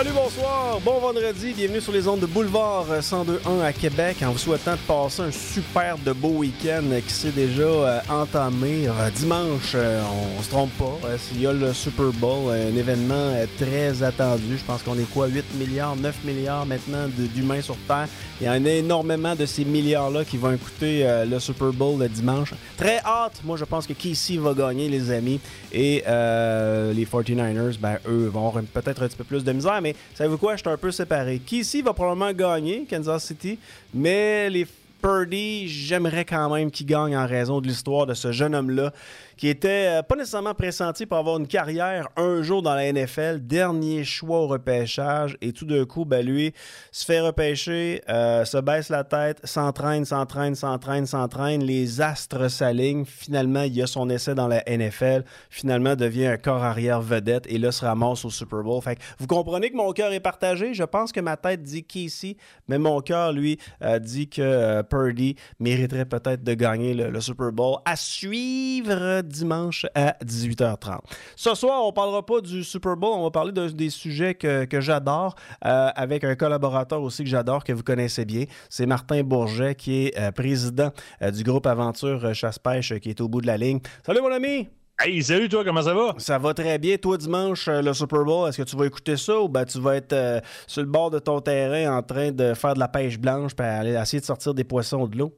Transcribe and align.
Salut, 0.00 0.14
bonsoir, 0.14 0.80
bon 0.82 0.98
vendredi, 0.98 1.52
bienvenue 1.52 1.82
sur 1.82 1.92
les 1.92 2.08
ondes 2.08 2.20
de 2.20 2.26
Boulevard 2.26 2.86
102.1 3.02 3.60
à 3.62 3.70
Québec 3.74 4.16
en 4.22 4.32
vous 4.32 4.38
souhaitant 4.38 4.72
de 4.72 4.78
passer 4.78 5.20
un 5.20 5.30
super 5.30 5.98
de 5.98 6.12
beau 6.12 6.38
week-end 6.38 6.84
qui 7.06 7.12
s'est 7.12 7.32
déjà 7.32 7.64
euh, 7.64 8.00
entamé. 8.08 8.88
Euh, 8.88 9.10
dimanche, 9.14 9.72
euh, 9.74 10.00
on, 10.38 10.42
se 10.42 10.48
trompe 10.48 10.70
pas, 10.78 11.18
s'il 11.18 11.42
y 11.42 11.46
a 11.46 11.52
le 11.52 11.74
Super 11.74 12.12
Bowl, 12.14 12.50
un 12.50 12.74
événement 12.74 13.34
très 13.58 14.02
attendu. 14.02 14.56
Je 14.56 14.64
pense 14.64 14.82
qu'on 14.82 14.98
est 14.98 15.12
quoi, 15.12 15.26
8 15.26 15.44
milliards, 15.58 15.96
9 15.96 16.24
milliards 16.24 16.64
maintenant 16.64 17.06
d'humains 17.34 17.60
sur 17.60 17.76
Terre. 17.86 18.08
Il 18.40 18.46
y 18.46 18.48
en 18.48 18.64
a 18.64 18.70
énormément 18.70 19.34
de 19.34 19.44
ces 19.44 19.66
milliards-là 19.66 20.24
qui 20.24 20.38
vont 20.38 20.52
écouter 20.52 21.06
le 21.28 21.38
Super 21.38 21.74
Bowl 21.74 22.00
le 22.00 22.08
dimanche. 22.08 22.54
Très 22.78 23.00
hâte, 23.04 23.42
moi 23.44 23.58
je 23.58 23.66
pense 23.66 23.86
que 23.86 23.92
Casey 23.92 24.38
va 24.38 24.54
gagner 24.54 24.88
les 24.88 25.10
amis 25.10 25.40
et 25.74 26.02
les 26.06 27.04
49ers, 27.04 27.78
ben 27.78 27.98
eux 28.08 28.30
vont 28.32 28.48
avoir 28.48 28.64
peut-être 28.64 29.02
un 29.02 29.08
petit 29.08 29.16
peu 29.18 29.24
plus 29.24 29.44
de 29.44 29.52
misère 29.52 29.82
mais 29.82 29.89
savez-vous 30.14 30.38
quoi? 30.38 30.56
Je 30.56 30.60
suis 30.60 30.68
un 30.68 30.76
peu 30.76 30.90
séparé. 30.90 31.40
Qui 31.44 31.60
ici 31.60 31.82
va 31.82 31.92
probablement 31.92 32.32
gagner, 32.32 32.86
Kansas 32.88 33.24
City, 33.24 33.58
mais 33.94 34.50
les 34.50 34.66
Purdy, 35.00 35.66
j'aimerais 35.66 36.24
quand 36.24 36.52
même 36.54 36.70
qu'il 36.70 36.86
gagne 36.86 37.16
en 37.16 37.26
raison 37.26 37.60
de 37.60 37.66
l'histoire 37.66 38.06
de 38.06 38.14
ce 38.14 38.32
jeune 38.32 38.54
homme-là 38.54 38.92
qui 39.40 39.48
était 39.48 39.86
euh, 39.88 40.02
pas 40.02 40.16
nécessairement 40.16 40.52
pressenti 40.52 41.06
pour 41.06 41.16
avoir 41.16 41.38
une 41.38 41.46
carrière 41.46 42.08
un 42.16 42.42
jour 42.42 42.60
dans 42.60 42.74
la 42.74 42.92
NFL, 42.92 43.38
dernier 43.40 44.04
choix 44.04 44.40
au 44.40 44.46
repêchage, 44.46 45.38
et 45.40 45.54
tout 45.54 45.64
d'un 45.64 45.86
coup, 45.86 46.04
ben, 46.04 46.22
lui 46.22 46.52
se 46.92 47.06
fait 47.06 47.20
repêcher, 47.20 48.02
euh, 48.10 48.44
se 48.44 48.58
baisse 48.58 48.90
la 48.90 49.02
tête, 49.02 49.40
s'entraîne, 49.44 50.04
s'entraîne, 50.04 50.54
s'entraîne, 50.54 51.06
s'entraîne, 51.06 51.64
les 51.64 52.02
astres 52.02 52.48
s'alignent, 52.48 53.06
finalement, 53.06 53.62
il 53.62 53.80
a 53.80 53.86
son 53.86 54.10
essai 54.10 54.34
dans 54.34 54.46
la 54.46 54.62
NFL, 54.66 55.24
finalement 55.48 55.96
devient 55.96 56.26
un 56.26 56.36
corps 56.36 56.62
arrière 56.62 57.00
vedette, 57.00 57.46
et 57.48 57.56
là 57.56 57.72
se 57.72 57.82
ramasse 57.82 58.26
au 58.26 58.30
Super 58.30 58.62
Bowl. 58.62 58.82
Fait 58.82 58.98
vous 59.18 59.26
comprenez 59.26 59.70
que 59.70 59.76
mon 59.76 59.92
cœur 59.92 60.12
est 60.12 60.20
partagé, 60.20 60.74
je 60.74 60.84
pense 60.84 61.12
que 61.12 61.20
ma 61.20 61.38
tête 61.38 61.62
dit 61.62 61.82
Casey, 61.82 62.36
mais 62.68 62.76
mon 62.76 63.00
cœur, 63.00 63.32
lui, 63.32 63.58
euh, 63.80 63.98
dit 64.00 64.28
que 64.28 64.82
Purdy 64.82 65.36
mériterait 65.60 66.04
peut-être 66.04 66.44
de 66.44 66.52
gagner 66.52 66.92
le, 66.92 67.08
le 67.08 67.20
Super 67.22 67.52
Bowl. 67.52 67.78
À 67.86 67.96
suivre 67.96 69.22
dimanche 69.30 69.86
à 69.94 70.16
18h30. 70.24 70.98
Ce 71.36 71.54
soir, 71.54 71.82
on 71.84 71.88
ne 71.88 71.92
parlera 71.92 72.24
pas 72.24 72.40
du 72.40 72.64
Super 72.64 72.96
Bowl, 72.96 73.12
on 73.14 73.22
va 73.22 73.30
parler 73.30 73.52
de, 73.52 73.68
des 73.68 73.90
sujets 73.90 74.34
que, 74.34 74.66
j'adore 74.80 75.34
euh, 75.64 75.90
avec 75.94 76.24
un 76.24 76.34
collaborateur 76.34 77.00
aussi 77.02 77.24
que 77.24 77.30
j'adore, 77.30 77.64
que 77.64 77.72
vous 77.72 77.82
connaissez 77.82 78.24
bien. 78.24 78.44
C'est 78.68 78.86
Martin 78.86 79.22
Bourget, 79.22 79.74
qui 79.74 80.06
est 80.06 80.18
euh, 80.18 80.32
président 80.32 80.90
euh, 81.22 81.30
du 81.30 81.42
groupe 81.42 81.66
Aventure 81.66 82.34
Chasse-Pêche, 82.34 82.94
qui 82.98 83.10
est 83.10 83.20
au 83.20 83.28
bout 83.28 83.40
de 83.40 83.46
la 83.46 83.56
ligne. 83.56 83.80
Salut 84.04 84.20
mon 84.20 84.32
ami! 84.32 84.68
Hey, 85.02 85.22
salut 85.22 85.48
toi, 85.48 85.64
comment 85.64 85.80
ça 85.80 85.94
va? 85.94 86.14
Ça 86.18 86.38
va 86.38 86.52
très 86.52 86.78
bien. 86.78 86.98
Toi, 86.98 87.16
dimanche, 87.16 87.68
le 87.68 87.94
Super 87.94 88.22
Bowl, 88.22 88.48
est-ce 88.48 88.58
que 88.58 88.68
tu 88.68 88.76
vas 88.76 88.84
écouter 88.84 89.16
ça 89.16 89.40
ou 89.40 89.48
ben, 89.48 89.64
tu 89.64 89.80
vas 89.80 89.96
être 89.96 90.42
sur 90.66 90.82
le 90.82 90.88
bord 90.88 91.10
de 91.10 91.18
ton 91.18 91.40
terrain 91.40 91.96
en 91.96 92.02
train 92.02 92.32
de 92.32 92.52
faire 92.52 92.74
de 92.74 92.80
la 92.80 92.88
pêche 92.88 93.18
blanche 93.18 93.52
et 93.58 93.62
aller 93.62 93.92
essayer 93.94 94.20
de 94.20 94.26
sortir 94.26 94.52
des 94.52 94.64
poissons 94.64 95.06
de 95.06 95.16
l'eau? 95.16 95.32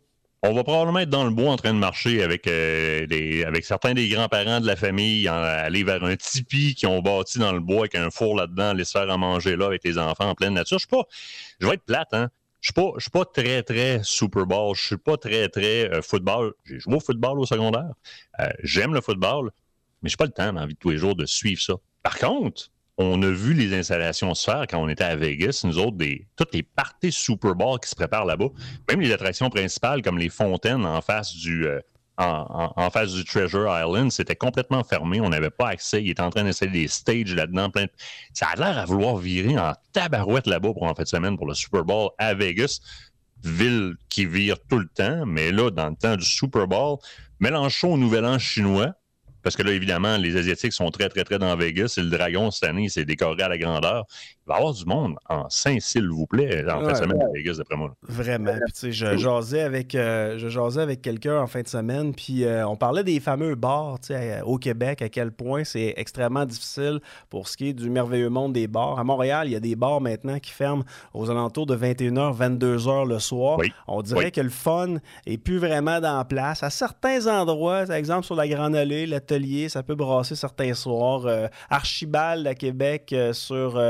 On 0.44 0.54
va 0.54 0.64
probablement 0.64 0.98
être 0.98 1.08
dans 1.08 1.24
le 1.24 1.30
bois 1.30 1.52
en 1.52 1.56
train 1.56 1.72
de 1.72 1.78
marcher 1.78 2.20
avec, 2.22 2.48
euh, 2.48 3.06
certains 3.62 3.94
des 3.94 4.08
grands-parents 4.08 4.60
de 4.60 4.66
la 4.66 4.74
famille, 4.74 5.28
aller 5.28 5.84
vers 5.84 6.02
un 6.02 6.16
tipi 6.16 6.74
qui 6.74 6.84
ont 6.86 7.00
bâti 7.00 7.38
dans 7.38 7.52
le 7.52 7.60
bois 7.60 7.80
avec 7.80 7.94
un 7.94 8.10
four 8.10 8.34
là-dedans, 8.34 8.76
se 8.84 8.90
faire 8.90 9.08
à 9.08 9.16
manger 9.16 9.54
là 9.54 9.66
avec 9.66 9.84
les 9.84 9.98
enfants 9.98 10.30
en 10.30 10.34
pleine 10.34 10.54
nature. 10.54 10.78
Je 10.78 10.86
suis 10.86 10.96
pas, 10.96 11.04
je 11.60 11.66
vais 11.68 11.74
être 11.74 11.84
plate, 11.84 12.12
hein. 12.12 12.28
Je 12.60 12.68
suis 12.68 12.72
pas, 12.74 12.92
je 12.96 13.02
suis 13.02 13.10
pas 13.10 13.24
très, 13.24 13.62
très 13.64 14.00
Super 14.04 14.46
Bowl. 14.46 14.74
Je 14.76 14.82
suis 14.82 14.96
pas 14.96 15.16
très, 15.16 15.48
très 15.48 15.90
euh, 15.92 16.00
football. 16.00 16.54
J'ai 16.64 16.78
joué 16.78 16.94
au 16.94 17.00
football 17.00 17.40
au 17.40 17.44
secondaire. 17.44 17.92
Euh, 18.38 18.48
j'aime 18.62 18.94
le 18.94 19.00
football, 19.00 19.50
mais 20.00 20.08
j'ai 20.08 20.16
pas 20.16 20.26
le 20.26 20.30
temps 20.30 20.52
dans 20.52 20.60
la 20.60 20.66
vie 20.66 20.74
de 20.74 20.78
tous 20.78 20.90
les 20.90 20.96
jours 20.96 21.16
de 21.16 21.26
suivre 21.26 21.60
ça. 21.60 21.74
Par 22.04 22.16
contre, 22.18 22.70
on 22.98 23.22
a 23.22 23.30
vu 23.30 23.54
les 23.54 23.74
installations 23.74 24.34
se 24.34 24.44
faire 24.44 24.66
quand 24.68 24.78
on 24.78 24.88
était 24.88 25.04
à 25.04 25.16
Vegas. 25.16 25.62
Nous 25.64 25.78
autres, 25.78 25.96
toutes 26.36 26.54
les 26.54 26.62
parties 26.62 27.12
Super 27.12 27.54
Bowl 27.54 27.78
qui 27.80 27.88
se 27.88 27.94
préparent 27.94 28.26
là-bas, 28.26 28.48
même 28.88 29.00
les 29.00 29.12
attractions 29.12 29.48
principales 29.50 30.02
comme 30.02 30.18
les 30.18 30.28
fontaines 30.28 30.84
en 30.84 31.00
face 31.00 31.34
du, 31.34 31.66
euh, 31.66 31.80
Treasure 32.18 33.66
Island, 33.68 34.12
c'était 34.12 34.36
complètement 34.36 34.84
fermé. 34.84 35.20
On 35.20 35.30
n'avait 35.30 35.50
pas 35.50 35.68
accès. 35.68 36.02
Il 36.02 36.10
était 36.10 36.22
en 36.22 36.30
train 36.30 36.44
d'installer 36.44 36.72
des 36.72 36.88
stages 36.88 37.34
là-dedans. 37.34 37.70
Plein 37.70 37.86
Ça 38.34 38.48
a 38.48 38.56
l'air 38.56 38.78
à 38.78 38.84
vouloir 38.84 39.16
virer 39.16 39.58
en 39.58 39.72
tabarouette 39.92 40.46
là-bas 40.46 40.72
pour 40.72 40.84
en 40.84 40.94
fait 40.94 41.04
de 41.04 41.08
semaine 41.08 41.36
pour 41.36 41.46
le 41.46 41.54
Super 41.54 41.84
Bowl 41.84 42.10
à 42.18 42.34
Vegas. 42.34 42.80
Ville 43.42 43.94
qui 44.08 44.24
vire 44.24 44.56
tout 44.68 44.78
le 44.78 44.86
temps, 44.86 45.26
mais 45.26 45.50
là, 45.50 45.70
dans 45.70 45.88
le 45.88 45.96
temps 45.96 46.14
du 46.14 46.24
Super 46.24 46.68
Bowl, 46.68 46.98
Mélenchon 47.40 47.94
au 47.94 47.96
Nouvel 47.96 48.24
An 48.24 48.38
chinois, 48.38 48.94
parce 49.42 49.56
que 49.56 49.62
là, 49.62 49.72
évidemment, 49.72 50.16
les 50.16 50.36
Asiatiques 50.36 50.72
sont 50.72 50.90
très, 50.90 51.08
très, 51.08 51.24
très 51.24 51.38
dans 51.38 51.54
Vegas. 51.56 51.94
Et 51.98 52.02
le 52.02 52.10
dragon, 52.10 52.50
cette 52.50 52.68
année, 52.68 52.88
c'est 52.88 53.04
décoré 53.04 53.42
à 53.42 53.48
la 53.48 53.58
grandeur. 53.58 54.06
Il 54.44 54.48
va 54.48 54.54
y 54.54 54.58
avoir 54.58 54.74
du 54.74 54.84
monde 54.84 55.14
en 55.28 55.48
saint 55.48 55.78
s'il 55.78 56.08
vous 56.08 56.26
plaît, 56.26 56.64
en 56.68 56.80
fin 56.80 56.92
de 56.92 56.96
semaine 56.96 57.22
à 57.22 57.28
Vegas, 57.32 57.54
d'après 57.58 57.76
moi. 57.76 57.94
Vraiment. 58.02 58.54
Puis, 58.64 58.72
tu 58.72 58.80
sais, 58.80 58.92
je 58.92 59.16
jasais 59.16 59.62
avec, 59.62 59.94
euh, 59.94 60.36
avec 60.78 61.00
quelqu'un 61.00 61.38
en 61.38 61.46
fin 61.46 61.62
de 61.62 61.68
semaine, 61.68 62.12
puis 62.12 62.44
euh, 62.44 62.66
on 62.66 62.74
parlait 62.74 63.04
des 63.04 63.20
fameux 63.20 63.54
bars, 63.54 64.00
tu 64.00 64.08
sais, 64.08 64.40
au 64.42 64.58
Québec, 64.58 65.00
à 65.00 65.08
quel 65.08 65.30
point 65.30 65.62
c'est 65.62 65.94
extrêmement 65.96 66.44
difficile 66.44 67.00
pour 67.30 67.46
ce 67.46 67.56
qui 67.56 67.68
est 67.68 67.72
du 67.72 67.88
merveilleux 67.88 68.30
monde 68.30 68.52
des 68.52 68.66
bars. 68.66 68.98
À 68.98 69.04
Montréal, 69.04 69.46
il 69.46 69.52
y 69.52 69.56
a 69.56 69.60
des 69.60 69.76
bars 69.76 70.00
maintenant 70.00 70.40
qui 70.40 70.50
ferment 70.50 70.82
aux 71.14 71.30
alentours 71.30 71.66
de 71.66 71.76
21h, 71.76 72.36
22h 72.36 73.06
le 73.06 73.20
soir. 73.20 73.60
On 73.86 74.02
dirait 74.02 74.32
que 74.32 74.40
le 74.40 74.50
fun 74.50 74.96
est 75.24 75.38
plus 75.38 75.58
vraiment 75.58 76.00
dans 76.00 76.24
place. 76.24 76.64
À 76.64 76.70
certains 76.70 77.28
endroits, 77.28 77.84
par 77.86 77.94
exemple 77.94 78.26
sur 78.26 78.34
la 78.34 78.48
Grande 78.48 78.74
Allée, 78.74 79.06
l'atelier, 79.06 79.68
ça 79.68 79.84
peut 79.84 79.94
brasser 79.94 80.34
certains 80.34 80.74
soirs. 80.74 81.26
Euh, 81.26 81.46
Archibald 81.70 82.44
à 82.46 82.56
Québec 82.56 83.14
sur 83.32 83.80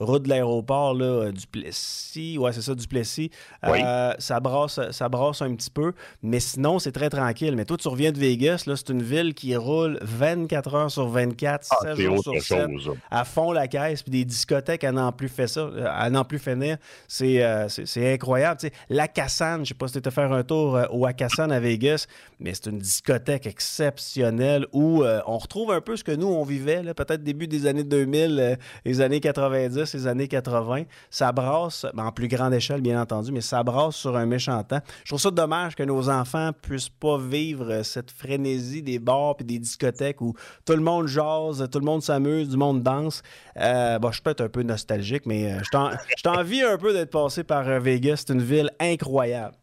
route 0.00 0.24
de 0.24 0.28
l'aéroport, 0.28 0.94
là, 0.94 1.04
euh, 1.04 1.32
du 1.32 1.46
Plessis. 1.46 2.38
Ouais, 2.38 2.52
c'est 2.52 2.62
ça, 2.62 2.74
du 2.74 2.86
Plessis. 2.86 3.30
Euh, 3.64 4.12
ça, 4.18 4.40
brasse, 4.40 4.80
ça 4.90 5.08
brasse 5.08 5.42
un 5.42 5.54
petit 5.54 5.70
peu. 5.70 5.92
Mais 6.22 6.40
sinon, 6.40 6.78
c'est 6.78 6.92
très 6.92 7.10
tranquille. 7.10 7.54
Mais 7.56 7.64
toi, 7.64 7.76
tu 7.76 7.88
reviens 7.88 8.12
de 8.12 8.18
Vegas, 8.18 8.64
là, 8.66 8.76
c'est 8.76 8.90
une 8.90 9.02
ville 9.02 9.34
qui 9.34 9.54
roule 9.56 9.98
24 10.02 10.74
heures 10.74 10.90
sur 10.90 11.08
24, 11.08 11.64
7 11.64 11.72
ah, 11.82 11.94
jours 11.94 12.22
sur 12.22 12.40
7, 12.40 12.68
à 13.10 13.24
fond 13.24 13.52
la 13.52 13.68
caisse, 13.68 14.02
puis 14.02 14.12
des 14.12 14.24
discothèques 14.24 14.84
à 14.84 14.92
n'en 14.92 15.12
plus 15.12 15.28
fait 15.28 15.46
ça, 15.46 15.68
à 15.86 16.10
n'en 16.10 16.24
plus 16.24 16.38
finir. 16.38 16.76
C'est, 17.06 17.42
euh, 17.42 17.68
c'est, 17.68 18.12
incroyable. 18.12 18.60
la 18.88 19.08
Cassane, 19.08 19.64
je 19.64 19.68
sais 19.68 19.74
pas 19.74 19.88
si 19.88 19.94
tu 19.94 19.98
étais 19.98 20.10
faire 20.10 20.32
un 20.32 20.42
tour 20.42 20.78
au 20.90 21.06
Akassan 21.06 21.50
à 21.50 21.60
Vegas, 21.60 22.06
mais 22.40 22.54
c'est 22.54 22.66
une 22.66 22.78
discothèque 22.78 23.46
exceptionnelle 23.46 24.66
où 24.72 25.04
on 25.04 25.38
retrouve 25.38 25.72
un 25.72 25.80
peu 25.80 25.96
ce 25.96 26.04
que 26.04 26.12
nous, 26.12 26.26
on 26.26 26.44
vivait, 26.44 26.82
peut-être 26.94 27.22
début 27.22 27.48
des 27.48 27.66
années 27.66 27.84
2000, 27.84 28.58
les 28.84 29.00
années 29.00 29.20
90 29.68 29.84
ces 29.84 30.06
années 30.06 30.28
80. 30.28 30.84
Ça 31.10 31.32
brasse, 31.32 31.86
ben, 31.94 32.06
en 32.06 32.12
plus 32.12 32.28
grande 32.28 32.54
échelle, 32.54 32.80
bien 32.80 33.00
entendu, 33.00 33.32
mais 33.32 33.40
ça 33.40 33.62
brasse 33.62 33.96
sur 33.96 34.16
un 34.16 34.26
méchant 34.26 34.62
temps. 34.62 34.80
Je 35.04 35.10
trouve 35.10 35.20
ça 35.20 35.30
dommage 35.30 35.74
que 35.74 35.82
nos 35.82 36.08
enfants 36.08 36.50
puissent 36.60 36.88
pas 36.88 37.18
vivre 37.18 37.82
cette 37.82 38.10
frénésie 38.10 38.82
des 38.82 38.98
bars 38.98 39.36
et 39.40 39.44
des 39.44 39.58
discothèques 39.58 40.20
où 40.20 40.34
tout 40.64 40.74
le 40.74 40.80
monde 40.80 41.06
jase, 41.06 41.66
tout 41.70 41.78
le 41.78 41.84
monde 41.84 42.02
s'amuse, 42.02 42.48
du 42.48 42.56
monde 42.56 42.82
danse. 42.82 43.22
Euh, 43.56 43.98
je 44.02 44.12
suis 44.12 44.22
peut-être 44.22 44.40
un 44.42 44.48
peu 44.48 44.62
nostalgique, 44.62 45.26
mais 45.26 45.52
euh, 45.52 45.60
je 45.62 46.22
t'envie 46.22 46.62
un 46.62 46.78
peu 46.78 46.92
d'être 46.92 47.10
passé 47.10 47.44
par 47.44 47.68
euh, 47.68 47.78
Vegas. 47.78 48.24
C'est 48.26 48.32
une 48.32 48.42
ville 48.42 48.70
incroyable. 48.80 49.54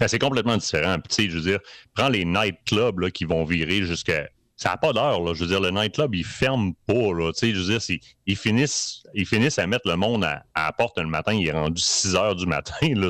Ben, 0.00 0.06
c'est 0.06 0.18
complètement 0.18 0.56
différent. 0.56 0.96
tu 1.08 1.14
sais, 1.14 1.30
je 1.30 1.36
veux 1.36 1.42
dire, 1.42 1.58
prends 1.94 2.08
les 2.08 2.24
nightclubs 2.24 3.10
qui 3.10 3.24
vont 3.24 3.44
virer 3.44 3.82
jusqu'à 3.82 4.28
ça 4.58 4.70
n'a 4.70 4.76
pas 4.76 4.92
d'heure. 4.92 5.20
Là. 5.20 5.34
Je 5.34 5.44
veux 5.44 5.46
dire, 5.46 5.60
le 5.60 5.70
nightclub, 5.70 6.14
il 6.16 6.24
ferme 6.24 6.74
pas. 6.86 6.92
Là. 6.92 7.30
Je 7.40 7.46
veux 7.46 7.78
dire, 7.78 8.00
ils, 8.26 8.36
finissent, 8.36 9.04
ils 9.14 9.24
finissent 9.24 9.58
à 9.58 9.66
mettre 9.68 9.88
le 9.88 9.96
monde 9.96 10.24
à, 10.24 10.44
la 10.54 10.72
porte 10.72 10.98
le 10.98 11.06
matin. 11.06 11.32
Il 11.32 11.46
est 11.46 11.52
rendu 11.52 11.80
6 11.80 12.16
heures 12.16 12.34
du 12.34 12.44
matin. 12.44 12.88
Là. 12.94 13.08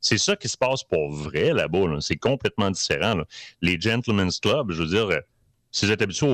C'est, 0.00 0.18
ça 0.18 0.34
qui 0.34 0.48
se 0.48 0.56
passe 0.56 0.82
pour 0.82 1.10
vrai 1.10 1.52
là-bas. 1.54 2.00
C'est 2.00 2.16
complètement 2.16 2.70
différent. 2.72 3.14
Là. 3.14 3.24
Les 3.62 3.80
Gentlemen's 3.80 4.40
Club, 4.40 4.72
je 4.72 4.82
veux 4.82 4.88
dire, 4.88 5.08
si 5.70 5.86
vous 5.86 5.92
êtes 5.92 6.02
habitué 6.02 6.26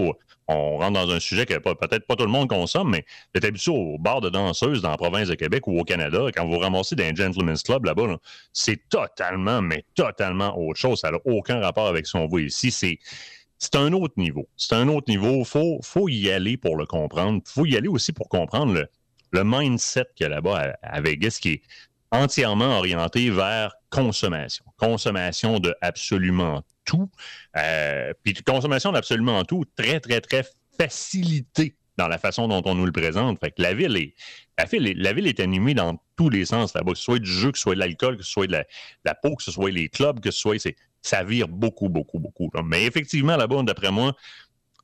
on 0.46 0.76
rentre 0.76 0.92
dans 0.92 1.10
un 1.10 1.20
sujet 1.20 1.46
que 1.46 1.54
peut-être 1.54 2.06
pas 2.06 2.16
tout 2.16 2.24
le 2.24 2.30
monde 2.30 2.48
consomme, 2.48 2.90
mais 2.90 3.04
vous 3.32 3.38
êtes 3.38 3.44
habitué 3.44 3.72
au 3.72 3.96
bar 3.98 4.20
de 4.20 4.28
danseuses 4.28 4.82
dans 4.82 4.90
la 4.90 4.96
province 4.96 5.28
de 5.28 5.34
Québec 5.34 5.66
ou 5.66 5.78
au 5.78 5.84
Canada, 5.84 6.26
quand 6.34 6.46
vous 6.46 6.58
ramassez 6.58 6.94
d'un 6.96 7.14
Gentlemen's 7.14 7.62
Club 7.62 7.86
là-bas, 7.86 8.18
c'est 8.52 8.88
totalement, 8.90 9.62
mais 9.62 9.84
totalement 9.94 10.58
autre 10.58 10.78
chose. 10.78 11.00
Ça 11.00 11.10
n'a 11.10 11.18
aucun 11.24 11.60
rapport 11.60 11.86
avec 11.86 12.06
ce 12.06 12.12
qu'on 12.12 12.26
voit 12.26 12.42
ici. 12.42 12.70
C'est 12.70 12.98
c'est 13.64 13.76
un 13.76 13.92
autre 13.92 14.14
niveau. 14.18 14.46
C'est 14.56 14.74
un 14.74 14.88
autre 14.88 15.06
niveau. 15.08 15.38
Il 15.38 15.44
faut, 15.44 15.80
faut 15.82 16.08
y 16.08 16.30
aller 16.30 16.56
pour 16.56 16.76
le 16.76 16.84
comprendre. 16.84 17.40
Il 17.44 17.50
faut 17.50 17.66
y 17.66 17.76
aller 17.76 17.88
aussi 17.88 18.12
pour 18.12 18.28
comprendre 18.28 18.74
le, 19.32 19.44
mindset 19.44 20.06
qu'il 20.14 20.24
y 20.24 20.26
a 20.26 20.28
là-bas 20.28 20.74
à, 20.82 21.00
Vegas 21.00 21.38
qui 21.40 21.54
est 21.54 21.62
entièrement 22.12 22.78
orienté 22.78 23.30
vers 23.30 23.74
consommation. 23.90 24.64
Consommation 24.76 25.58
de 25.58 25.74
absolument 25.80 26.62
tout. 26.84 27.10
Euh, 27.56 28.12
puis 28.22 28.34
consommation 28.34 28.92
d'absolument 28.92 29.42
tout, 29.44 29.64
très, 29.76 29.98
très, 29.98 30.20
très 30.20 30.44
facilité 30.78 31.74
dans 31.96 32.06
la 32.06 32.18
façon 32.18 32.46
dont 32.46 32.62
on 32.66 32.74
nous 32.74 32.86
le 32.86 32.92
présente. 32.92 33.40
Fait 33.40 33.50
que 33.50 33.62
la 33.62 33.72
ville 33.72 33.96
est, 33.96 34.14
la 34.58 35.12
ville, 35.12 35.26
est 35.26 35.40
animée 35.40 35.74
dans 35.74 35.98
tous 36.16 36.28
les 36.28 36.44
sens 36.44 36.74
là-bas, 36.74 36.92
que 36.92 36.98
ce 36.98 37.04
soit 37.04 37.18
du 37.18 37.30
jeu, 37.30 37.50
que 37.50 37.58
ce 37.58 37.62
soit 37.62 37.74
de 37.74 37.80
l'alcool, 37.80 38.18
que 38.18 38.22
ce 38.22 38.30
soit 38.30 38.46
de 38.46 38.52
la, 38.52 38.64
la, 39.04 39.14
peau, 39.14 39.34
que 39.34 39.42
ce 39.42 39.50
soit 39.50 39.70
les 39.70 39.88
clubs, 39.88 40.20
que 40.20 40.30
ce 40.30 40.38
soit 40.38 40.58
ça 41.04 41.22
vire 41.22 41.48
beaucoup, 41.48 41.88
beaucoup, 41.88 42.18
beaucoup. 42.18 42.50
Mais 42.64 42.84
effectivement, 42.86 43.36
là-bas, 43.36 43.62
d'après 43.62 43.92
moi, 43.92 44.16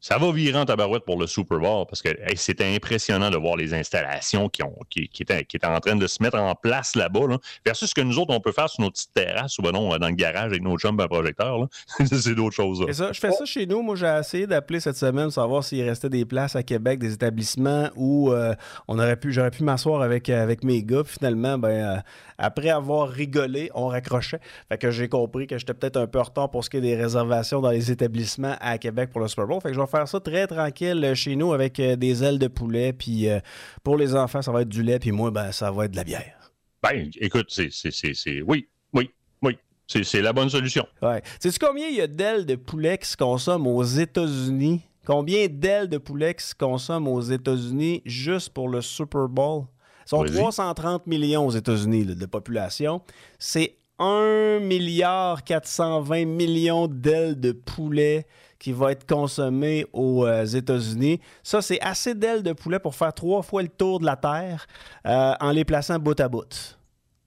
ça 0.00 0.18
va 0.18 0.32
virer 0.32 0.58
en 0.58 0.64
tabarouette 0.64 1.04
pour 1.04 1.18
le 1.18 1.26
Super 1.26 1.58
Bowl 1.58 1.86
parce 1.86 2.00
que 2.00 2.08
c'était 2.36 2.74
impressionnant 2.74 3.30
de 3.30 3.36
voir 3.36 3.56
les 3.56 3.74
installations 3.74 4.48
qui, 4.48 4.62
ont, 4.62 4.76
qui, 4.88 5.10
étaient, 5.20 5.44
qui, 5.44 5.58
en 5.62 5.78
train 5.80 5.96
de 5.96 6.06
se 6.06 6.22
mettre 6.22 6.38
en 6.38 6.54
place 6.54 6.96
là-bas. 6.96 7.26
Là, 7.28 7.38
versus 7.64 7.90
ce 7.90 7.94
que 7.94 8.00
nous 8.00 8.18
autres, 8.18 8.34
on 8.34 8.40
peut 8.40 8.52
faire 8.52 8.68
sur 8.68 8.82
nos 8.82 8.90
petites 8.90 9.12
terrasses 9.12 9.58
ou 9.58 9.62
ben 9.62 9.72
non, 9.72 9.96
dans 9.98 10.08
le 10.08 10.14
garage 10.14 10.46
avec 10.46 10.62
nos 10.62 10.78
chums 10.78 10.98
à 11.00 11.08
projecteur. 11.08 11.68
c'est 12.06 12.34
d'autres 12.34 12.56
choses. 12.56 12.90
Ça, 12.92 13.12
je 13.12 13.20
fais 13.20 13.32
ça 13.32 13.44
chez 13.44 13.66
nous. 13.66 13.82
Moi, 13.82 13.96
j'ai 13.96 14.18
essayé 14.18 14.46
d'appeler 14.46 14.80
cette 14.80 14.96
semaine 14.96 15.24
pour 15.24 15.34
savoir 15.34 15.64
s'il 15.64 15.82
restait 15.86 16.08
des 16.08 16.24
places 16.24 16.56
à 16.56 16.62
Québec, 16.62 16.98
des 16.98 17.12
établissements 17.12 17.90
où 17.94 18.32
euh, 18.32 18.54
j'aurais 18.88 19.50
pu 19.50 19.62
m'asseoir 19.62 20.00
avec, 20.00 20.30
avec 20.30 20.64
mes 20.64 20.82
gars. 20.82 21.04
Puis 21.04 21.16
finalement, 21.18 21.58
ben, 21.58 21.68
euh, 21.68 21.96
après 22.38 22.70
avoir 22.70 23.08
rigolé, 23.08 23.70
on 23.74 23.88
raccrochait. 23.88 24.40
Fait 24.68 24.78
que 24.78 24.90
j'ai 24.90 25.08
compris 25.08 25.46
que 25.46 25.58
j'étais 25.58 25.74
peut-être 25.74 25.98
un 25.98 26.06
peu 26.06 26.18
en 26.18 26.24
retard 26.24 26.50
pour 26.50 26.64
ce 26.64 26.70
qui 26.70 26.78
est 26.78 26.80
des 26.80 26.96
réservations 26.96 27.60
dans 27.60 27.70
les 27.70 27.90
établissements 27.90 28.56
à 28.60 28.78
Québec 28.78 29.10
pour 29.10 29.20
le 29.20 29.28
Super 29.28 29.46
Bowl. 29.46 29.60
Fait 29.60 29.68
que 29.68 29.74
je 29.74 29.80
vais 29.80 29.86
faire 29.90 30.08
ça 30.08 30.20
très 30.20 30.46
tranquille 30.46 31.04
euh, 31.04 31.14
chez 31.14 31.36
nous 31.36 31.52
avec 31.52 31.78
euh, 31.80 31.96
des 31.96 32.24
ailes 32.24 32.38
de 32.38 32.48
poulet. 32.48 32.92
Puis 32.92 33.28
euh, 33.28 33.40
pour 33.82 33.96
les 33.96 34.14
enfants, 34.14 34.42
ça 34.42 34.52
va 34.52 34.62
être 34.62 34.68
du 34.68 34.82
lait. 34.82 34.98
Puis 34.98 35.12
moi, 35.12 35.30
ben, 35.30 35.52
ça 35.52 35.70
va 35.70 35.84
être 35.84 35.92
de 35.92 35.96
la 35.96 36.04
bière. 36.04 36.52
Ben, 36.82 37.10
écoute, 37.20 37.46
c'est. 37.50 38.42
Oui, 38.46 38.68
oui, 38.92 39.10
oui. 39.42 39.58
C'est 39.86 40.22
la 40.22 40.32
bonne 40.32 40.48
solution. 40.48 40.86
Ouais. 41.02 41.22
Sais-tu 41.38 41.58
combien 41.58 41.88
il 41.88 41.96
y 41.96 42.00
a 42.00 42.06
d'ailes 42.06 42.46
de 42.46 42.54
poulet 42.54 42.96
qui 42.98 43.08
se 43.08 43.16
consomment 43.16 43.66
aux 43.66 43.82
États-Unis? 43.82 44.82
Combien 45.04 45.46
d'ailes 45.48 45.88
de 45.88 45.98
poulet 45.98 46.34
qui 46.34 46.44
se 46.44 46.54
consomment 46.54 47.08
aux 47.08 47.20
États-Unis 47.20 48.02
juste 48.04 48.50
pour 48.50 48.68
le 48.68 48.80
Super 48.80 49.28
Bowl? 49.28 49.64
Ils 50.06 50.10
sont 50.10 50.24
330 50.24 51.06
millions 51.06 51.46
aux 51.46 51.50
États-Unis 51.50 52.04
de 52.04 52.26
population. 52.26 53.02
C'est 53.38 53.76
1 54.00 54.60
milliard 54.60 55.44
420 55.44 56.24
millions 56.24 56.86
d'ailes 56.86 57.38
de 57.38 57.52
poulet 57.52 58.26
qui 58.60 58.72
va 58.72 58.92
être 58.92 59.06
consommé 59.06 59.86
aux 59.92 60.26
euh, 60.26 60.44
États-Unis. 60.44 61.18
Ça, 61.42 61.62
c'est 61.62 61.80
assez 61.80 62.14
d'ailes 62.14 62.44
de 62.44 62.52
poulet 62.52 62.78
pour 62.78 62.94
faire 62.94 63.12
trois 63.12 63.42
fois 63.42 63.62
le 63.62 63.68
tour 63.68 63.98
de 63.98 64.04
la 64.04 64.16
Terre 64.16 64.66
euh, 65.06 65.34
en 65.40 65.50
les 65.50 65.64
plaçant 65.64 65.98
bout 65.98 66.20
à 66.20 66.28
bout. 66.28 66.76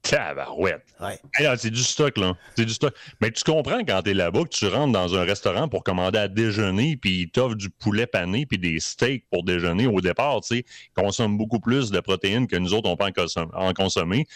Tabarouette. 0.04 0.84
Ouais. 1.00 1.18
c'est 1.58 1.72
du 1.72 1.82
stock, 1.82 2.18
là. 2.18 2.34
C'est 2.56 2.66
du 2.66 2.74
stock. 2.74 2.94
Mais 3.22 3.32
tu 3.32 3.44
comprends 3.44 3.80
quand 3.86 4.02
t'es 4.02 4.14
là-bas 4.14 4.44
que 4.44 4.50
tu 4.50 4.68
rentres 4.68 4.92
dans 4.92 5.16
un 5.16 5.24
restaurant 5.24 5.70
pour 5.70 5.84
commander 5.84 6.20
à 6.20 6.28
déjeuner, 6.28 6.98
puis 6.98 7.22
ils 7.22 7.30
t'offrent 7.30 7.56
du 7.56 7.70
poulet 7.70 8.06
pané, 8.06 8.46
puis 8.46 8.60
des 8.60 8.80
steaks 8.82 9.26
pour 9.32 9.44
déjeuner. 9.44 9.88
Au 9.88 10.02
départ, 10.02 10.42
tu 10.42 10.58
sais, 10.58 10.66
ils 10.68 11.02
consomment 11.02 11.38
beaucoup 11.38 11.60
plus 11.60 11.90
de 11.90 12.02
protéines 12.02 12.48
que 12.48 12.58
nous 12.58 12.74
autres, 12.74 12.90
on 12.90 12.98
peut 12.98 13.06
en, 13.54 13.74
consommer. 13.74 14.28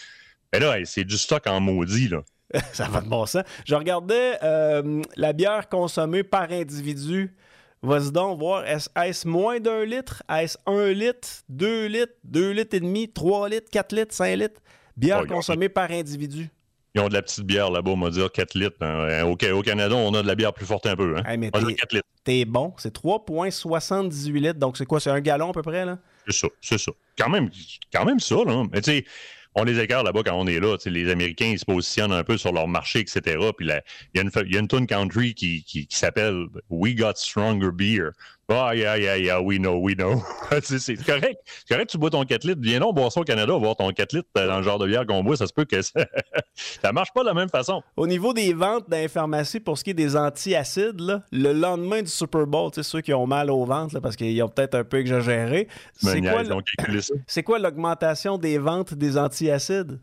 Mais 0.52 0.58
là, 0.58 0.74
c'est 0.84 1.04
du 1.04 1.18
stock 1.18 1.46
en 1.46 1.60
maudit, 1.60 2.08
là. 2.08 2.22
ça 2.72 2.88
va 2.88 3.00
de 3.00 3.08
bon 3.08 3.26
sens. 3.26 3.42
Je 3.66 3.74
regardais 3.74 4.38
euh, 4.42 5.02
la 5.16 5.32
bière 5.32 5.68
consommée 5.68 6.22
par 6.22 6.50
individu. 6.50 7.34
Vas-y 7.82 8.10
donc 8.10 8.38
voir, 8.38 8.64
est-ce 8.66 9.28
moins 9.28 9.60
d'un 9.60 9.84
litre? 9.84 10.22
Est-ce 10.28 10.58
un 10.66 10.88
litre, 10.88 11.28
deux 11.48 11.86
litres, 11.86 12.14
deux 12.24 12.50
litres 12.50 12.74
et 12.74 12.80
demi, 12.80 13.08
trois 13.08 13.48
litres, 13.48 13.70
quatre 13.70 13.94
litres, 13.94 14.14
cinq 14.14 14.34
litres? 14.36 14.60
Bière 14.96 15.26
consommée 15.26 15.68
par 15.68 15.90
individu. 15.92 16.50
Ils 16.94 17.00
ont 17.00 17.08
de 17.08 17.14
la 17.14 17.22
petite 17.22 17.44
bière 17.44 17.70
là-bas, 17.70 17.92
on 17.92 18.00
va 18.00 18.10
dire 18.10 18.32
4 18.32 18.54
litres. 18.54 18.76
Hein. 18.80 19.22
Au, 19.24 19.32
au, 19.32 19.62
Canada, 19.62 19.94
on 19.94 20.12
a 20.14 20.22
de 20.22 20.26
la 20.26 20.34
bière 20.34 20.52
plus 20.52 20.66
forte 20.66 20.86
un 20.86 20.96
peu. 20.96 21.16
Hein? 21.16 21.22
Hey, 21.26 21.50
t'es 22.24 22.44
bon, 22.44 22.74
c'est 22.78 22.94
3,78 22.94 24.32
litres. 24.32 24.58
Donc, 24.58 24.76
c'est 24.76 24.86
quoi? 24.86 24.98
C'est 24.98 25.10
un 25.10 25.20
gallon 25.20 25.50
à 25.50 25.52
peu 25.52 25.62
près, 25.62 25.84
là? 25.84 25.98
C'est 26.26 26.34
ça, 26.34 26.48
c'est 26.60 26.78
ça. 26.78 26.90
Quand 27.16 27.28
même, 27.28 27.50
quand 27.92 28.04
même 28.04 28.18
ça, 28.18 28.36
là. 28.44 28.64
Mais 28.72 28.80
tu 28.80 28.90
sais, 28.90 29.04
on 29.58 29.64
les 29.64 29.80
écarte 29.80 30.04
là-bas 30.04 30.22
quand 30.24 30.34
on 30.34 30.46
est 30.46 30.60
là. 30.60 30.76
Les 30.86 31.10
Américains, 31.10 31.46
ils 31.46 31.58
se 31.58 31.64
positionnent 31.64 32.12
un 32.12 32.24
peu 32.24 32.38
sur 32.38 32.52
leur 32.52 32.68
marché, 32.68 33.00
etc. 33.00 33.36
Puis 33.56 33.66
il 33.66 33.82
y, 34.14 34.18
a 34.18 34.22
une, 34.60 34.68
tune 34.68 34.86
country 34.86 35.34
qui 35.34 35.86
s'appelle 35.90 36.46
We 36.70 36.94
Got 36.94 37.14
Stronger 37.16 37.70
Beer. 37.72 38.10
Ah, 38.50 38.74
yeah, 38.74 38.96
yeah, 38.96 39.16
yeah, 39.16 39.38
we 39.42 39.58
know, 39.58 39.78
we 39.78 39.94
know. 39.94 40.22
c'est 40.62 40.96
correct. 41.04 41.36
C'est 41.44 41.68
correct, 41.68 41.90
tu 41.90 41.98
bois 41.98 42.08
ton 42.08 42.24
4 42.24 42.44
litres. 42.44 42.60
Viens 42.62 42.80
donc 42.80 42.94
boire 42.94 43.12
ça 43.12 43.20
au 43.20 43.24
Canada, 43.24 43.52
voir 43.52 43.76
ton 43.76 43.92
4 43.92 44.14
litres 44.14 44.28
dans 44.34 44.56
le 44.56 44.62
genre 44.62 44.78
de 44.78 44.86
bière 44.86 45.04
qu'on 45.06 45.22
boit. 45.22 45.36
Ça 45.36 45.46
se 45.46 45.52
peut 45.52 45.66
que 45.66 45.82
ça, 45.82 46.00
ça 46.54 46.90
marche 46.90 47.12
pas 47.12 47.20
de 47.20 47.26
la 47.26 47.34
même 47.34 47.50
façon. 47.50 47.82
Au 47.94 48.06
niveau 48.06 48.32
des 48.32 48.54
ventes 48.54 48.88
dans 48.88 48.96
les 48.96 49.08
pharmacies, 49.08 49.60
pour 49.60 49.76
ce 49.76 49.84
qui 49.84 49.90
est 49.90 49.94
des 49.94 50.16
antiacides, 50.16 50.98
là, 50.98 51.22
le 51.30 51.52
lendemain 51.52 52.00
du 52.00 52.08
Super 52.08 52.46
Bowl, 52.46 52.70
ceux 52.80 53.02
qui 53.02 53.12
ont 53.12 53.26
mal 53.26 53.50
au 53.50 53.66
ventre 53.66 54.00
parce 54.00 54.16
qu'ils 54.16 54.42
ont 54.42 54.48
peut-être 54.48 54.76
un 54.76 54.84
peu 54.84 54.98
exagéré, 54.98 55.68
c'est 55.94 56.22
quoi, 56.22 56.42
quoi 57.44 57.58
l'augmentation 57.58 58.38
des 58.38 58.56
ventes 58.56 58.94
des 58.94 59.18
antiacides? 59.18 60.00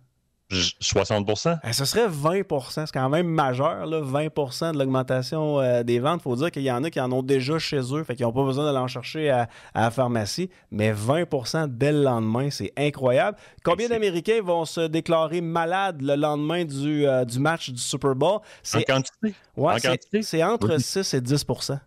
60 0.51 1.27
eh, 1.63 1.73
Ce 1.73 1.85
serait 1.85 2.07
20% 2.07 2.85
C'est 2.85 2.91
quand 2.91 3.09
même 3.09 3.27
majeur, 3.27 3.85
là, 3.87 4.01
20% 4.01 4.73
de 4.73 4.79
l'augmentation 4.79 5.59
euh, 5.59 5.81
des 5.83 5.99
ventes. 5.99 6.21
Il 6.21 6.23
faut 6.23 6.35
dire 6.35 6.51
qu'il 6.51 6.61
y 6.61 6.71
en 6.71 6.83
a 6.83 6.91
qui 6.91 6.99
en 6.99 7.11
ont 7.11 7.23
déjà 7.23 7.57
chez 7.57 7.81
eux, 7.93 8.03
fait 8.03 8.15
qu'ils 8.15 8.25
n'ont 8.25 8.31
pas 8.31 8.43
besoin 8.43 8.69
de 8.69 8.75
l'en 8.75 8.87
chercher 8.87 9.31
à, 9.31 9.49
la 9.73 9.89
pharmacie. 9.89 10.49
Mais 10.69 10.93
20% 10.93 11.67
dès 11.69 11.91
le 11.91 12.03
lendemain, 12.03 12.49
c'est 12.51 12.71
incroyable. 12.77 13.37
Combien 13.63 13.89
d'Américains 13.89 14.41
vont 14.43 14.65
se 14.65 14.81
déclarer 14.81 15.41
malades 15.41 16.01
le 16.01 16.15
lendemain 16.15 16.63
du, 16.63 17.07
euh, 17.07 17.25
du 17.25 17.39
match 17.39 17.71
du 17.71 17.81
Super 17.81 18.13
Bowl? 18.13 18.39
En 18.73 18.81
quantité? 18.81 19.33
Ouais, 19.57 19.75
c'est 20.21 20.43
entre 20.43 20.79
6 20.79 21.13
et 21.15 21.21
10% 21.21 21.79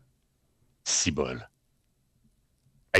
Si 0.82 1.10
bol. 1.12 1.48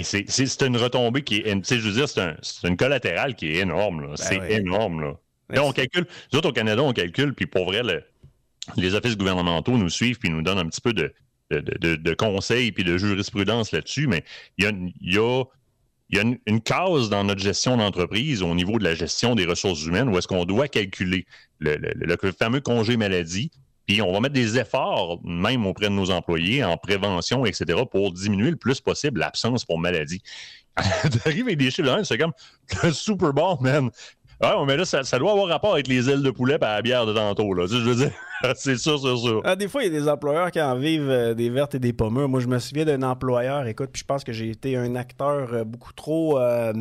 c'est 0.03 0.63
une 0.63 0.77
retombée 0.77 1.23
qui 1.23 1.39
est. 1.39 1.65
Je 1.69 1.89
veux 1.89 1.93
dire, 1.93 2.09
c'est 2.09 2.69
une 2.69 2.77
collatérale 2.77 3.35
qui 3.35 3.49
est 3.49 3.57
énorme. 3.57 4.07
Ben 4.07 4.17
c'est 4.17 4.53
énorme. 4.53 5.01
Là 5.01 5.15
on 5.57 5.73
calcule, 5.73 6.07
nous 6.33 6.39
autres 6.39 6.51
au 6.51 6.53
Canada, 6.53 6.83
on 6.83 6.93
calcule, 6.93 7.35
puis 7.35 7.47
pour 7.47 7.67
vrai, 7.67 7.83
les 8.77 8.95
offices 8.95 9.17
gouvernementaux 9.17 9.77
nous 9.77 9.89
suivent 9.89 10.19
puis 10.19 10.31
nous 10.31 10.43
donnent 10.43 10.59
un 10.59 10.69
petit 10.69 10.81
peu 10.81 10.93
de, 10.93 12.15
conseils 12.15 12.73
puis 12.73 12.85
de 12.85 12.99
jurisprudence 12.99 13.73
là-dessus, 13.73 14.07
mais 14.07 14.25
il 14.59 14.65
y 14.65 15.19
a, 15.19 16.23
une, 16.23 16.61
case 16.61 17.09
dans 17.09 17.25
notre 17.25 17.41
gestion 17.41 17.77
d'entreprise 17.77 18.43
au 18.43 18.55
niveau 18.55 18.79
de 18.79 18.85
la 18.85 18.95
gestion 18.95 19.35
des 19.35 19.47
ressources 19.47 19.85
humaines 19.85 20.09
où 20.09 20.19
est-ce 20.19 20.29
qu'on 20.29 20.45
doit 20.45 20.69
calculer 20.69 21.27
le, 21.59 22.17
fameux 22.39 22.61
congé 22.61 22.97
maladie, 22.97 23.51
puis 23.87 24.03
on 24.03 24.13
va 24.13 24.21
mettre 24.21 24.35
des 24.35 24.59
efforts, 24.59 25.19
même 25.25 25.67
auprès 25.67 25.87
de 25.87 25.95
nos 25.95 26.11
employés, 26.11 26.63
en 26.63 26.77
prévention, 26.77 27.47
etc., 27.47 27.81
pour 27.91 28.13
diminuer 28.13 28.51
le 28.51 28.57
plus 28.57 28.81
possible 28.81 29.21
l'absence 29.21 29.65
pour 29.65 29.79
maladie. 29.79 30.23
T'arrives 31.25 31.47
avec 31.47 31.59
des 31.59 31.71
chiffres, 31.71 32.03
c'est 32.05 32.19
comme 32.19 32.33
le 32.83 32.93
Super 32.93 33.33
Bowl, 33.33 33.57
man. 33.61 33.91
Ah, 34.41 34.63
mais 34.65 34.77
là, 34.77 34.85
ça, 34.85 35.03
doit 35.19 35.33
avoir 35.33 35.49
rapport 35.49 35.73
avec 35.73 35.89
les 35.89 36.09
ailes 36.09 36.23
de 36.23 36.31
poulet 36.31 36.55
et 36.55 36.59
la 36.61 36.81
bière 36.81 37.07
de 37.07 37.13
tantôt. 37.13 37.53
Là. 37.55 37.67
Veux 37.67 37.95
dire, 37.95 38.13
c'est 38.55 38.77
sûr, 38.77 39.01
c'est 39.01 39.17
sûr. 39.17 39.43
Ah, 39.45 39.57
des 39.57 39.67
fois, 39.67 39.83
il 39.83 39.93
y 39.93 39.97
a 39.97 40.01
des 40.01 40.09
employeurs 40.09 40.53
qui 40.53 40.61
en 40.61 40.77
vivent 40.77 41.11
euh, 41.11 41.35
des 41.35 41.51
vertes 41.51 41.75
et 41.75 41.81
des 41.81 41.93
pommures. 41.93 42.29
Moi, 42.29 42.39
je 42.39 42.47
me 42.47 42.59
souviens 42.61 42.85
d'un 42.85 43.03
employeur, 43.03 43.67
écoute, 43.67 43.91
puis 43.93 44.01
je 44.01 44.07
pense 44.07 44.23
que 44.23 44.33
j'ai 44.33 44.51
été 44.51 44.77
un 44.77 44.95
acteur 44.95 45.53
euh, 45.53 45.65
beaucoup 45.65 45.93
trop 45.93 46.39
euh, 46.39 46.73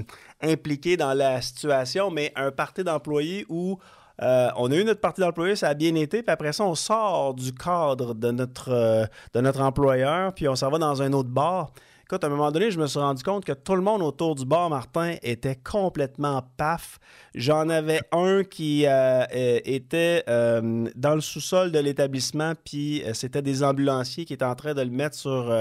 impliqué 0.41 0.97
dans 0.97 1.13
la 1.15 1.41
situation, 1.41 2.11
mais 2.11 2.31
un 2.35 2.51
parti 2.51 2.83
d'employés 2.83 3.45
où 3.49 3.79
on 4.19 4.71
a 4.71 4.75
eu 4.75 4.83
notre 4.83 4.99
partie 5.01 5.21
d'employés, 5.21 5.55
ça 5.55 5.69
a 5.69 5.73
bien 5.75 5.93
été, 5.93 6.23
puis 6.23 6.33
après 6.33 6.51
ça, 6.51 6.63
on 6.63 6.73
sort 6.73 7.35
du 7.35 7.53
cadre 7.53 8.15
de 8.15 8.31
notre, 8.31 9.07
de 9.33 9.41
notre 9.41 9.61
employeur, 9.61 10.33
puis 10.33 10.47
on 10.47 10.55
s'en 10.55 10.71
va 10.71 10.79
dans 10.79 11.03
un 11.03 11.13
autre 11.13 11.29
bar. 11.29 11.71
Écoute, 12.09 12.23
à 12.23 12.27
un 12.27 12.29
moment 12.29 12.53
donné, 12.53 12.71
je 12.71 12.79
me 12.79 12.87
suis 12.87 12.99
rendu 12.99 13.21
compte 13.21 13.43
que 13.43 13.51
tout 13.51 13.75
le 13.75 13.81
monde 13.81 14.01
autour 14.01 14.33
du 14.33 14.45
bar 14.45 14.69
Martin 14.69 15.15
était 15.23 15.57
complètement 15.57 16.41
paf. 16.55 16.99
J'en 17.35 17.67
avais 17.67 17.99
un 18.13 18.45
qui 18.45 18.85
euh, 18.85 19.25
euh, 19.35 19.59
était 19.65 20.23
euh, 20.29 20.87
dans 20.95 21.15
le 21.15 21.19
sous-sol 21.19 21.73
de 21.73 21.79
l'établissement, 21.79 22.53
puis 22.63 23.03
c'était 23.11 23.41
des 23.41 23.61
ambulanciers 23.61 24.23
qui 24.23 24.31
étaient 24.31 24.45
en 24.45 24.55
train 24.55 24.73
de 24.73 24.81
le 24.81 24.89
mettre 24.89 25.17
sur, 25.17 25.53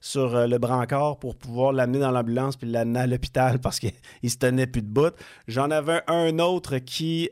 sur 0.00 0.46
le 0.46 0.56
brancard 0.56 1.18
pour 1.18 1.36
pouvoir 1.36 1.74
l'amener 1.74 1.98
dans 1.98 2.10
l'ambulance 2.10 2.56
puis 2.56 2.70
l'amener 2.70 3.00
à 3.00 3.06
l'hôpital 3.06 3.58
parce 3.58 3.78
qu'il 3.78 3.92
se 4.30 4.36
tenait 4.38 4.66
plus 4.66 4.80
de 4.80 4.88
bout. 4.88 5.14
J'en 5.46 5.70
avais 5.70 6.00
un 6.06 6.38
autre 6.38 6.78
qui 6.78 7.28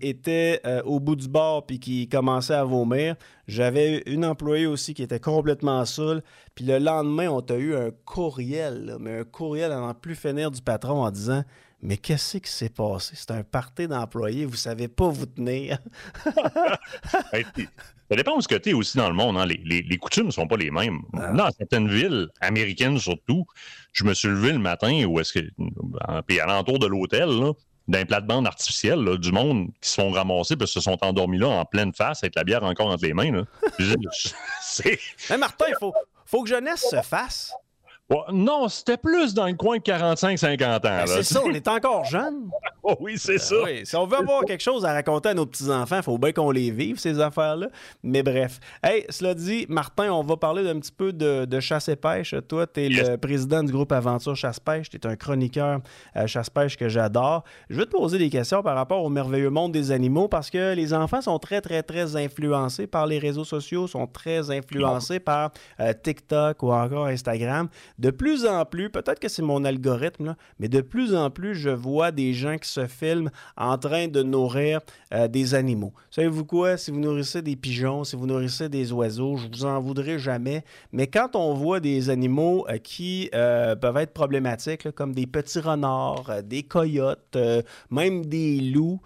était 0.00 0.60
au 0.84 0.98
bout 0.98 1.14
du 1.14 1.28
bar 1.28 1.66
puis 1.66 1.78
qui 1.78 2.08
commençait 2.08 2.54
à 2.54 2.64
vomir. 2.64 3.14
J'avais 3.48 4.02
une 4.06 4.24
employée 4.24 4.66
aussi 4.66 4.94
qui 4.94 5.02
était 5.02 5.18
complètement 5.18 5.84
saoule. 5.84 6.22
Puis 6.54 6.64
le 6.64 6.78
lendemain, 6.78 7.28
on 7.28 7.40
t'a 7.40 7.56
eu 7.56 7.74
un 7.74 7.90
courriel, 8.04 8.96
mais 9.00 9.20
un 9.20 9.24
courriel 9.24 9.72
à 9.72 9.76
n'en 9.76 9.94
plus 9.94 10.14
finir 10.14 10.50
du 10.50 10.62
patron 10.62 11.02
en 11.02 11.10
disant 11.10 11.42
Mais 11.82 11.96
qu'est-ce 11.96 12.38
qui 12.38 12.50
s'est 12.50 12.68
passé? 12.68 13.14
C'est 13.16 13.32
un 13.32 13.42
party 13.42 13.88
d'employés, 13.88 14.44
vous 14.44 14.56
savez 14.56 14.86
pas 14.86 15.08
vous 15.08 15.26
tenir. 15.26 15.78
ça 16.24 18.16
dépend 18.16 18.36
où 18.36 18.40
ce 18.40 18.48
que 18.48 18.54
tu 18.54 18.70
es 18.70 18.72
aussi 18.74 18.96
dans 18.96 19.08
le 19.08 19.16
monde. 19.16 19.36
Hein. 19.36 19.46
Les, 19.46 19.98
coutumes 19.98 20.26
ne 20.26 20.30
sont 20.30 20.46
pas 20.46 20.56
les 20.56 20.70
mêmes. 20.70 21.00
Ah. 21.14 21.32
Dans 21.32 21.50
certaines 21.50 21.88
villes, 21.88 22.28
américaines 22.40 22.98
surtout, 22.98 23.44
je 23.92 24.04
me 24.04 24.14
suis 24.14 24.28
levé 24.28 24.52
le 24.52 24.60
matin 24.60 25.04
où 25.06 25.18
est-ce 25.18 25.32
que. 25.32 25.40
Puis 26.28 26.38
à 26.38 26.46
l'entour 26.46 26.78
de 26.78 26.86
l'hôtel, 26.86 27.28
d'un 27.88 28.04
plate-bande 28.04 28.46
artificiel, 28.46 29.18
du 29.18 29.32
monde 29.32 29.68
qui 29.80 29.88
se 29.88 30.00
font 30.00 30.10
ramasser 30.10 30.56
parce 30.56 30.72
se 30.72 30.80
sont 30.80 31.02
endormis 31.04 31.38
là 31.38 31.48
en 31.48 31.64
pleine 31.64 31.92
face 31.92 32.22
avec 32.22 32.34
la 32.36 32.44
bière 32.44 32.62
encore 32.62 32.88
entre 32.88 33.04
les 33.04 33.14
mains. 33.14 33.32
Là. 33.32 33.44
Mais 35.30 35.38
Martin, 35.38 35.66
il 35.68 35.74
faut, 35.78 35.92
faut 36.24 36.42
que 36.42 36.48
jeunesse 36.48 36.86
se 36.90 37.02
fasse. 37.02 37.52
Non, 38.32 38.68
c'était 38.68 38.96
plus 38.96 39.34
dans 39.34 39.46
le 39.46 39.54
coin 39.54 39.78
de 39.78 39.82
45-50 39.82 40.64
ans. 40.64 40.78
Ben, 40.82 41.06
c'est 41.06 41.22
ça, 41.22 41.40
on 41.44 41.50
est 41.50 41.68
encore 41.68 42.04
jeune. 42.04 42.50
Oh 42.84 42.96
oui, 42.98 43.14
c'est 43.16 43.38
ça. 43.38 43.54
Oui. 43.62 43.82
Si 43.84 43.94
on 43.94 44.06
veut 44.06 44.18
avoir 44.18 44.44
quelque 44.44 44.60
chose 44.60 44.84
à 44.84 44.92
raconter 44.92 45.28
à 45.28 45.34
nos 45.34 45.46
petits-enfants, 45.46 45.98
il 45.98 46.02
faut 46.02 46.18
bien 46.18 46.32
qu'on 46.32 46.50
les 46.50 46.72
vive, 46.72 46.98
ces 46.98 47.20
affaires-là. 47.20 47.68
Mais 48.02 48.24
bref. 48.24 48.58
Hey, 48.82 49.04
cela 49.08 49.34
dit, 49.34 49.66
Martin, 49.68 50.10
on 50.12 50.24
va 50.24 50.36
parler 50.36 50.64
d'un 50.64 50.80
petit 50.80 50.90
peu 50.90 51.12
de, 51.12 51.60
chasse 51.60 51.88
et 51.88 51.94
pêche. 51.94 52.34
Toi, 52.48 52.66
tu 52.66 52.82
es 52.82 52.88
le 52.88 53.16
président 53.18 53.62
du 53.62 53.70
groupe 53.70 53.92
Aventure 53.92 54.34
Chasse-Pêche. 54.34 54.90
Tu 54.90 54.96
es 54.96 55.06
un 55.06 55.14
chroniqueur 55.14 55.78
chasse-pêche 56.26 56.76
que 56.76 56.88
j'adore. 56.88 57.44
Je 57.70 57.76
vais 57.76 57.84
te 57.84 57.90
poser 57.90 58.18
des 58.18 58.30
questions 58.30 58.64
par 58.64 58.74
rapport 58.74 59.04
au 59.04 59.08
merveilleux 59.08 59.50
monde 59.50 59.70
des 59.70 59.92
animaux 59.92 60.26
parce 60.26 60.50
que 60.50 60.74
les 60.74 60.92
enfants 60.92 61.22
sont 61.22 61.38
très, 61.38 61.60
très, 61.60 61.84
très 61.84 62.16
influencés 62.16 62.88
par 62.88 63.06
les 63.06 63.20
réseaux 63.20 63.44
sociaux, 63.44 63.86
sont 63.86 64.08
très 64.08 64.50
influencés 64.50 65.20
par 65.20 65.52
euh, 65.78 65.92
TikTok 65.92 66.60
ou 66.64 66.72
encore 66.72 67.06
Instagram. 67.06 67.68
De 68.02 68.10
plus 68.10 68.46
en 68.46 68.64
plus, 68.64 68.90
peut-être 68.90 69.20
que 69.20 69.28
c'est 69.28 69.42
mon 69.42 69.64
algorithme, 69.64 70.34
mais 70.58 70.66
de 70.66 70.80
plus 70.80 71.14
en 71.14 71.30
plus, 71.30 71.54
je 71.54 71.70
vois 71.70 72.10
des 72.10 72.32
gens 72.32 72.58
qui 72.58 72.68
se 72.68 72.88
filment 72.88 73.30
en 73.56 73.78
train 73.78 74.08
de 74.08 74.24
nourrir 74.24 74.80
euh, 75.14 75.28
des 75.28 75.54
animaux. 75.54 75.92
Savez-vous 76.10 76.44
quoi? 76.44 76.76
Si 76.76 76.90
vous 76.90 76.98
nourrissez 76.98 77.42
des 77.42 77.54
pigeons, 77.54 78.02
si 78.02 78.16
vous 78.16 78.26
nourrissez 78.26 78.68
des 78.68 78.90
oiseaux, 78.92 79.36
je 79.36 79.46
vous 79.46 79.64
en 79.64 79.80
voudrais 79.80 80.18
jamais. 80.18 80.64
Mais 80.90 81.06
quand 81.06 81.36
on 81.36 81.54
voit 81.54 81.78
des 81.78 82.10
animaux 82.10 82.66
euh, 82.68 82.78
qui 82.78 83.30
euh, 83.36 83.76
peuvent 83.76 83.98
être 83.98 84.12
problématiques, 84.12 84.90
comme 84.90 85.14
des 85.14 85.28
petits 85.28 85.60
renards, 85.60 86.42
des 86.42 86.64
coyotes, 86.64 87.38
même 87.88 88.26
des 88.26 88.60
loups, 88.62 89.00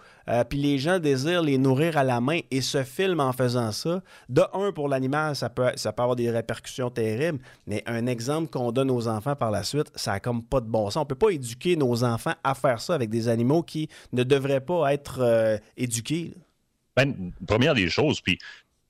puis 0.49 0.59
les 0.59 0.79
gens 0.79 0.99
désirent 0.99 1.43
les 1.43 1.59
nourrir 1.59 1.97
à 1.97 2.05
la 2.05 2.21
main 2.21 2.41
et 2.51 2.61
se 2.61 2.83
filment 2.83 3.21
en 3.21 3.33
faisant 3.33 3.73
ça, 3.73 4.03
de 4.29 4.43
un, 4.53 4.73
pour 4.73 4.89
l'animal, 4.89 5.37
ça 5.37 5.49
peut, 5.49 5.71
ça 5.77 5.93
peut 5.93 6.03
avoir 6.03 6.17
des 6.17 6.31
répercussions 6.31 6.91
terribles, 6.91 7.39
mais 7.67 7.83
un 7.87 8.07
exemple 8.07 8.51
qu'on 8.51 8.73
donne 8.73 8.91
aux 8.91 9.09
enfants 9.09 9.37
par 9.37 9.51
la 9.51 9.63
suite, 9.63 9.91
ça 9.95 10.13
n'a 10.13 10.21
comme 10.21 10.43
pas 10.43 10.61
de 10.61 10.67
bon 10.67 10.91
sens. 10.91 10.97
On 10.97 11.01
ne 11.01 11.07
peut 11.07 11.15
pas 11.15 11.31
éduquer 11.31 11.77
nos 11.77 12.05
enfants 12.05 12.35
à 12.43 12.55
faire 12.55 12.81
ça 12.81 12.95
avec 12.95 13.11
des 13.11 13.29
animaux 13.29 13.63
qui 13.63 13.89
ne 14.13 14.25
devraient 14.25 14.61
pas 14.61 14.93
être 14.93 15.21
euh, 15.21 15.59
éduqués. 15.77 16.35
Ben, 16.97 17.33
première 17.47 17.75
des 17.75 17.89
choses, 17.89 18.21
puis 18.21 18.39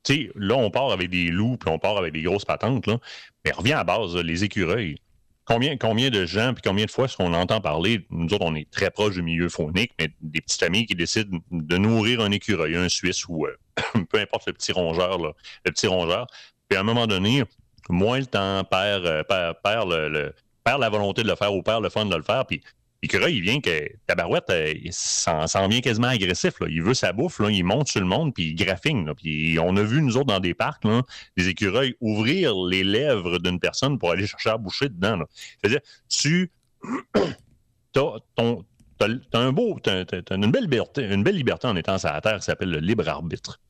tu 0.05 0.15
sais, 0.15 0.31
là, 0.37 0.55
on 0.57 0.71
part 0.71 0.93
avec 0.93 1.11
des 1.11 1.29
loups, 1.29 1.57
puis 1.57 1.69
on 1.69 1.79
part 1.79 1.99
avec 1.99 2.13
des 2.13 2.23
grosses 2.23 2.45
patentes, 2.45 2.87
là. 2.87 2.99
mais 3.45 3.51
revient 3.51 3.73
à 3.73 3.83
base, 3.83 4.15
les 4.17 4.45
écureuils. 4.45 4.97
Combien, 5.47 5.77
combien 5.77 6.11
de 6.11 6.27
gens, 6.27 6.53
puis 6.55 6.63
combien 6.63 6.87
de 6.87 6.91
fois 6.91 7.05
est-ce 7.05 7.17
qu'on 7.17 7.33
entend 7.33 7.61
parler, 7.61 8.05
nous 8.11 8.27
autres, 8.35 8.45
on 8.45 8.57
est 8.57 8.69
très 8.69 8.91
proche 8.91 9.15
du 9.15 9.23
milieu 9.23 9.49
faunique, 9.49 9.93
mais 9.99 10.11
des 10.21 10.41
petites 10.41 10.61
familles 10.61 10.87
qui 10.87 10.97
décident 10.97 11.39
de 11.53 11.77
nourrir 11.79 12.21
un 12.21 12.33
écureuil, 12.33 12.75
un 12.75 12.89
Suisse 12.89 13.29
ou 13.29 13.47
euh, 13.47 13.57
peu 14.11 14.19
importe 14.19 14.47
le 14.49 14.53
petit 14.53 14.73
rongeur, 14.73 15.19
le 15.19 15.71
petit 15.71 15.87
rongeur. 15.87 16.27
Puis 16.69 16.77
à 16.77 16.81
un 16.81 16.85
moment 16.85 17.07
donné, 17.07 17.45
moins 17.89 18.19
le 18.19 18.27
temps 18.27 18.65
perd, 18.65 19.07
euh, 19.07 19.23
perd, 19.23 19.57
perd 19.63 20.81
la 20.81 20.89
volonté 20.89 21.23
de 21.23 21.29
le 21.29 21.37
faire 21.37 21.55
ou 21.55 21.63
perd 21.63 21.83
le 21.83 21.91
fun 21.91 22.07
de 22.07 22.17
le 22.17 22.23
faire. 22.23 22.45
Puis 22.45 22.61
l'écureuil, 23.07 23.37
il 23.37 23.43
vient 23.43 23.61
que 23.61 23.89
Tabarouette, 24.07 24.51
euh, 24.51 24.75
il 24.83 24.93
s'en 24.93 25.69
vient 25.69 25.81
quasiment 25.81 26.09
agressif. 26.09 26.55
Il 26.69 26.83
veut 26.83 26.95
sa 26.95 27.13
bouffe, 27.13 27.41
il 27.49 27.65
monte 27.65 27.89
sur 27.89 28.01
le 28.01 28.07
monde, 28.07 28.35
puis 28.35 28.49
il 28.49 28.55
graffine. 28.55 29.13
On 29.61 29.77
a 29.77 29.83
vu, 29.83 30.03
nous 30.03 30.17
autres, 30.17 30.27
dans 30.27 30.41
des 30.41 30.55
parcs, 30.55 30.83
des 31.37 31.49
écureuils 31.49 31.95
ouvrir 32.01 32.55
les 32.55 32.85
lèvres 32.85 33.39
d'une 33.39 33.61
personne 33.61 33.99
pour 33.99 34.11
aller 34.11 34.27
chercher 34.27 34.51
à 34.51 34.59
boucher 34.59 34.89
dedans. 34.89 35.23
C'est-à-dire, 35.61 35.81
tu 36.09 36.51
as, 37.97 38.23
un 39.35 39.53
beau, 39.53 39.79
une 40.31 40.51
belle 40.51 40.65
liberté, 40.65 41.03
une 41.05 41.23
belle 41.23 41.37
liberté 41.37 41.67
en 41.69 41.77
étant 41.77 41.99
sur 41.99 42.11
la 42.11 42.21
terre 42.21 42.39
qui 42.39 42.45
s'appelle 42.45 42.71
le 42.71 42.79
libre 42.79 43.09
arbitre. 43.09 43.61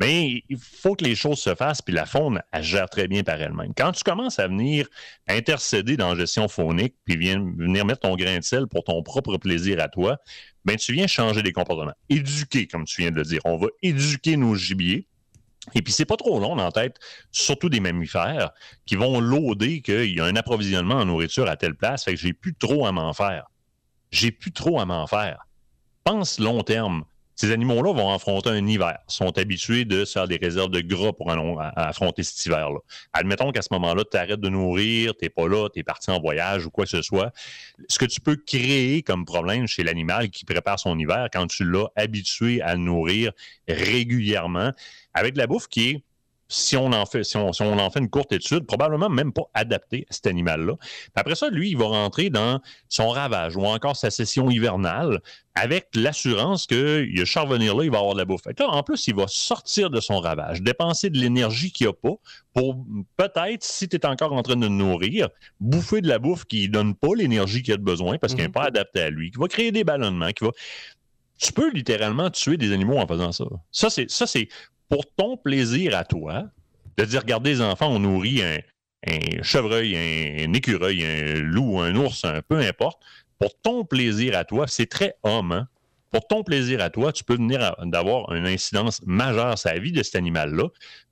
Mais 0.00 0.42
il 0.48 0.56
faut 0.56 0.94
que 0.94 1.04
les 1.04 1.14
choses 1.14 1.38
se 1.40 1.54
fassent, 1.54 1.82
puis 1.82 1.94
la 1.94 2.06
faune, 2.06 2.40
elle 2.52 2.62
gère 2.62 2.88
très 2.88 3.06
bien 3.06 3.22
par 3.22 3.40
elle-même. 3.40 3.74
Quand 3.76 3.92
tu 3.92 4.02
commences 4.02 4.38
à 4.38 4.48
venir 4.48 4.88
intercéder 5.28 5.98
dans 5.98 6.14
la 6.14 6.20
gestion 6.20 6.48
faunique, 6.48 6.94
puis 7.04 7.16
venir 7.16 7.84
mettre 7.84 8.00
ton 8.00 8.16
grain 8.16 8.38
de 8.38 8.42
sel 8.42 8.66
pour 8.66 8.82
ton 8.82 9.02
propre 9.02 9.36
plaisir 9.36 9.78
à 9.78 9.88
toi, 9.88 10.16
ben 10.64 10.76
tu 10.76 10.94
viens 10.94 11.06
changer 11.06 11.42
des 11.42 11.52
comportements. 11.52 11.92
Éduquer, 12.08 12.66
comme 12.66 12.86
tu 12.86 13.02
viens 13.02 13.10
de 13.10 13.16
le 13.16 13.24
dire. 13.24 13.40
On 13.44 13.58
va 13.58 13.68
éduquer 13.82 14.38
nos 14.38 14.54
gibiers. 14.54 15.06
Et 15.74 15.82
puis, 15.82 15.92
c'est 15.92 16.06
pas 16.06 16.16
trop 16.16 16.40
long 16.40 16.58
en 16.58 16.72
tête, 16.72 16.96
surtout 17.30 17.68
des 17.68 17.80
mammifères, 17.80 18.52
qui 18.86 18.96
vont 18.96 19.20
loader 19.20 19.82
qu'il 19.82 20.14
y 20.16 20.20
a 20.20 20.24
un 20.24 20.36
approvisionnement 20.36 20.94
en 20.94 21.04
nourriture 21.04 21.46
à 21.48 21.56
telle 21.56 21.74
place, 21.74 22.04
fait 22.04 22.14
que 22.14 22.20
j'ai 22.20 22.32
plus 22.32 22.54
trop 22.54 22.86
à 22.86 22.92
m'en 22.92 23.12
faire. 23.12 23.50
J'ai 24.10 24.32
plus 24.32 24.52
trop 24.52 24.80
à 24.80 24.86
m'en 24.86 25.06
faire. 25.06 25.46
Pense 26.04 26.38
long 26.38 26.62
terme. 26.62 27.04
Ces 27.40 27.52
animaux-là 27.52 27.94
vont 27.94 28.12
affronter 28.12 28.50
un 28.50 28.66
hiver, 28.66 28.98
sont 29.06 29.38
habitués 29.38 29.86
de 29.86 30.04
faire 30.04 30.28
des 30.28 30.36
réserves 30.36 30.68
de 30.68 30.82
gras 30.82 31.14
pour 31.14 31.32
affronter 31.74 32.22
cet 32.22 32.44
hiver-là. 32.44 32.80
Admettons 33.14 33.50
qu'à 33.50 33.62
ce 33.62 33.68
moment-là, 33.70 34.02
tu 34.04 34.14
arrêtes 34.18 34.40
de 34.40 34.50
nourrir, 34.50 35.14
tu 35.16 35.24
n'es 35.24 35.30
pas 35.30 35.48
là, 35.48 35.70
tu 35.72 35.80
es 35.80 35.82
parti 35.82 36.10
en 36.10 36.20
voyage 36.20 36.66
ou 36.66 36.70
quoi 36.70 36.84
que 36.84 36.90
ce 36.90 37.00
soit. 37.00 37.32
Ce 37.88 37.98
que 37.98 38.04
tu 38.04 38.20
peux 38.20 38.36
créer 38.36 39.02
comme 39.02 39.24
problème 39.24 39.66
chez 39.66 39.82
l'animal 39.82 40.28
qui 40.28 40.44
prépare 40.44 40.78
son 40.78 40.98
hiver 40.98 41.28
quand 41.32 41.46
tu 41.46 41.64
l'as 41.64 41.88
habitué 41.96 42.60
à 42.60 42.76
nourrir 42.76 43.32
régulièrement 43.66 44.72
avec 45.14 45.32
de 45.32 45.38
la 45.38 45.46
bouffe 45.46 45.66
qui 45.66 45.88
est 45.88 46.04
si 46.50 46.76
on 46.76 46.92
en 46.92 47.06
fait, 47.06 47.22
si 47.22 47.36
on, 47.36 47.48
en 47.48 47.90
fait 47.90 48.00
une 48.00 48.10
courte 48.10 48.32
étude, 48.32 48.66
probablement 48.66 49.08
même 49.08 49.32
pas 49.32 49.44
adapté 49.54 50.04
à 50.10 50.12
cet 50.12 50.26
animal-là. 50.26 50.74
Après 51.14 51.36
ça, 51.36 51.48
lui, 51.48 51.70
il 51.70 51.78
va 51.78 51.86
rentrer 51.86 52.28
dans 52.28 52.60
son 52.88 53.08
ravage 53.08 53.56
ou 53.56 53.64
encore 53.64 53.96
sa 53.96 54.10
session 54.10 54.50
hivernale 54.50 55.20
avec 55.54 55.88
l'assurance 55.94 56.66
qu'il 56.66 57.20
a 57.20 57.24
charvenir 57.24 57.76
là, 57.76 57.84
il 57.84 57.90
va 57.90 57.98
avoir 57.98 58.14
de 58.14 58.18
la 58.18 58.24
bouffe. 58.24 58.46
là, 58.46 58.68
en 58.68 58.82
plus, 58.82 59.06
il 59.06 59.14
va 59.14 59.26
sortir 59.28 59.90
de 59.90 60.00
son 60.00 60.18
ravage, 60.18 60.60
dépenser 60.60 61.08
de 61.08 61.18
l'énergie 61.18 61.70
qu'il 61.70 61.86
n'a 61.86 61.92
pas 61.92 62.16
pour 62.52 62.84
peut-être, 63.16 63.62
si 63.62 63.88
tu 63.88 63.96
es 63.96 64.06
encore 64.06 64.32
en 64.32 64.42
train 64.42 64.56
de 64.56 64.68
nourrir, 64.68 65.28
bouffer 65.60 66.00
de 66.00 66.08
la 66.08 66.18
bouffe 66.18 66.44
qui 66.44 66.66
ne 66.66 66.72
donne 66.72 66.94
pas 66.96 67.14
l'énergie 67.16 67.62
qu'il 67.62 67.74
a 67.74 67.76
besoin 67.76 68.18
parce 68.18 68.34
qu'il 68.34 68.42
n'est 68.42 68.48
mhm. 68.48 68.54
pas 68.54 68.64
adapté 68.64 69.00
à 69.00 69.10
lui, 69.10 69.30
qui 69.30 69.38
va 69.38 69.46
créer 69.46 69.70
des 69.70 69.84
ballonnements, 69.84 70.30
qui 70.32 70.44
va 70.44 70.50
tu 71.40 71.52
peux 71.52 71.70
littéralement 71.70 72.28
tuer 72.30 72.58
des 72.58 72.70
animaux 72.70 72.98
en 72.98 73.06
faisant 73.06 73.32
ça. 73.32 73.46
Ça, 73.72 73.88
c'est, 73.88 74.10
ça, 74.10 74.26
c'est 74.26 74.48
pour 74.90 75.06
ton 75.16 75.36
plaisir 75.36 75.96
à 75.96 76.04
toi, 76.04 76.44
de 76.98 77.04
dire, 77.04 77.20
regardez 77.20 77.54
les 77.54 77.60
enfants, 77.62 77.88
on 77.88 78.00
nourrit 78.00 78.42
un, 78.42 79.42
chevreuil, 79.42 79.96
un, 79.96 80.52
écureuil, 80.52 81.04
un 81.04 81.40
loup, 81.40 81.80
un 81.80 81.94
ours, 81.96 82.24
un 82.24 82.42
peu 82.42 82.58
importe, 82.58 83.00
pour 83.38 83.58
ton 83.62 83.84
plaisir 83.84 84.36
à 84.36 84.44
toi, 84.44 84.66
c'est 84.68 84.86
très 84.86 85.14
homme, 85.22 85.52
hein? 85.52 85.68
Pour 86.10 86.26
ton 86.26 86.42
plaisir 86.42 86.82
à 86.82 86.90
toi, 86.90 87.12
tu 87.12 87.22
peux 87.22 87.36
venir 87.36 87.76
d'avoir 87.84 88.32
une 88.34 88.44
incidence 88.44 89.00
majeure 89.06 89.56
sur 89.56 89.70
la 89.70 89.78
vie 89.78 89.92
de 89.92 90.02
cet 90.02 90.16
animal-là, 90.16 90.64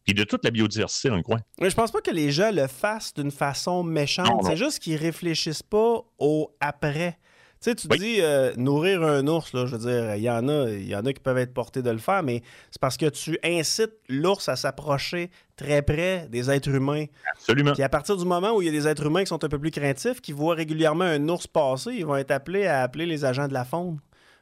puis 0.05 0.13
de 0.13 0.25
toute 0.25 0.45
la 0.45 0.51
biodiversité 0.51 1.09
dans 1.09 1.17
le 1.17 1.23
coin. 1.23 1.39
Mais 1.61 1.71
je 1.71 1.77
pense 1.77 1.93
pas 1.93 2.01
que 2.01 2.11
les 2.11 2.33
gens 2.33 2.51
le 2.51 2.67
fassent 2.67 3.15
d'une 3.15 3.31
façon 3.31 3.85
méchante. 3.85 4.45
C'est 4.45 4.57
juste 4.57 4.81
qu'ils 4.81 4.97
réfléchissent 4.97 5.63
pas 5.63 6.03
au 6.19 6.53
après. 6.59 7.17
Tu 7.61 7.71
sais, 7.71 7.75
tu 7.75 7.89
dis 7.89 8.19
euh, 8.21 8.53
nourrir 8.57 9.03
un 9.03 9.27
ours, 9.27 9.53
là, 9.53 9.67
je 9.67 9.75
veux 9.75 9.91
dire, 9.91 10.15
il 10.15 10.23
y 10.23 10.31
en 10.31 10.49
a, 10.49 10.71
il 10.71 10.87
y 10.87 10.95
en 10.95 11.05
a 11.05 11.13
qui 11.13 11.21
peuvent 11.21 11.39
être 11.39 11.53
portés 11.53 11.83
de 11.83 11.91
le 11.91 11.99
faire, 11.99 12.23
mais 12.23 12.43
c'est 12.71 12.81
parce 12.81 12.97
que 12.97 13.07
tu 13.07 13.37
incites 13.43 13.95
l'ours 14.09 14.49
à 14.49 14.55
s'approcher 14.55 15.31
très 15.57 15.83
près 15.83 16.29
des 16.31 16.51
êtres 16.51 16.69
humains. 16.69 17.07
Absolument. 17.33 17.73
Puis 17.73 17.83
à 17.83 17.89
partir 17.89 18.17
du 18.17 18.25
moment 18.25 18.53
où 18.53 18.63
il 18.63 18.67
y 18.67 18.69
a 18.69 18.73
des 18.73 18.87
êtres 18.87 19.07
humains 19.07 19.23
qui 19.23 19.27
sont 19.27 19.43
un 19.43 19.49
peu 19.49 19.59
plus 19.59 19.73
craintifs, 19.73 20.21
qui 20.21 20.31
voient 20.31 20.55
régulièrement 20.55 21.05
un 21.05 21.29
ours 21.29 21.49
passer, 21.49 21.95
ils 21.95 22.07
vont 22.07 22.17
être 22.17 22.31
appelés 22.31 22.67
à 22.67 22.83
appeler 22.83 23.07
les 23.07 23.25
agents 23.25 23.49
de 23.49 23.55
la 23.55 23.65
faune. 23.65 23.99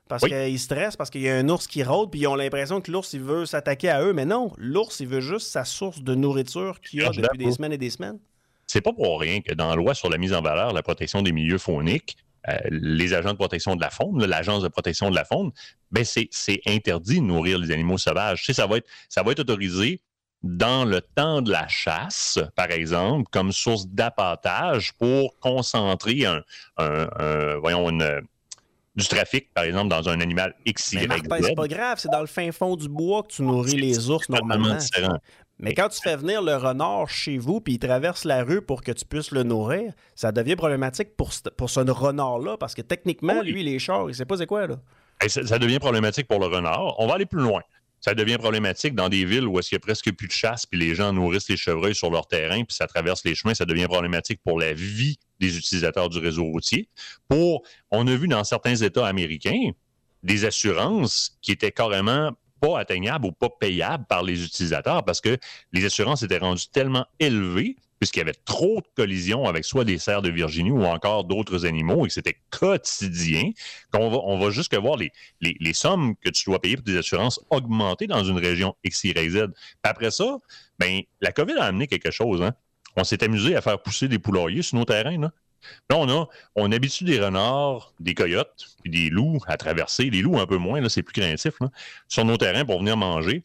Parce 0.08 0.22
qu'ils 0.22 0.60
stressent, 0.60 0.96
parce 0.96 1.10
qu'il 1.10 1.22
y 1.22 1.28
a 1.28 1.36
un 1.36 1.48
ours 1.48 1.66
qui 1.66 1.82
rôde, 1.82 2.10
puis 2.10 2.20
ils 2.20 2.26
ont 2.28 2.36
l'impression 2.36 2.80
que 2.80 2.92
l'ours, 2.92 3.12
il 3.14 3.22
veut 3.22 3.44
s'attaquer 3.44 3.88
à 3.88 4.02
eux. 4.04 4.12
Mais 4.12 4.24
non, 4.24 4.52
l'ours, 4.56 5.00
il 5.00 5.08
veut 5.08 5.20
juste 5.20 5.48
sa 5.48 5.64
source 5.64 6.02
de 6.02 6.14
nourriture 6.14 6.80
qu'il 6.80 7.02
a 7.02 7.08
depuis 7.08 7.38
des 7.38 7.50
semaines 7.50 7.72
et 7.72 7.78
des 7.78 7.90
semaines. 7.90 8.18
C'est 8.66 8.80
pas 8.80 8.92
pour 8.92 9.20
rien 9.20 9.40
que 9.40 9.54
dans 9.54 9.68
la 9.68 9.74
loi 9.74 9.94
sur 9.94 10.10
la 10.10 10.18
mise 10.18 10.32
en 10.32 10.42
valeur, 10.42 10.72
la 10.72 10.82
protection 10.82 11.22
des 11.22 11.32
milieux 11.32 11.58
fauniques, 11.58 12.16
les 12.70 13.14
agents 13.14 13.32
de 13.32 13.36
protection 13.36 13.76
de 13.76 13.80
la 13.80 13.90
faune, 13.90 14.24
l'agence 14.24 14.62
de 14.62 14.68
protection 14.68 15.10
de 15.10 15.14
la 15.14 15.24
faune, 15.24 15.50
ben 15.90 16.04
c'est 16.04 16.60
interdit 16.66 17.20
de 17.20 17.26
nourrir 17.26 17.58
les 17.58 17.70
animaux 17.72 17.98
sauvages. 17.98 18.40
Tu 18.40 18.46
sais, 18.46 18.54
ça 18.54 18.66
va 18.66 18.78
être, 18.78 18.86
ça 19.08 19.22
va 19.22 19.32
être 19.32 19.40
autorisé 19.40 20.00
dans 20.42 20.84
le 20.84 21.00
temps 21.00 21.42
de 21.42 21.50
la 21.50 21.66
chasse, 21.66 22.38
par 22.54 22.70
exemple, 22.70 23.28
comme 23.32 23.52
source 23.52 23.88
d'appâtage 23.88 24.92
pour 24.92 25.38
concentrer 25.40 26.24
un, 26.24 26.42
voyons, 27.60 27.90
du 28.94 29.08
trafic, 29.08 29.52
par 29.52 29.64
exemple, 29.64 29.88
dans 29.88 30.08
un 30.08 30.20
animal 30.20 30.54
X, 30.64 30.92
Y, 30.92 31.10
c'est 31.42 31.54
pas 31.54 31.68
grave, 31.68 31.98
c'est 31.98 32.10
dans 32.10 32.20
le 32.20 32.26
fin 32.26 32.52
fond 32.52 32.76
du 32.76 32.88
bois 32.88 33.22
que 33.24 33.28
tu 33.28 33.42
nourris 33.42 33.76
les 33.76 34.08
ours 34.08 34.28
normalement. 34.28 34.78
Mais 35.58 35.72
quand 35.72 35.88
tu 35.88 36.00
fais 36.02 36.16
venir 36.16 36.42
le 36.42 36.54
renard 36.56 37.08
chez 37.08 37.38
vous 37.38 37.60
puis 37.60 37.74
il 37.74 37.78
traverse 37.78 38.24
la 38.24 38.44
rue 38.44 38.60
pour 38.60 38.82
que 38.82 38.92
tu 38.92 39.04
puisses 39.06 39.30
le 39.30 39.42
nourrir, 39.42 39.92
ça 40.14 40.30
devient 40.30 40.56
problématique 40.56 41.16
pour, 41.16 41.30
pour 41.56 41.70
ce 41.70 41.80
renard-là 41.80 42.56
parce 42.58 42.74
que 42.74 42.82
techniquement, 42.82 43.40
lui, 43.42 43.62
les 43.62 43.78
chars, 43.78 44.08
il 44.08 44.14
sait 44.14 44.26
pas 44.26 44.36
c'est 44.36 44.46
quoi. 44.46 44.66
Là. 44.66 44.76
ça, 45.28 45.58
devient 45.58 45.78
problématique 45.78 46.28
pour 46.28 46.38
le 46.38 46.46
renard. 46.46 46.94
On 46.98 47.06
va 47.06 47.14
aller 47.14 47.26
plus 47.26 47.40
loin. 47.40 47.62
Ça 48.00 48.14
devient 48.14 48.36
problématique 48.36 48.94
dans 48.94 49.08
des 49.08 49.24
villes 49.24 49.46
où 49.46 49.58
il 49.58 49.68
n'y 49.72 49.76
a 49.76 49.78
presque 49.78 50.12
plus 50.12 50.26
de 50.26 50.32
chasse 50.32 50.66
puis 50.66 50.78
les 50.78 50.94
gens 50.94 51.14
nourrissent 51.14 51.48
les 51.48 51.56
chevreuils 51.56 51.94
sur 51.94 52.10
leur 52.10 52.26
terrain 52.28 52.62
puis 52.62 52.76
ça 52.76 52.86
traverse 52.86 53.24
les 53.24 53.34
chemins. 53.34 53.54
Ça 53.54 53.64
devient 53.64 53.86
problématique 53.86 54.40
pour 54.44 54.60
la 54.60 54.74
vie 54.74 55.18
des 55.40 55.56
utilisateurs 55.56 56.10
du 56.10 56.18
réseau 56.18 56.44
routier. 56.44 56.90
Pour, 57.28 57.62
on 57.90 58.06
a 58.06 58.14
vu 58.14 58.28
dans 58.28 58.44
certains 58.44 58.76
États 58.76 59.06
américains 59.06 59.70
des 60.22 60.44
assurances 60.44 61.38
qui 61.40 61.52
étaient 61.52 61.72
carrément 61.72 62.32
atteignable 62.74 63.26
ou 63.26 63.32
pas 63.32 63.48
payable 63.48 64.04
par 64.08 64.22
les 64.22 64.44
utilisateurs 64.44 65.04
parce 65.04 65.20
que 65.20 65.38
les 65.72 65.84
assurances 65.84 66.22
étaient 66.22 66.38
rendues 66.38 66.68
tellement 66.72 67.06
élevées 67.20 67.76
puisqu'il 67.98 68.18
y 68.18 68.22
avait 68.22 68.34
trop 68.44 68.80
de 68.80 68.86
collisions 68.94 69.46
avec 69.46 69.64
soit 69.64 69.84
des 69.84 69.98
cerfs 69.98 70.22
de 70.22 70.30
Virginie 70.30 70.70
ou 70.70 70.84
encore 70.84 71.24
d'autres 71.24 71.64
animaux 71.64 72.04
et 72.04 72.08
que 72.08 72.14
c'était 72.14 72.38
quotidien, 72.50 73.50
qu'on 73.92 74.10
va, 74.10 74.18
on 74.24 74.38
va 74.38 74.50
voir 74.80 74.96
les, 74.98 75.72
sommes 75.72 76.14
que 76.16 76.28
tu 76.30 76.44
dois 76.46 76.60
payer 76.60 76.76
pour 76.76 76.84
des 76.84 76.98
assurances 76.98 77.40
augmenter 77.50 78.06
dans 78.06 78.24
une 78.24 78.38
région 78.38 78.74
X, 78.84 79.04
Y, 79.04 79.50
après 79.82 80.10
ça, 80.10 80.38
ben, 80.78 81.00
la 81.20 81.32
COVID 81.32 81.54
a 81.58 81.64
amené 81.64 81.86
quelque 81.86 82.10
chose. 82.10 82.42
Hein? 82.42 82.52
On 82.96 83.04
s'est 83.04 83.22
amusé 83.22 83.56
à 83.56 83.60
faire 83.60 83.80
pousser 83.80 84.08
des 84.08 84.18
poulaillers 84.18 84.62
sur 84.62 84.78
nos 84.78 84.84
terrains. 84.84 85.18
Là. 85.18 85.32
Là, 85.90 85.96
on, 85.96 86.08
a, 86.08 86.28
on 86.54 86.72
habitue 86.72 87.04
des 87.04 87.20
renards, 87.20 87.92
des 88.00 88.14
coyotes, 88.14 88.66
puis 88.82 88.90
des 88.90 89.10
loups 89.10 89.38
à 89.46 89.56
traverser. 89.56 90.10
Les 90.10 90.22
loups, 90.22 90.38
un 90.38 90.46
peu 90.46 90.58
moins, 90.58 90.80
là, 90.80 90.88
c'est 90.88 91.02
plus 91.02 91.20
craintif, 91.20 91.54
sur 92.08 92.24
nos 92.24 92.36
terrains 92.36 92.64
pour 92.64 92.78
venir 92.78 92.96
manger. 92.96 93.44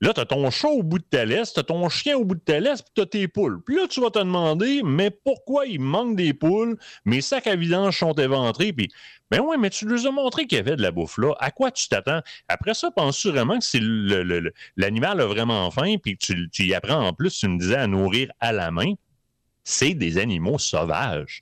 Là, 0.00 0.12
tu 0.12 0.20
as 0.20 0.26
ton 0.26 0.50
chat 0.50 0.68
au 0.68 0.82
bout 0.82 0.98
de 0.98 1.04
ta 1.04 1.24
laisse, 1.24 1.54
tu 1.54 1.60
as 1.60 1.62
ton 1.62 1.88
chien 1.88 2.16
au 2.16 2.24
bout 2.24 2.34
de 2.34 2.40
ta 2.40 2.60
laisse, 2.60 2.82
puis 2.82 2.90
tu 2.94 3.00
as 3.00 3.06
tes 3.06 3.28
poules. 3.28 3.62
Puis 3.62 3.76
là, 3.76 3.86
tu 3.88 4.00
vas 4.00 4.10
te 4.10 4.18
demander, 4.18 4.82
mais 4.84 5.10
pourquoi 5.10 5.66
il 5.66 5.80
manque 5.80 6.16
des 6.16 6.34
poules? 6.34 6.76
Mes 7.04 7.20
sacs 7.20 7.46
à 7.46 7.56
vidange 7.56 7.98
sont 7.98 8.12
éventrés. 8.12 8.72
Puis, 8.72 8.90
ben 9.30 9.40
oui, 9.40 9.56
mais 9.58 9.70
tu 9.70 9.86
nous 9.86 10.06
as 10.06 10.10
montré 10.10 10.46
qu'il 10.46 10.58
y 10.58 10.60
avait 10.60 10.76
de 10.76 10.82
la 10.82 10.90
bouffe 10.90 11.16
là. 11.16 11.34
À 11.38 11.50
quoi 11.50 11.70
tu 11.70 11.88
t'attends? 11.88 12.20
Après 12.48 12.74
ça, 12.74 12.90
penses-tu 12.90 13.30
vraiment 13.30 13.58
que 13.58 13.64
si 13.64 13.80
l'animal 14.76 15.20
a 15.20 15.26
vraiment 15.26 15.70
faim, 15.70 15.94
puis 16.02 16.18
tu, 16.18 16.50
tu 16.50 16.64
y 16.66 16.74
apprends 16.74 17.06
en 17.06 17.12
plus, 17.12 17.38
tu 17.38 17.48
me 17.48 17.58
disais, 17.58 17.76
à 17.76 17.86
nourrir 17.86 18.30
à 18.40 18.52
la 18.52 18.70
main? 18.70 18.94
C'est 19.64 19.94
des 19.94 20.18
animaux 20.18 20.58
sauvages. 20.58 21.40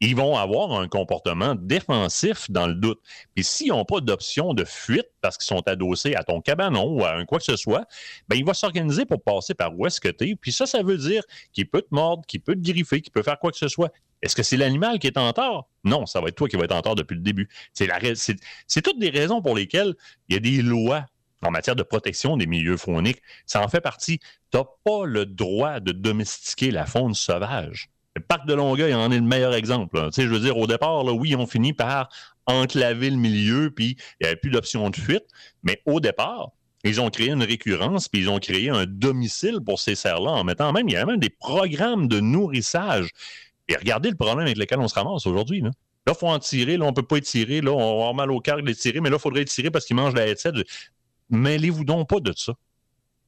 Ils 0.00 0.14
vont 0.14 0.36
avoir 0.36 0.72
un 0.72 0.88
comportement 0.88 1.54
défensif 1.54 2.50
dans 2.50 2.66
le 2.66 2.74
doute. 2.74 3.00
Et 3.34 3.42
s'ils 3.42 3.68
n'ont 3.68 3.86
pas 3.86 4.00
d'option 4.00 4.52
de 4.52 4.64
fuite 4.64 5.08
parce 5.22 5.38
qu'ils 5.38 5.46
sont 5.46 5.66
adossés 5.66 6.14
à 6.14 6.22
ton 6.22 6.42
cabanon 6.42 6.84
ou 6.84 7.04
à 7.04 7.14
un 7.14 7.24
quoi 7.24 7.38
que 7.38 7.44
ce 7.44 7.56
soit, 7.56 7.86
ben, 8.28 8.36
il 8.36 8.44
va 8.44 8.52
s'organiser 8.52 9.06
pour 9.06 9.22
passer 9.22 9.54
par 9.54 9.76
où 9.76 9.86
est-ce 9.86 10.00
que 10.00 10.08
tu 10.08 10.30
es. 10.30 10.36
Puis 10.36 10.52
ça, 10.52 10.66
ça 10.66 10.82
veut 10.82 10.98
dire 10.98 11.22
qu'il 11.52 11.68
peut 11.68 11.80
te 11.82 11.92
mordre, 11.94 12.24
qu'il 12.26 12.42
peut 12.42 12.54
te 12.54 12.60
griffer, 12.60 13.00
qu'il 13.00 13.12
peut 13.12 13.22
faire 13.22 13.38
quoi 13.38 13.50
que 13.50 13.58
ce 13.58 13.68
soit. 13.68 13.90
Est-ce 14.20 14.36
que 14.36 14.42
c'est 14.42 14.58
l'animal 14.58 14.98
qui 14.98 15.06
est 15.06 15.18
en 15.18 15.32
tort? 15.32 15.68
Non, 15.82 16.06
ça 16.06 16.20
va 16.20 16.28
être 16.28 16.36
toi 16.36 16.48
qui 16.48 16.56
va 16.56 16.64
être 16.64 16.76
en 16.76 16.82
tort 16.82 16.94
depuis 16.94 17.14
le 17.14 17.22
début. 17.22 17.48
C'est 17.72 18.82
toutes 18.82 18.98
des 18.98 19.10
raisons 19.10 19.42
pour 19.42 19.56
lesquelles 19.56 19.94
il 20.28 20.34
y 20.34 20.36
a 20.36 20.40
des 20.40 20.62
lois 20.62 21.06
en 21.42 21.50
matière 21.50 21.76
de 21.76 21.82
protection 21.82 22.36
des 22.36 22.46
milieux 22.46 22.76
fauniques. 22.76 23.22
Ça 23.46 23.62
en 23.62 23.68
fait 23.68 23.80
partie. 23.80 24.18
Tu 24.50 24.58
n'as 24.58 24.64
pas 24.84 25.04
le 25.04 25.26
droit 25.26 25.80
de 25.80 25.92
domestiquer 25.92 26.70
la 26.70 26.86
faune 26.86 27.14
sauvage. 27.14 27.88
Le 28.14 28.22
parc 28.22 28.46
de 28.46 28.54
Longueuil 28.54 28.94
en 28.94 29.10
est 29.10 29.16
le 29.16 29.22
meilleur 29.22 29.54
exemple. 29.54 30.08
Je 30.16 30.22
veux 30.22 30.40
dire, 30.40 30.58
au 30.58 30.66
départ, 30.66 31.02
là, 31.04 31.12
oui, 31.12 31.34
on 31.34 31.46
finit 31.46 31.72
par 31.72 32.10
enclaver 32.46 33.10
le 33.10 33.16
milieu, 33.16 33.70
puis 33.70 33.96
il 34.20 34.24
n'y 34.24 34.26
avait 34.26 34.36
plus 34.36 34.50
d'option 34.50 34.90
de 34.90 34.96
fuite. 34.96 35.24
Mais 35.62 35.80
au 35.86 36.00
départ, 36.00 36.50
ils 36.84 37.00
ont 37.00 37.10
créé 37.10 37.30
une 37.30 37.42
récurrence, 37.42 38.08
puis 38.08 38.22
ils 38.22 38.28
ont 38.28 38.38
créé 38.38 38.68
un 38.68 38.86
domicile 38.86 39.60
pour 39.64 39.78
ces 39.78 39.94
cerfs-là, 39.94 40.30
en 40.30 40.44
mettant 40.44 40.72
même, 40.72 40.88
il 40.88 40.92
y 40.92 40.96
a 40.96 41.06
même 41.06 41.20
des 41.20 41.30
programmes 41.30 42.08
de 42.08 42.20
nourrissage. 42.20 43.10
Et 43.68 43.76
regardez 43.76 44.10
le 44.10 44.16
problème 44.16 44.46
avec 44.46 44.58
lequel 44.58 44.80
on 44.80 44.88
se 44.88 44.94
ramasse 44.94 45.26
aujourd'hui. 45.26 45.60
Là, 45.60 45.70
il 46.08 46.14
faut 46.14 46.26
en 46.26 46.40
tirer, 46.40 46.76
là, 46.76 46.84
on 46.84 46.88
ne 46.88 46.94
peut 46.94 47.04
pas 47.04 47.18
étirer, 47.18 47.60
là, 47.60 47.70
on 47.70 47.78
va 47.78 47.90
avoir 47.92 48.14
mal 48.14 48.32
au 48.32 48.40
cœur 48.40 48.56
de 48.56 48.62
les 48.62 48.74
tirer, 48.74 49.00
mais 49.00 49.10
là, 49.10 49.16
il 49.16 49.22
faudrait 49.22 49.42
étirer 49.42 49.70
parce 49.70 49.86
qu'ils 49.86 49.96
mangent 49.96 50.14
la 50.14 50.26
headset. 50.26 50.52
Mêlez-vous 51.32 51.84
donc 51.84 52.08
pas 52.08 52.20
de 52.20 52.32
ça. 52.36 52.52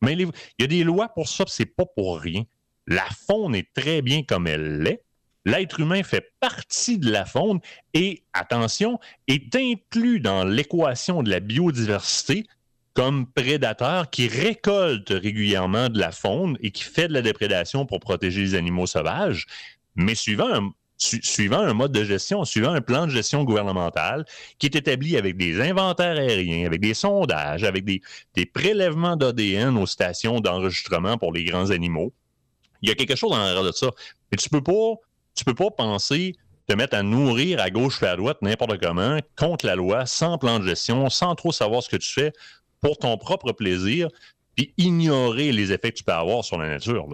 Il 0.06 0.30
y 0.58 0.64
a 0.64 0.66
des 0.66 0.84
lois 0.84 1.08
pour 1.08 1.28
ça, 1.28 1.44
c'est 1.48 1.66
pas 1.66 1.86
pour 1.86 2.20
rien. 2.20 2.44
La 2.86 3.06
faune 3.26 3.54
est 3.54 3.72
très 3.72 4.02
bien 4.02 4.22
comme 4.22 4.46
elle 4.46 4.82
l'est. 4.82 5.02
L'être 5.46 5.80
humain 5.80 6.02
fait 6.02 6.32
partie 6.40 6.98
de 6.98 7.10
la 7.10 7.24
faune 7.26 7.60
et, 7.92 8.22
attention, 8.32 8.98
est 9.26 9.54
inclus 9.56 10.20
dans 10.20 10.44
l'équation 10.44 11.22
de 11.22 11.30
la 11.30 11.40
biodiversité 11.40 12.46
comme 12.94 13.26
prédateur 13.26 14.08
qui 14.08 14.28
récolte 14.28 15.10
régulièrement 15.10 15.88
de 15.88 15.98
la 15.98 16.12
faune 16.12 16.56
et 16.60 16.70
qui 16.70 16.84
fait 16.84 17.08
de 17.08 17.12
la 17.12 17.22
déprédation 17.22 17.84
pour 17.84 18.00
protéger 18.00 18.40
les 18.40 18.54
animaux 18.54 18.86
sauvages, 18.86 19.46
mais 19.96 20.14
suivant 20.14 20.48
un, 20.52 20.72
suivant 20.96 21.58
un 21.58 21.74
mode 21.74 21.92
de 21.92 22.04
gestion, 22.04 22.44
suivant 22.44 22.72
un 22.72 22.80
plan 22.80 23.06
de 23.06 23.10
gestion 23.10 23.44
gouvernemental 23.44 24.24
qui 24.58 24.66
est 24.66 24.76
établi 24.76 25.16
avec 25.16 25.36
des 25.36 25.60
inventaires 25.60 26.16
aériens, 26.16 26.66
avec 26.66 26.80
des 26.80 26.94
sondages, 26.94 27.64
avec 27.64 27.84
des, 27.84 28.00
prélèvements 28.46 29.16
d'ADN 29.16 29.76
aux 29.76 29.86
stations 29.86 30.40
d'enregistrement 30.40 31.18
pour 31.18 31.32
les 31.32 31.44
grands 31.44 31.70
animaux. 31.70 32.12
Il 32.82 32.88
y 32.88 32.92
a 32.92 32.94
quelque 32.94 33.16
chose 33.16 33.32
en 33.32 33.36
arrière 33.36 33.64
de 33.64 33.72
ça. 33.72 33.90
Mais 34.30 34.36
tu 34.36 34.48
peux 34.48 34.62
pas, 34.62 34.94
tu 35.34 35.44
peux 35.44 35.54
pas 35.54 35.70
penser 35.70 36.34
te 36.66 36.74
mettre 36.74 36.96
à 36.96 37.02
nourrir 37.02 37.60
à 37.60 37.70
gauche 37.70 38.02
et 38.02 38.06
à 38.06 38.16
droite 38.16 38.38
n'importe 38.40 38.78
comment, 38.78 39.18
contre 39.36 39.66
la 39.66 39.74
loi, 39.74 40.06
sans 40.06 40.38
plan 40.38 40.58
de 40.58 40.66
gestion, 40.66 41.10
sans 41.10 41.34
trop 41.34 41.52
savoir 41.52 41.82
ce 41.82 41.90
que 41.90 41.96
tu 41.96 42.08
fais 42.08 42.32
pour 42.80 42.98
ton 42.98 43.16
propre 43.16 43.52
plaisir, 43.52 44.08
puis 44.54 44.72
ignorer 44.78 45.52
les 45.52 45.72
effets 45.72 45.90
que 45.90 45.96
tu 45.96 46.04
peux 46.04 46.12
avoir 46.12 46.44
sur 46.44 46.58
la 46.58 46.68
nature. 46.68 47.06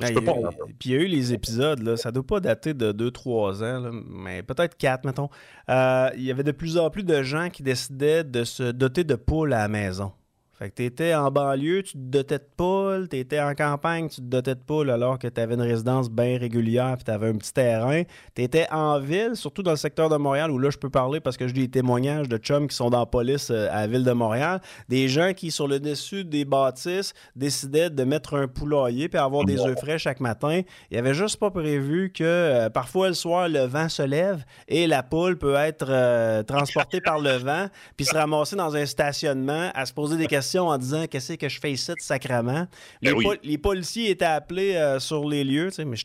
puis 0.79 0.90
il 0.90 0.92
y 0.92 0.94
a 0.94 0.98
eu 0.98 1.07
les 1.07 1.33
épisodes, 1.33 1.83
là, 1.83 1.96
ça 1.96 2.11
ne 2.11 2.14
doit 2.14 2.26
pas 2.26 2.40
dater 2.40 2.74
de 2.74 2.92
2-3 2.92 3.64
ans, 3.64 3.90
mais 4.09 4.42
peut-être 4.42 4.76
4, 4.76 5.05
mettons. 5.05 5.29
Euh, 5.68 6.11
il 6.16 6.22
y 6.22 6.31
avait 6.31 6.42
de 6.42 6.53
plus 6.53 6.76
en 6.79 6.90
plus 6.90 7.05
de 7.05 7.22
gens 7.22 7.48
qui 7.50 7.62
décidaient 7.62 8.24
de 8.24 8.44
se 8.44 8.70
doter 8.70 9.05
de 9.05 9.14
poules 9.14 9.53
à 9.53 9.61
la 9.61 9.68
maison. 9.68 10.12
Fait 10.60 10.68
que 10.68 10.74
t'étais 10.74 11.14
en 11.14 11.30
banlieue, 11.30 11.82
tu 11.82 11.92
te 11.92 11.98
dotais 11.98 12.36
de 12.36 12.44
poules, 12.54 13.08
t'étais 13.08 13.40
en 13.40 13.54
campagne, 13.54 14.10
tu 14.10 14.16
te 14.16 14.26
dotais 14.26 14.54
de 14.54 14.60
poules 14.60 14.90
alors 14.90 15.18
que 15.18 15.26
tu 15.26 15.40
avais 15.40 15.54
une 15.54 15.62
résidence 15.62 16.10
bien 16.10 16.36
régulière 16.36 16.96
puis 16.96 17.04
tu 17.04 17.10
avais 17.10 17.30
un 17.30 17.36
petit 17.38 17.54
terrain. 17.54 18.02
T'étais 18.34 18.66
en 18.70 19.00
ville, 19.00 19.36
surtout 19.36 19.62
dans 19.62 19.70
le 19.70 19.78
secteur 19.78 20.10
de 20.10 20.18
Montréal 20.18 20.50
où 20.50 20.58
là 20.58 20.68
je 20.68 20.76
peux 20.76 20.90
parler 20.90 21.18
parce 21.18 21.38
que 21.38 21.48
j'ai 21.48 21.54
des 21.54 21.70
témoignages 21.70 22.28
de 22.28 22.36
chums 22.36 22.68
qui 22.68 22.76
sont 22.76 22.90
dans 22.90 22.98
la 22.98 23.06
police 23.06 23.48
euh, 23.50 23.68
à 23.70 23.80
la 23.80 23.86
ville 23.86 24.04
de 24.04 24.12
Montréal, 24.12 24.60
des 24.90 25.08
gens 25.08 25.32
qui 25.32 25.50
sur 25.50 25.66
le 25.66 25.80
dessus 25.80 26.26
des 26.26 26.44
bâtisses 26.44 27.14
décidaient 27.34 27.88
de 27.88 28.04
mettre 28.04 28.34
un 28.34 28.46
poulailler 28.46 29.08
puis 29.08 29.18
avoir 29.18 29.46
des 29.46 29.58
œufs 29.60 29.78
frais 29.78 29.98
chaque 29.98 30.20
matin. 30.20 30.60
Il 30.90 30.94
y 30.94 30.98
avait 30.98 31.14
juste 31.14 31.38
pas 31.38 31.50
prévu 31.50 32.12
que 32.12 32.22
euh, 32.22 32.68
parfois 32.68 33.08
le 33.08 33.14
soir 33.14 33.48
le 33.48 33.60
vent 33.64 33.88
se 33.88 34.02
lève 34.02 34.44
et 34.68 34.86
la 34.86 35.02
poule 35.02 35.38
peut 35.38 35.54
être 35.54 35.86
euh, 35.88 36.42
transportée 36.42 37.00
par 37.00 37.18
le 37.18 37.38
vent 37.38 37.68
puis 37.96 38.04
se 38.04 38.14
ramasser 38.14 38.56
dans 38.56 38.76
un 38.76 38.84
stationnement 38.84 39.70
à 39.74 39.86
se 39.86 39.94
poser 39.94 40.18
des 40.18 40.26
questions 40.26 40.49
en 40.58 40.76
disant 40.78 41.06
qu'est-ce 41.06 41.34
que 41.34 41.48
je 41.48 41.60
fais 41.60 41.72
ici 41.72 41.92
sacrement? 41.98 42.66
Ben 43.02 43.14
les, 43.42 43.58
policiers 43.58 44.10
étaient 44.10 44.24
appelés 44.24 44.76
euh, 44.76 45.00
sur 45.00 45.28
les 45.28 45.44
lieux, 45.44 45.68
tu 45.68 45.76
sais, 45.76 45.84
mais 45.84 45.96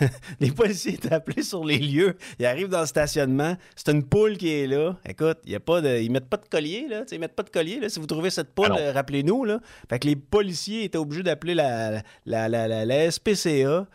les 0.40 0.50
policiers 0.50 0.94
étaient 0.94 1.12
appelés 1.12 1.42
sur 1.42 1.64
les 1.64 1.78
lieux. 1.78 2.16
Ils 2.38 2.46
arrivent 2.46 2.68
dans 2.68 2.80
le 2.80 2.86
stationnement, 2.86 3.56
c'est 3.76 3.90
une 3.90 4.04
poule 4.04 4.36
qui 4.36 4.50
est 4.50 4.66
là. 4.66 4.96
Écoute, 5.08 5.38
y 5.46 5.54
a 5.54 5.60
pas 5.60 5.80
de, 5.80 5.98
ils 6.00 6.10
mettent 6.10 6.28
pas 6.28 6.36
de 6.36 6.48
collier 6.48 6.86
là, 6.88 7.04
ils 7.10 7.18
mettent 7.18 7.36
pas 7.36 7.42
de 7.42 7.50
collier 7.50 7.80
là. 7.80 7.88
Si 7.88 7.98
vous 7.98 8.06
trouvez 8.06 8.30
cette 8.30 8.54
poule, 8.54 8.72
euh, 8.78 8.92
rappelez-nous. 8.92 9.40
Fait 9.88 9.98
que 9.98 10.06
les 10.06 10.16
policiers 10.16 10.84
étaient 10.84 10.98
obligés 10.98 11.22
d'appeler 11.22 11.54
la, 11.54 12.02
la, 12.26 12.48
la, 12.48 12.84
la, 12.84 13.10
SPCA. 13.10 13.86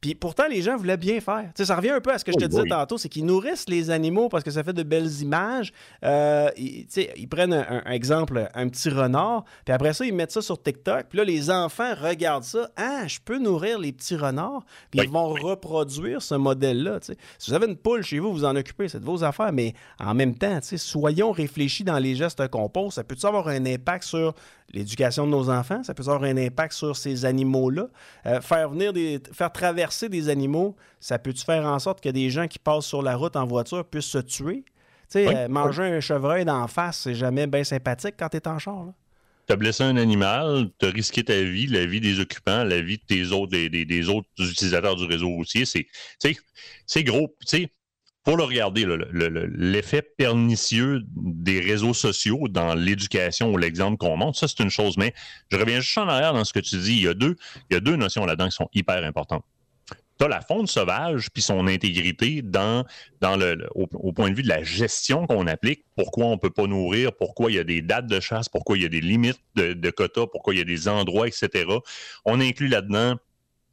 Puis 0.00 0.14
pourtant, 0.14 0.44
les 0.48 0.62
gens 0.62 0.76
voulaient 0.76 0.96
bien 0.96 1.20
faire. 1.20 1.50
ça 1.54 1.76
revient 1.76 1.90
un 1.90 2.00
peu 2.00 2.12
à 2.12 2.18
ce 2.18 2.24
que 2.24 2.32
je 2.32 2.38
te 2.38 2.44
disais 2.44 2.64
tantôt, 2.68 2.98
c'est 2.98 3.08
qu'ils 3.08 3.26
nourrissent 3.26 3.68
les 3.68 3.90
animaux 3.90 4.28
parce 4.28 4.44
que 4.44 4.50
ça 4.50 4.62
fait 4.62 4.72
de 4.72 4.82
belles 4.82 5.20
images. 5.20 5.72
Euh, 6.04 6.48
ils, 6.56 6.86
ils, 7.16 7.28
prennent 7.28 7.52
un, 7.52 7.82
exemple, 7.90 8.48
un 8.54 8.68
petit 8.68 8.90
renard, 8.90 9.44
puis 9.64 9.74
après 9.74 9.92
ça, 9.92 10.04
ils 10.04 10.14
mettent 10.14 10.32
ça 10.32 10.42
sur 10.42 10.62
TikTok. 10.62 11.06
Puis 11.08 11.18
là, 11.18 11.24
les 11.24 11.50
enfants 11.50 11.94
regardent 12.00 12.44
ça. 12.44 12.70
Ah, 12.76 13.06
je 13.06 13.18
peux 13.24 13.38
nourrir 13.38 13.78
les 13.78 13.92
petits 13.92 14.16
renards. 14.16 14.64
Puis 14.90 15.00
ils 15.02 15.10
vont 15.10 15.28
reproduire 15.28 16.22
ce 16.22 16.34
modèle-là. 16.34 16.98
Si 17.02 17.50
vous 17.50 17.54
avez 17.54 17.66
une 17.66 17.76
poule 17.76 18.02
chez 18.02 18.18
vous, 18.18 18.32
vous 18.32 18.44
en 18.44 18.56
occupez, 18.56 18.88
c'est 18.88 19.00
de 19.00 19.04
vos 19.04 19.24
affaires. 19.24 19.52
Mais 19.52 19.74
en 19.98 20.14
même 20.14 20.34
temps, 20.34 20.58
soyons 20.62 21.32
réfléchis 21.32 21.84
dans 21.84 21.98
les 21.98 22.14
gestes 22.14 22.46
qu'on 22.48 22.68
pose. 22.68 22.94
Ça 22.94 23.04
peut 23.04 23.16
avoir 23.24 23.48
un 23.48 23.66
impact 23.66 24.04
sur 24.04 24.34
l'éducation 24.72 25.26
de 25.26 25.30
nos 25.30 25.50
enfants? 25.50 25.82
Ça 25.82 25.94
peut 25.94 26.02
avoir 26.02 26.22
un 26.24 26.36
impact 26.36 26.72
sur 26.72 26.96
ces 26.96 27.24
animaux-là? 27.24 27.88
Euh, 28.26 28.40
faire 28.40 28.70
venir 28.70 28.92
des. 28.92 29.20
faire 29.32 29.52
traverser 29.52 30.08
des 30.08 30.28
animaux, 30.28 30.76
ça 31.00 31.18
peut-tu 31.18 31.44
faire 31.44 31.64
en 31.66 31.78
sorte 31.78 32.00
que 32.00 32.08
des 32.08 32.30
gens 32.30 32.48
qui 32.48 32.58
passent 32.58 32.86
sur 32.86 33.02
la 33.02 33.16
route 33.16 33.36
en 33.36 33.46
voiture 33.46 33.84
puissent 33.84 34.04
se 34.06 34.18
tuer? 34.18 34.64
Euh, 35.16 35.48
manger 35.48 35.84
un 35.84 36.00
chevreuil 36.00 36.44
d'en 36.44 36.66
face, 36.66 37.00
c'est 37.00 37.14
jamais 37.14 37.46
bien 37.46 37.62
sympathique 37.62 38.14
quand 38.18 38.28
tu 38.28 38.38
es 38.38 38.48
en 38.48 38.58
char. 38.58 38.86
Tu 39.46 39.52
as 39.52 39.56
blessé 39.56 39.84
un 39.84 39.96
animal, 39.96 40.70
tu 40.78 40.86
as 40.86 40.90
risqué 40.90 41.22
ta 41.22 41.40
vie, 41.42 41.66
la 41.66 41.84
vie 41.84 42.00
des 42.00 42.18
occupants, 42.18 42.64
la 42.64 42.80
vie 42.80 42.96
de 42.96 43.02
tes 43.06 43.30
autres, 43.30 43.52
des, 43.52 44.08
autres 44.08 44.28
utilisateurs 44.38 44.96
du 44.96 45.04
réseau 45.04 45.28
routier. 45.28 45.64
C'est 45.66 47.02
gros. 47.04 47.36
Il 47.52 47.68
faut 48.24 48.36
le 48.36 48.44
regarder, 48.44 48.86
l'effet 49.12 50.02
pernicieux 50.02 51.02
des 51.14 51.60
réseaux 51.60 51.94
sociaux 51.94 52.48
dans 52.48 52.74
l'éducation 52.74 53.52
ou 53.52 53.58
l'exemple 53.58 53.98
qu'on 53.98 54.16
montre, 54.16 54.38
ça 54.38 54.48
c'est 54.48 54.62
une 54.62 54.70
chose. 54.70 54.96
Mais 54.96 55.12
je 55.50 55.56
reviens 55.56 55.80
juste 55.80 55.98
en 55.98 56.08
arrière 56.08 56.32
dans 56.32 56.44
ce 56.44 56.52
que 56.52 56.60
tu 56.60 56.76
dis. 56.78 56.94
Il 56.94 57.02
y 57.02 57.08
a 57.08 57.14
deux, 57.14 57.36
il 57.70 57.74
y 57.74 57.76
a 57.76 57.80
deux 57.80 57.96
notions 57.96 58.24
là-dedans 58.24 58.48
qui 58.48 58.56
sont 58.56 58.68
hyper 58.72 59.04
importantes 59.04 59.44
tu 60.18 60.24
as 60.24 60.28
la 60.28 60.40
faune 60.40 60.66
sauvage 60.66 61.30
puis 61.30 61.42
son 61.42 61.66
intégrité 61.66 62.42
dans, 62.42 62.84
dans 63.20 63.36
le, 63.36 63.66
au, 63.74 64.12
point 64.12 64.30
de 64.30 64.36
vue 64.36 64.42
de 64.42 64.48
la 64.48 64.62
gestion 64.62 65.26
qu'on 65.26 65.46
applique, 65.46 65.84
pourquoi 65.96 66.26
on 66.26 66.32
ne 66.32 66.36
peut 66.38 66.50
pas 66.50 66.66
nourrir, 66.66 67.12
pourquoi 67.16 67.50
il 67.50 67.54
y 67.54 67.58
a 67.58 67.64
des 67.64 67.82
dates 67.82 68.06
de 68.06 68.20
chasse, 68.20 68.48
pourquoi 68.48 68.76
il 68.76 68.82
y 68.82 68.86
a 68.86 68.88
des 68.88 69.00
limites 69.00 69.40
de, 69.56 69.72
de 69.72 69.90
quotas, 69.90 70.26
pourquoi 70.26 70.54
il 70.54 70.58
y 70.58 70.60
a 70.60 70.64
des 70.64 70.88
endroits, 70.88 71.26
etc. 71.26 71.66
On 72.24 72.40
inclut 72.40 72.68
là-dedans 72.68 73.16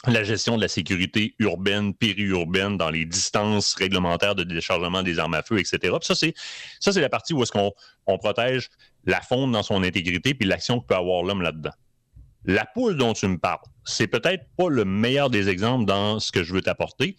la 0.07 0.23
gestion 0.23 0.55
de 0.57 0.61
la 0.61 0.67
sécurité 0.67 1.35
urbaine, 1.39 1.93
périurbaine, 1.93 2.77
dans 2.77 2.89
les 2.89 3.05
distances 3.05 3.75
réglementaires 3.75 4.35
de 4.35 4.43
déchargement 4.43 5.03
des 5.03 5.19
armes 5.19 5.35
à 5.35 5.43
feu, 5.43 5.59
etc. 5.59 5.77
Puis 5.81 6.07
ça, 6.07 6.15
c'est 6.15 6.33
ça, 6.79 6.91
c'est 6.91 7.01
la 7.01 7.09
partie 7.09 7.33
où 7.33 7.43
est-ce 7.43 7.51
qu'on 7.51 7.71
on 8.07 8.17
protège 8.17 8.69
la 9.05 9.21
faune 9.21 9.51
dans 9.51 9.63
son 9.63 9.83
intégrité 9.83 10.33
puis 10.33 10.47
l'action 10.47 10.79
que 10.79 10.87
peut 10.87 10.95
avoir 10.95 11.23
l'homme 11.23 11.41
là-dedans. 11.41 11.73
la 12.45 12.65
poule 12.65 12.97
dont 12.97 13.13
tu 13.13 13.27
me 13.27 13.37
parles, 13.37 13.59
c'est 13.83 14.07
peut-être 14.07 14.45
pas 14.57 14.69
le 14.69 14.85
meilleur 14.85 15.29
des 15.29 15.49
exemples 15.49 15.85
dans 15.85 16.19
ce 16.19 16.31
que 16.31 16.43
je 16.43 16.53
veux 16.53 16.61
t'apporter, 16.61 17.15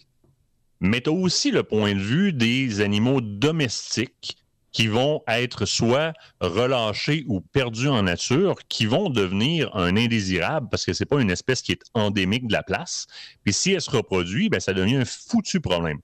mais 0.81 0.99
tu 0.99 1.09
as 1.09 1.13
aussi 1.13 1.51
le 1.51 1.63
point 1.63 1.93
de 1.93 1.99
vue 1.99 2.33
des 2.33 2.81
animaux 2.81 3.21
domestiques 3.21 4.42
qui 4.73 4.87
vont 4.87 5.21
être 5.27 5.65
soit 5.65 6.13
relâchés 6.41 7.23
ou 7.27 7.39
perdus 7.39 7.87
en 7.87 8.03
nature, 8.03 8.55
qui 8.67 8.85
vont 8.85 9.09
devenir 9.09 9.73
un 9.75 9.95
indésirable 9.95 10.67
parce 10.69 10.83
que 10.85 10.93
c'est 10.93 11.05
pas 11.05 11.21
une 11.21 11.31
espèce 11.31 11.61
qui 11.61 11.71
est 11.71 11.81
endémique 11.93 12.47
de 12.47 12.53
la 12.53 12.63
place. 12.63 13.07
Puis 13.43 13.53
si 13.53 13.71
elle 13.71 13.81
se 13.81 13.91
reproduit, 13.91 14.49
ben, 14.49 14.59
ça 14.59 14.73
devient 14.73 14.97
un 14.97 15.05
foutu 15.05 15.61
problème. 15.61 15.99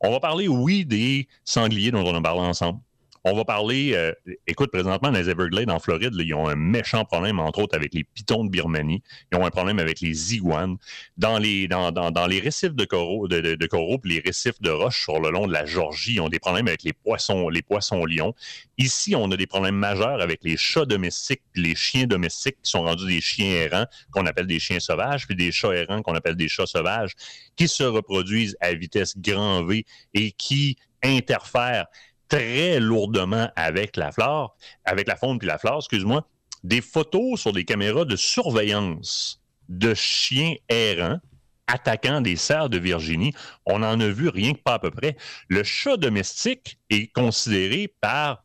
On 0.00 0.10
va 0.10 0.20
parler, 0.20 0.48
oui, 0.48 0.84
des 0.84 1.28
sangliers 1.44 1.90
dont 1.90 2.04
on 2.06 2.14
a 2.14 2.22
parlé 2.22 2.40
ensemble. 2.40 2.80
On 3.26 3.32
va 3.34 3.46
parler, 3.46 3.94
euh, 3.94 4.12
écoute, 4.46 4.70
présentement, 4.70 5.10
les 5.10 5.30
Everglades, 5.30 5.70
en 5.70 5.78
Floride, 5.78 6.12
ils 6.18 6.34
ont 6.34 6.46
un 6.46 6.56
méchant 6.56 7.06
problème, 7.06 7.40
entre 7.40 7.60
autres, 7.60 7.74
avec 7.74 7.94
les 7.94 8.04
pitons 8.04 8.44
de 8.44 8.50
Birmanie. 8.50 9.02
Ils 9.32 9.38
ont 9.38 9.46
un 9.46 9.50
problème 9.50 9.78
avec 9.78 10.02
les 10.02 10.34
iguanes. 10.34 10.76
Dans 11.16 11.38
les, 11.38 11.66
dans, 11.66 11.90
dans, 11.90 12.26
les 12.26 12.38
récifs 12.38 12.74
de 12.74 12.84
coraux, 12.84 13.26
de, 13.26 13.66
coraux 13.66 13.98
les 14.04 14.20
récifs 14.20 14.60
de 14.60 14.68
roches 14.68 15.02
sur 15.04 15.20
le 15.20 15.30
long 15.30 15.46
de 15.46 15.54
la 15.54 15.64
Georgie, 15.64 16.16
ils 16.16 16.20
ont 16.20 16.28
des 16.28 16.38
problèmes 16.38 16.68
avec 16.68 16.82
les 16.82 16.92
poissons, 16.92 17.48
les 17.48 17.62
poissons 17.62 18.04
lions. 18.04 18.34
Ici, 18.76 19.14
on 19.16 19.30
a 19.30 19.38
des 19.38 19.46
problèmes 19.46 19.76
majeurs 19.76 20.20
avec 20.20 20.40
les 20.44 20.58
chats 20.58 20.84
domestiques, 20.84 21.40
les 21.54 21.74
chiens 21.74 22.06
domestiques 22.06 22.58
qui 22.62 22.70
sont 22.70 22.82
rendus 22.82 23.06
des 23.06 23.22
chiens 23.22 23.46
errants, 23.46 23.86
qu'on 24.10 24.26
appelle 24.26 24.46
des 24.46 24.58
chiens 24.58 24.80
sauvages, 24.80 25.26
puis 25.26 25.34
des 25.34 25.50
chats 25.50 25.74
errants 25.74 26.02
qu'on 26.02 26.14
appelle 26.14 26.36
des 26.36 26.48
chats 26.48 26.66
sauvages, 26.66 27.12
qui 27.56 27.68
se 27.68 27.84
reproduisent 27.84 28.54
à 28.60 28.74
vitesse 28.74 29.16
grand 29.16 29.64
V 29.64 29.86
et 30.12 30.32
qui 30.32 30.76
interfèrent 31.02 31.86
très 32.28 32.80
lourdement 32.80 33.50
avec 33.56 33.96
la 33.96 34.12
flore, 34.12 34.56
avec 34.84 35.08
la 35.08 35.16
faune 35.16 35.38
puis 35.38 35.48
la 35.48 35.58
flore, 35.58 35.78
excuse-moi, 35.78 36.26
des 36.62 36.80
photos 36.80 37.40
sur 37.40 37.52
des 37.52 37.64
caméras 37.64 38.04
de 38.04 38.16
surveillance 38.16 39.40
de 39.68 39.94
chiens 39.94 40.54
errants 40.68 41.20
attaquant 41.66 42.20
des 42.20 42.36
cerfs 42.36 42.68
de 42.68 42.78
Virginie. 42.78 43.32
On 43.66 43.82
en 43.82 44.00
a 44.00 44.08
vu 44.08 44.28
rien 44.28 44.52
que 44.52 44.60
pas 44.60 44.74
à 44.74 44.78
peu 44.78 44.90
près. 44.90 45.16
Le 45.48 45.62
chat 45.62 45.96
domestique 45.96 46.78
est 46.90 47.12
considéré 47.12 47.88
par, 48.00 48.42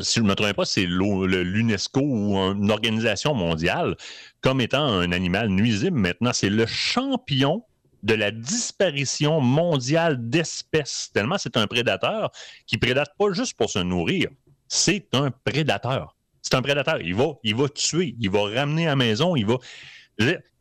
si 0.00 0.20
je 0.20 0.24
ne 0.24 0.28
me 0.28 0.34
trompe 0.34 0.54
pas, 0.54 0.64
c'est 0.64 0.86
l'UNESCO 0.86 2.00
ou 2.00 2.36
une 2.36 2.70
organisation 2.70 3.34
mondiale 3.34 3.96
comme 4.40 4.60
étant 4.60 4.84
un 4.84 5.12
animal 5.12 5.48
nuisible. 5.48 5.98
Maintenant, 5.98 6.32
c'est 6.32 6.50
le 6.50 6.66
champion 6.66 7.64
de 8.04 8.14
la 8.14 8.30
disparition 8.30 9.40
mondiale 9.40 10.28
d'espèces, 10.28 11.10
tellement 11.12 11.38
c'est 11.38 11.56
un 11.56 11.66
prédateur 11.66 12.30
qui 12.66 12.76
prédate 12.76 13.14
pas 13.18 13.32
juste 13.32 13.56
pour 13.56 13.70
se 13.70 13.78
nourrir, 13.80 14.28
c'est 14.68 15.08
un 15.14 15.30
prédateur. 15.30 16.16
C'est 16.42 16.54
un 16.54 16.62
prédateur. 16.62 17.00
Il 17.00 17.14
va, 17.14 17.32
il 17.42 17.54
va 17.56 17.68
tuer, 17.70 18.14
il 18.20 18.30
va 18.30 18.42
ramener 18.42 18.86
à 18.86 18.90
la 18.90 18.96
maison, 18.96 19.34
il 19.34 19.46
va. 19.46 19.56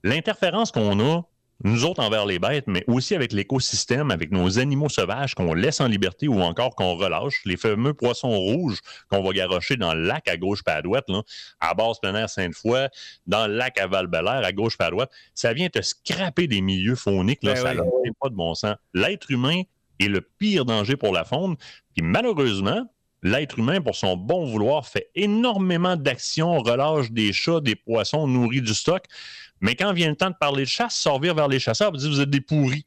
L'interférence 0.03 0.71
qu'on 0.71 0.99
a 0.99 1.23
nous 1.63 1.85
autres 1.85 2.01
envers 2.01 2.25
les 2.25 2.39
bêtes, 2.39 2.65
mais 2.67 2.83
aussi 2.87 3.15
avec 3.15 3.31
l'écosystème, 3.31 4.11
avec 4.11 4.31
nos 4.31 4.59
animaux 4.59 4.89
sauvages 4.89 5.33
qu'on 5.35 5.53
laisse 5.53 5.79
en 5.79 5.87
liberté 5.87 6.27
ou 6.27 6.41
encore 6.41 6.75
qu'on 6.75 6.95
relâche, 6.95 7.41
les 7.45 7.57
fameux 7.57 7.93
poissons 7.93 8.37
rouges 8.37 8.79
qu'on 9.09 9.23
va 9.23 9.31
garrocher 9.31 9.77
dans 9.77 9.93
le 9.93 10.01
lac 10.01 10.27
à 10.27 10.37
gauche 10.37 10.63
pas 10.63 10.73
à 10.73 10.81
droite, 10.81 11.05
là, 11.07 11.21
à 11.59 11.73
base 11.73 11.99
plein 11.99 12.27
Sainte-Foy, 12.27 12.87
dans 13.27 13.47
le 13.47 13.55
lac 13.55 13.79
à 13.79 13.87
val 13.87 14.09
à 14.27 14.51
gauche 14.51 14.77
pas 14.77 14.87
à 14.87 14.91
droite, 14.91 15.11
ça 15.33 15.53
vient 15.53 15.69
te 15.69 15.81
scraper 15.81 16.47
des 16.47 16.61
milieux 16.61 16.95
fauniques, 16.95 17.43
là, 17.43 17.53
ben 17.53 17.61
ça 17.61 17.73
n'a 17.73 17.83
pas 18.19 18.29
de 18.29 18.35
bon 18.35 18.53
sens. 18.55 18.75
L'être 18.93 19.31
humain 19.31 19.61
est 19.99 20.07
le 20.07 20.21
pire 20.21 20.65
danger 20.65 20.97
pour 20.97 21.13
la 21.13 21.23
faune, 21.23 21.55
puis 21.95 22.03
malheureusement, 22.03 22.85
l'être 23.23 23.57
humain, 23.57 23.81
pour 23.81 23.95
son 23.95 24.17
bon 24.17 24.45
vouloir, 24.45 24.85
fait 24.85 25.09
énormément 25.15 25.95
d'actions, 25.95 26.59
relâche 26.59 27.11
des 27.11 27.31
chats, 27.31 27.61
des 27.61 27.75
poissons, 27.75 28.27
nourrit 28.27 28.61
du 28.61 28.73
stock. 28.73 29.05
Mais 29.63 29.75
quand 29.75 29.93
vient 29.93 30.09
le 30.09 30.15
temps 30.15 30.29
de 30.29 30.35
parler 30.35 30.63
de 30.63 30.69
chasse, 30.69 30.93
sortir 30.93 31.33
vers 31.33 31.47
les 31.47 31.59
chasseurs, 31.59 31.89
vous 31.89 31.97
dites 31.97 32.09
vous 32.09 32.21
êtes 32.21 32.29
des 32.29 32.41
pourris. 32.41 32.85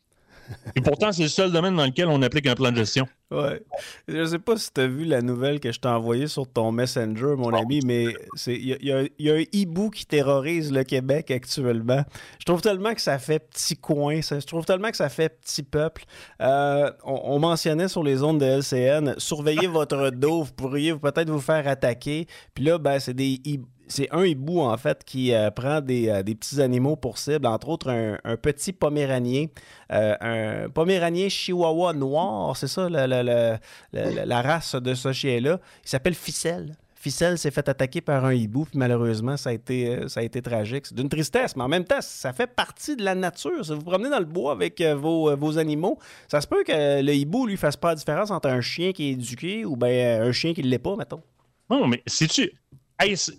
Et 0.76 0.80
pourtant, 0.80 1.10
c'est 1.10 1.22
le 1.22 1.28
seul 1.28 1.50
domaine 1.50 1.74
dans 1.74 1.86
lequel 1.86 2.06
on 2.06 2.22
applique 2.22 2.46
un 2.46 2.54
plan 2.54 2.70
de 2.70 2.76
gestion. 2.76 3.08
Ouais. 3.30 3.60
Je 4.06 4.24
sais 4.24 4.38
pas 4.38 4.56
si 4.56 4.72
tu 4.72 4.80
as 4.80 4.86
vu 4.86 5.04
la 5.04 5.20
nouvelle 5.20 5.58
que 5.58 5.72
je 5.72 5.80
t'ai 5.80 5.88
envoyée 5.88 6.28
sur 6.28 6.46
ton 6.46 6.70
Messenger, 6.70 7.34
mon 7.36 7.52
ami, 7.52 7.80
mais 7.84 8.14
il 8.46 8.78
y, 8.80 8.92
a 8.92 9.34
un 9.34 9.44
hibou 9.52 9.90
qui 9.90 10.06
terrorise 10.06 10.70
le 10.70 10.84
Québec 10.84 11.32
actuellement. 11.32 12.04
Je 12.38 12.44
trouve 12.44 12.60
tellement 12.60 12.94
que 12.94 13.00
ça 13.00 13.18
fait 13.18 13.40
petit 13.40 13.76
coin, 13.76 14.20
je 14.20 14.46
trouve 14.46 14.64
tellement 14.64 14.90
que 14.90 14.96
ça 14.96 15.08
fait 15.08 15.40
petit 15.40 15.64
peuple. 15.64 16.04
Euh, 16.40 16.92
on, 17.02 17.40
mentionnait 17.40 17.88
sur 17.88 18.04
les 18.04 18.22
ondes 18.22 18.38
de 18.38 18.46
LCN, 18.46 19.14
surveillez 19.18 19.66
votre 19.66 20.10
dos, 20.10 20.44
vous 20.44 20.52
pourriez 20.52 20.94
peut-être 20.94 21.30
vous 21.30 21.40
faire 21.40 21.66
attaquer. 21.66 22.28
Puis 22.54 22.64
là, 22.64 22.78
ben, 22.78 23.00
c'est 23.00 23.14
des 23.14 23.40
hiboux 23.44 23.66
c'est 23.88 24.09
un 24.12 24.25
hibou, 24.25 24.61
en 24.61 24.77
fait, 24.77 25.05
qui 25.05 25.33
euh, 25.33 25.51
prend 25.51 25.81
euh, 25.88 26.22
des, 26.22 26.35
petits 26.35 26.61
animaux 26.61 26.96
pour 26.96 27.18
cible, 27.18 27.46
entre 27.46 27.68
autres 27.68 27.90
un, 27.90 28.37
petit 28.37 28.72
poméranien, 28.72 29.46
euh, 29.92 30.16
un 30.20 30.68
poméranien 30.68 31.29
chihuahua 31.29 31.92
noir, 31.92 32.57
c'est 32.57 32.68
ça 32.68 32.88
la, 32.88 34.42
race 34.42 34.75
de 34.75 34.94
ce 34.94 35.12
chien-là. 35.12 35.61
Il 35.85 35.88
s'appelle 35.88 36.14
Ficelle. 36.14 36.77
Ficelle 36.94 37.38
s'est 37.38 37.53
fait 37.53 37.68
attaquer 37.68 38.01
par 38.01 38.25
un 38.25 38.35
hibou, 38.35 38.64
puis 38.64 38.79
malheureusement, 38.79 39.37
ça 39.37 39.51
a 39.51 39.53
été, 39.53 40.42
tragique. 40.42 40.87
C'est 40.87 40.94
d'une 40.94 41.09
tristesse, 41.09 41.55
mais 41.55 41.62
en 41.62 41.68
même 41.68 41.85
temps, 41.85 42.01
ça 42.01 42.33
fait 42.33 42.49
partie 42.49 42.96
de 42.96 43.05
la 43.05 43.14
nature. 43.14 43.64
Si 43.64 43.72
vous 43.72 43.83
promenez 43.83 44.11
dans 44.11 44.18
le 44.18 44.25
bois 44.25 44.53
avec 44.53 44.83
vos, 44.83 45.37
vos, 45.37 45.59
animaux, 45.59 45.99
ça 46.27 46.40
se 46.40 46.49
peut 46.49 46.64
que 46.64 47.03
le 47.03 47.14
hibou 47.14 47.46
lui 47.46 47.57
fasse 47.57 47.77
pas 47.77 47.90
la 47.90 47.94
différence 47.94 48.33
entre 48.33 48.49
un 48.49 48.61
chien 48.61 48.92
qui 48.92 49.11
est 49.11 49.12
éduqué 49.12 49.64
ou 49.64 49.77
ben 49.77 50.22
un 50.22 50.33
chien 50.33 50.53
qui 50.53 50.62
ne 50.62 50.68
l'est 50.68 50.81
pas, 50.81 50.96
mettons. 50.96 51.22
Non, 51.70 51.87
mais 51.87 52.03
si 52.07 52.29
tu 52.29 52.53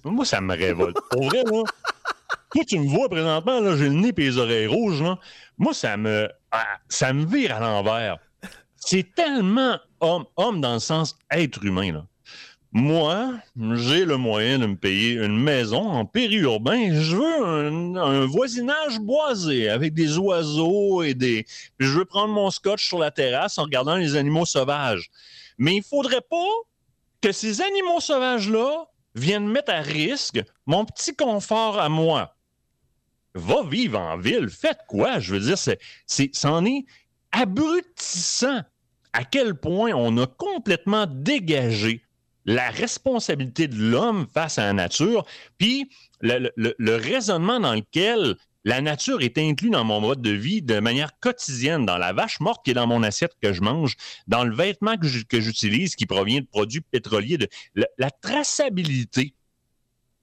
moi, 0.04 0.26
ça 0.26 0.41
me 0.41 0.56
révolte. 0.56 0.98
Pour 1.10 1.26
vrai, 1.26 1.43
moi, 1.48 1.63
toi, 2.52 2.63
tu 2.65 2.80
me 2.80 2.88
vois 2.88 3.10
présentement, 3.10 3.60
là, 3.60 3.76
j'ai 3.76 3.89
le 3.89 3.96
nez 3.96 4.13
et 4.15 4.22
les 4.22 4.38
oreilles 4.38 4.67
rouges. 4.67 5.02
Là. 5.02 5.17
Moi, 5.58 5.74
ça 5.74 5.98
me, 5.98 6.30
ah, 6.52 6.65
ça 6.89 7.13
me 7.13 7.26
vire 7.26 7.56
à 7.56 7.60
l'envers. 7.60 8.17
C'est 8.78 9.15
tellement 9.15 9.78
homme, 10.00 10.26
homme 10.38 10.62
dans 10.62 10.74
le 10.74 10.80
sens 10.80 11.17
être 11.32 11.63
humain. 11.63 11.91
Là. 11.91 12.06
Moi, 12.72 13.34
j'ai 13.74 14.06
le 14.06 14.17
moyen 14.17 14.60
de 14.60 14.67
me 14.67 14.76
payer 14.76 15.13
une 15.13 15.38
maison 15.38 15.89
en 15.89 16.06
périurbain. 16.06 16.93
Je 16.93 17.15
veux 17.15 17.98
un, 17.98 18.26
voisinage 18.26 19.00
boisé 19.00 19.70
avec 19.70 19.93
des 19.93 20.17
oiseaux 20.17 21.02
et 21.02 21.13
des. 21.13 21.46
je 21.80 21.98
veux 21.98 22.06
prendre 22.06 22.34
mon 22.34 22.52
scotch 22.52 22.88
sur 22.88 23.00
la 23.00 23.10
terrasse 23.10 23.58
en 23.58 23.63
regardant 23.63 23.96
les 23.96 24.15
animaux 24.15 24.46
sauvages. 24.46 25.10
Mais 25.58 25.76
il 25.76 25.84
faudrait 25.84 26.22
pas 26.22 26.36
que 27.22 27.32
ces 27.32 27.62
animaux 27.62 28.00
sauvages-là 28.00 28.88
viennent 29.17 29.47
mettre 29.47 29.71
à 29.71 29.82
risque 29.82 30.41
mon 30.65 30.86
petit 30.86 31.15
confort 31.15 31.80
à 31.80 31.89
moi. 31.89 32.36
Va 33.34 33.63
vivre 33.63 33.99
en 33.99 34.17
ville, 34.17 34.49
faites 34.49 34.80
quoi? 34.88 35.19
Je 35.19 35.34
veux 35.34 35.39
dire, 35.39 35.58
c'est, 35.58 35.80
c'est, 36.06 36.30
c'en 36.34 36.65
est 36.65 36.86
abrutissant 37.32 38.62
à 39.13 39.23
quel 39.23 39.56
point 39.56 39.91
on 39.93 40.17
a 40.17 40.27
complètement 40.27 41.06
dégagé 41.08 42.03
la 42.45 42.69
responsabilité 42.69 43.67
de 43.67 43.75
l'homme 43.75 44.25
face 44.34 44.58
à 44.58 44.65
la 44.65 44.73
nature, 44.73 45.25
puis 45.58 45.89
le 46.21 46.95
raisonnement 46.95 47.60
dans 47.60 47.73
lequel 47.73 48.36
la 48.67 48.82
nature 48.82 49.21
est 49.21 49.38
inclue 49.38 49.69
dans 49.69 49.86
mon 49.86 50.01
mode 50.01 50.21
de 50.21 50.32
vie 50.32 50.62
de 50.62 50.82
manière 50.82 51.17
quotidienne, 51.21 51.86
dans 51.86 51.97
la 51.97 52.12
vache 52.12 52.41
morte 52.41 52.65
qui 52.65 52.71
est 52.71 52.73
dans 52.73 52.86
mon 52.86 53.01
assiette 53.01 53.32
que 53.41 53.53
je 53.53 53.62
mange, 53.62 53.95
dans 54.27 54.43
le 54.43 54.53
vêtement 54.53 54.97
que 54.97 55.39
j'utilise 55.39 55.95
qui 55.95 56.06
provient 56.06 56.41
de 56.41 56.45
produits 56.47 56.82
pétroliers, 56.82 57.38
de 57.38 57.47
la 57.97 58.12
traçabilité 58.12 59.34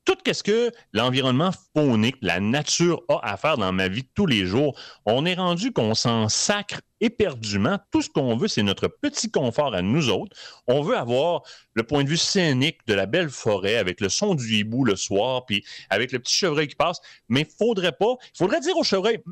tout 0.04 0.18
ce 0.30 0.42
que 0.42 0.70
l'environnement 0.92 1.50
faunique, 1.74 2.16
la 2.20 2.40
nature 2.40 3.02
a 3.08 3.20
à 3.22 3.36
faire 3.36 3.56
dans 3.56 3.72
ma 3.72 3.88
vie 3.88 4.02
de 4.02 4.08
tous 4.14 4.26
les 4.26 4.46
jours, 4.46 4.78
on 5.06 5.24
est 5.24 5.34
rendu 5.34 5.72
qu'on 5.72 5.94
s'en 5.94 6.28
sacre 6.28 6.80
éperdument. 7.00 7.78
Tout 7.90 8.02
ce 8.02 8.10
qu'on 8.10 8.36
veut, 8.36 8.48
c'est 8.48 8.62
notre 8.62 8.88
petit 8.88 9.30
confort 9.30 9.74
à 9.74 9.82
nous 9.82 10.10
autres. 10.10 10.36
On 10.66 10.82
veut 10.82 10.96
avoir 10.96 11.42
le 11.74 11.82
point 11.82 12.04
de 12.04 12.08
vue 12.08 12.16
scénique 12.16 12.78
de 12.86 12.94
la 12.94 13.06
belle 13.06 13.30
forêt 13.30 13.76
avec 13.76 14.00
le 14.00 14.08
son 14.08 14.34
du 14.34 14.56
hibou 14.56 14.84
le 14.84 14.96
soir, 14.96 15.44
puis 15.46 15.64
avec 15.90 16.12
le 16.12 16.18
petit 16.18 16.34
chevreuil 16.34 16.68
qui 16.68 16.76
passe. 16.76 17.00
Mais 17.28 17.46
faudrait 17.58 17.92
pas, 17.92 18.14
faudrait 18.34 18.60
dire 18.60 18.76
au 18.76 18.84
chevreuil, 18.84 19.22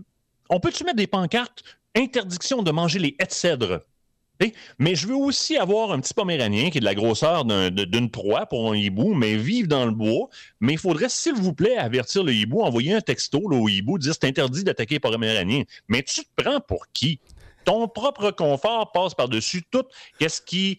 on 0.49 0.61
peut-tu 0.61 0.85
mettre 0.85 0.97
des 0.97 1.07
pancartes 1.07 1.63
interdiction 1.95 2.63
de 2.63 2.71
manger 2.71 2.99
les 2.99 3.17
haies 3.19 3.27
de 3.27 3.33
cèdre? 3.33 3.83
Mais 4.79 4.95
je 4.95 5.07
veux 5.07 5.16
aussi 5.16 5.57
avoir 5.57 5.92
un 5.92 6.01
petit 6.01 6.14
poméranien 6.14 6.71
qui 6.71 6.79
est 6.79 6.81
de 6.81 6.85
la 6.85 6.95
grosseur 6.95 7.45
d'une 7.45 8.11
proie 8.11 8.47
pour 8.47 8.73
un 8.73 8.77
hibou, 8.77 9.14
mais 9.14 9.37
vivre 9.37 9.68
dans 9.68 9.85
le 9.85 9.92
bois. 9.92 10.29
Mais 10.61 10.73
il 10.73 10.79
faudrait, 10.79 11.09
s'il 11.09 11.35
vous 11.35 11.53
plaît, 11.53 11.77
avertir 11.77 12.25
le 12.25 12.33
hibou, 12.33 12.62
envoyer 12.62 12.95
un 12.95 13.01
texto 13.01 13.40
au 13.40 13.68
hibou, 13.68 13.99
dire 13.99 14.14
c'est 14.14 14.27
interdit 14.27 14.64
d'attaquer 14.64 14.97
les 14.97 15.01
poméranien. 15.01 15.62
Mais 15.88 16.03
tu 16.03 16.23
te 16.23 16.42
prends 16.42 16.61
pour 16.61 16.87
qui? 16.92 17.21
Ton 17.64 17.87
propre 17.87 18.33
confort 18.33 18.90
passe 18.90 19.14
par-dessus 19.14 19.62
tout. 19.71 19.85
Qu'est-ce 20.18 20.42
qui, 20.42 20.79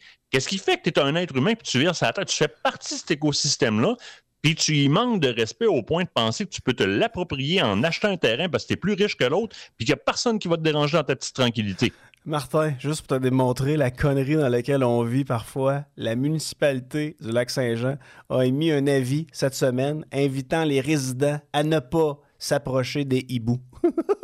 fait 0.57 0.77
que 0.77 0.89
tu 0.89 0.89
es 0.89 0.99
un 0.99 1.15
être 1.15 1.35
humain 1.35 1.53
puis 1.55 1.65
tu 1.65 1.79
viens 1.79 1.93
sur 1.93 2.05
la? 2.05 2.25
Tu 2.25 2.35
fais 2.35 2.49
partie 2.49 2.95
de 2.95 2.99
cet 2.99 3.11
écosystème-là 3.11 3.95
puis 4.43 4.55
tu 4.55 4.75
y 4.75 4.89
manques 4.89 5.21
de 5.21 5.29
respect 5.29 5.67
au 5.67 5.81
point 5.81 6.03
de 6.03 6.09
penser 6.13 6.43
que 6.43 6.49
tu 6.49 6.61
peux 6.61 6.73
te 6.73 6.83
l'approprier 6.83 7.61
en 7.61 7.81
achetant 7.81 8.09
un 8.09 8.17
terrain 8.17 8.49
parce 8.49 8.65
que 8.65 8.67
tu 8.67 8.73
es 8.73 8.75
plus 8.75 8.93
riche 8.93 9.15
que 9.15 9.23
l'autre, 9.23 9.55
puis 9.77 9.85
qu'il 9.85 9.95
n'y 9.95 10.01
a 10.01 10.03
personne 10.03 10.37
qui 10.37 10.49
va 10.49 10.57
te 10.57 10.61
déranger 10.61 10.97
dans 10.97 11.03
ta 11.03 11.15
petite 11.15 11.33
tranquillité. 11.33 11.93
Martin, 12.25 12.73
juste 12.79 13.05
pour 13.05 13.17
te 13.17 13.21
démontrer 13.21 13.75
la 13.75 13.91
connerie 13.91 14.37
dans 14.37 14.47
laquelle 14.47 14.85
on 14.85 15.03
vit 15.03 15.25
parfois, 15.25 15.83
la 15.97 16.15
municipalité 16.15 17.17
du 17.19 17.31
lac 17.31 17.49
Saint-Jean 17.49 17.97
a 18.29 18.45
émis 18.45 18.71
un 18.71 18.87
avis 18.87 19.27
cette 19.33 19.55
semaine 19.55 20.05
invitant 20.13 20.63
les 20.63 20.79
résidents 20.79 21.41
à 21.51 21.63
ne 21.63 21.79
pas 21.79 22.21
s'approcher 22.39 23.03
des 23.03 23.25
hiboux. 23.27 23.59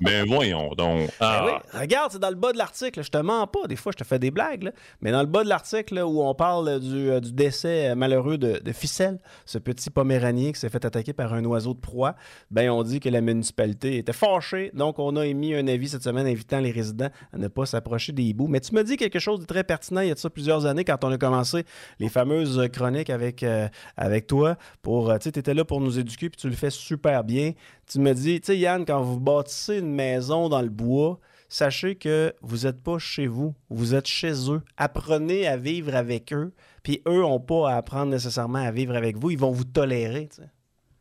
Ben 0.00 0.26
voyons 0.26 0.70
donc. 0.76 1.08
Ben 1.20 1.60
Ah, 1.72 1.80
Regarde, 1.80 2.12
c'est 2.12 2.18
dans 2.18 2.28
le 2.30 2.34
bas 2.36 2.52
de 2.52 2.58
l'article. 2.58 3.02
Je 3.02 3.10
te 3.10 3.18
mens 3.18 3.46
pas. 3.46 3.66
Des 3.68 3.76
fois, 3.76 3.92
je 3.92 3.98
te 4.02 4.04
fais 4.08 4.18
des 4.18 4.30
blagues. 4.30 4.64
là. 4.64 4.72
Mais 5.00 5.10
dans 5.10 5.20
le 5.20 5.26
bas 5.26 5.42
de 5.44 5.48
l'article 5.48 5.98
où 6.00 6.22
on 6.22 6.34
parle 6.34 6.80
du, 6.80 7.10
euh, 7.10 7.20
du 7.20 7.32
décès 7.32 7.90
euh, 7.90 7.94
malheureux 7.94 8.38
de, 8.38 8.58
de 8.58 8.72
Ficelle, 8.72 9.18
ce 9.44 9.58
petit 9.58 9.90
poméranien 9.90 10.52
qui 10.52 10.60
s'est 10.60 10.68
fait 10.68 10.84
attaquer 10.84 11.12
par 11.12 11.32
un 11.34 11.44
oiseau 11.44 11.74
de 11.74 11.80
proie, 11.80 12.14
ben 12.50 12.70
on 12.70 12.82
dit 12.82 13.00
que 13.00 13.08
la 13.08 13.20
municipalité 13.20 13.98
était 13.98 14.12
fâchée. 14.12 14.70
Donc, 14.74 14.98
on 14.98 15.16
a 15.16 15.26
émis 15.26 15.54
un 15.54 15.66
avis 15.68 15.88
cette 15.88 16.02
semaine 16.02 16.26
invitant 16.26 16.60
les 16.60 16.70
résidents 16.70 17.10
à 17.32 17.38
ne 17.38 17.48
pas 17.48 17.66
s'approcher 17.66 18.12
des 18.12 18.22
hiboux. 18.24 18.48
Mais 18.48 18.60
tu 18.60 18.74
me 18.74 18.82
dis 18.84 18.96
quelque 18.96 19.18
chose 19.18 19.40
de 19.40 19.46
très 19.46 19.64
pertinent 19.64 20.00
il 20.02 20.08
y 20.08 20.10
a 20.10 20.14
de 20.14 20.18
ça 20.18 20.30
plusieurs 20.30 20.66
années 20.66 20.84
quand 20.84 21.02
on 21.04 21.12
a 21.12 21.18
commencé 21.18 21.64
les 21.98 22.08
fameuses 22.08 22.68
chroniques 22.72 23.10
avec, 23.10 23.42
euh, 23.42 23.68
avec 23.96 24.26
toi. 24.26 24.56
Pour, 24.82 25.12
tu 25.18 25.24
sais, 25.24 25.32
tu 25.32 25.38
étais 25.38 25.54
là 25.54 25.64
pour 25.64 25.80
nous 25.80 25.98
éduquer 25.98 26.28
puis 26.30 26.40
tu 26.40 26.48
le 26.48 26.54
fais 26.56 26.70
super 26.70 27.24
bien. 27.24 27.52
Tu 27.90 28.00
me 28.00 28.12
dis, 28.14 28.40
tu 28.40 28.46
sais, 28.46 28.58
Yann, 28.58 28.84
quand 28.84 29.00
vous 29.00 29.20
bâtissez 29.20 29.78
une 29.78 29.94
maison 29.94 30.48
dans 30.48 30.62
le 30.62 30.68
bois, 30.68 31.20
sachez 31.48 31.94
que 31.94 32.34
vous 32.42 32.66
n'êtes 32.66 32.82
pas 32.82 32.98
chez 32.98 33.28
vous, 33.28 33.54
vous 33.70 33.94
êtes 33.94 34.08
chez 34.08 34.50
eux. 34.50 34.62
Apprenez 34.76 35.46
à 35.46 35.56
vivre 35.56 35.94
avec 35.94 36.32
eux, 36.32 36.52
puis 36.82 37.02
eux 37.06 37.20
n'ont 37.20 37.40
pas 37.40 37.70
à 37.70 37.76
apprendre 37.76 38.10
nécessairement 38.10 38.58
à 38.58 38.72
vivre 38.72 38.96
avec 38.96 39.16
vous, 39.16 39.30
ils 39.30 39.38
vont 39.38 39.52
vous 39.52 39.64
tolérer. 39.64 40.28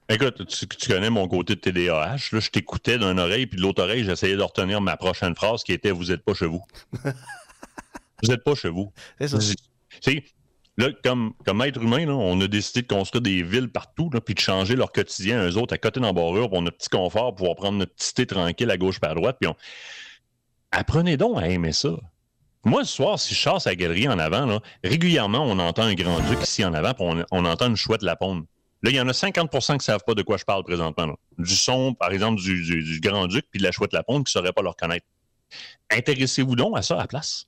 Écoute, 0.09 0.45
tu, 0.45 0.67
tu 0.67 0.87
connais 0.87 1.09
mon 1.09 1.27
côté 1.27 1.55
de 1.55 1.59
TDAH. 1.59 2.29
Là, 2.31 2.39
je 2.39 2.49
t'écoutais 2.51 2.99
d'une 2.99 3.19
oreille, 3.19 3.47
puis 3.47 3.57
de 3.57 3.63
l'autre 3.63 3.81
oreille, 3.81 4.03
j'essayais 4.03 4.35
de 4.35 4.43
retenir 4.43 4.79
ma 4.79 4.97
prochaine 4.97 5.35
phrase 5.35 5.63
qui 5.63 5.73
était 5.73 5.89
Vous 5.89 6.05
n'êtes 6.05 6.23
pas 6.23 6.35
chez 6.35 6.45
vous. 6.45 6.61
vous 7.03 8.29
n'êtes 8.29 8.43
pas 8.43 8.53
chez 8.53 8.69
vous. 8.69 8.91
C'est 9.19 9.27
ça. 9.27 9.39
Là, 10.77 10.89
comme, 11.03 11.33
comme 11.45 11.61
être 11.61 11.81
humain, 11.81 12.07
on 12.09 12.39
a 12.41 12.47
décidé 12.47 12.81
de 12.81 12.87
construire 12.87 13.21
des 13.21 13.43
villes 13.43 13.69
partout, 13.69 14.09
puis 14.09 14.33
de 14.33 14.39
changer 14.39 14.75
leur 14.75 14.91
quotidien, 14.91 15.47
eux 15.47 15.57
autres, 15.57 15.73
à 15.73 15.77
côté 15.77 16.01
d'embarrure, 16.01 16.49
pour 16.49 16.61
notre 16.61 16.77
petit 16.77 16.89
confort, 16.89 17.27
pour 17.27 17.35
pouvoir 17.35 17.55
prendre 17.55 17.77
notre 17.77 17.93
petit 17.93 18.13
thé 18.13 18.25
tranquille 18.25 18.69
à 18.69 18.77
gauche 18.77 18.99
et 19.01 19.05
à 19.05 19.13
droite. 19.13 19.37
Puis. 19.39 19.49
Apprenez 20.71 21.15
donc 21.15 21.41
à 21.41 21.47
aimer 21.47 21.71
ça. 21.71 21.91
Moi, 22.65 22.83
ce 22.83 22.93
soir, 22.93 23.19
si 23.19 23.33
je 23.33 23.39
chasse 23.39 23.67
à 23.67 23.69
la 23.69 23.75
galerie 23.75 24.09
en 24.09 24.19
avant, 24.19 24.59
régulièrement, 24.83 25.39
on 25.43 25.59
entend 25.59 25.83
un 25.83 25.93
grand-duc 25.93 26.41
ici 26.41 26.65
en 26.65 26.73
avant, 26.73 26.93
puis 26.93 27.23
on, 27.31 27.45
entend 27.45 27.67
une 27.67 27.75
chouette 27.77 28.01
laponde. 28.01 28.43
Là, 28.81 28.89
il 28.89 28.95
y 28.95 28.99
en 28.99 29.07
a 29.07 29.11
50% 29.13 29.65
qui 29.67 29.73
ne 29.73 29.79
savent 29.79 30.03
pas 30.05 30.15
de 30.15 30.23
quoi 30.23 30.37
je 30.37 30.43
parle 30.43 30.63
présentement. 30.63 31.15
Du 31.37 31.55
son, 31.55 31.93
par 31.93 32.11
exemple, 32.11 32.41
du, 32.41 32.61
du- 32.63 32.83
du 32.83 32.99
grand-duc 32.99 33.45
puis 33.49 33.59
de 33.59 33.63
la 33.63 33.71
chouette 33.71 33.93
laponde 33.93 34.25
qui 34.25 34.35
ne 34.35 34.41
sauraient 34.41 34.51
pas 34.53 34.63
le 34.63 34.69
reconnaître. 34.69 35.05
Intéressez-vous 35.91 36.55
donc 36.55 36.77
à 36.77 36.81
ça 36.81 36.95
à 36.95 36.97
la 36.97 37.07
place? 37.07 37.45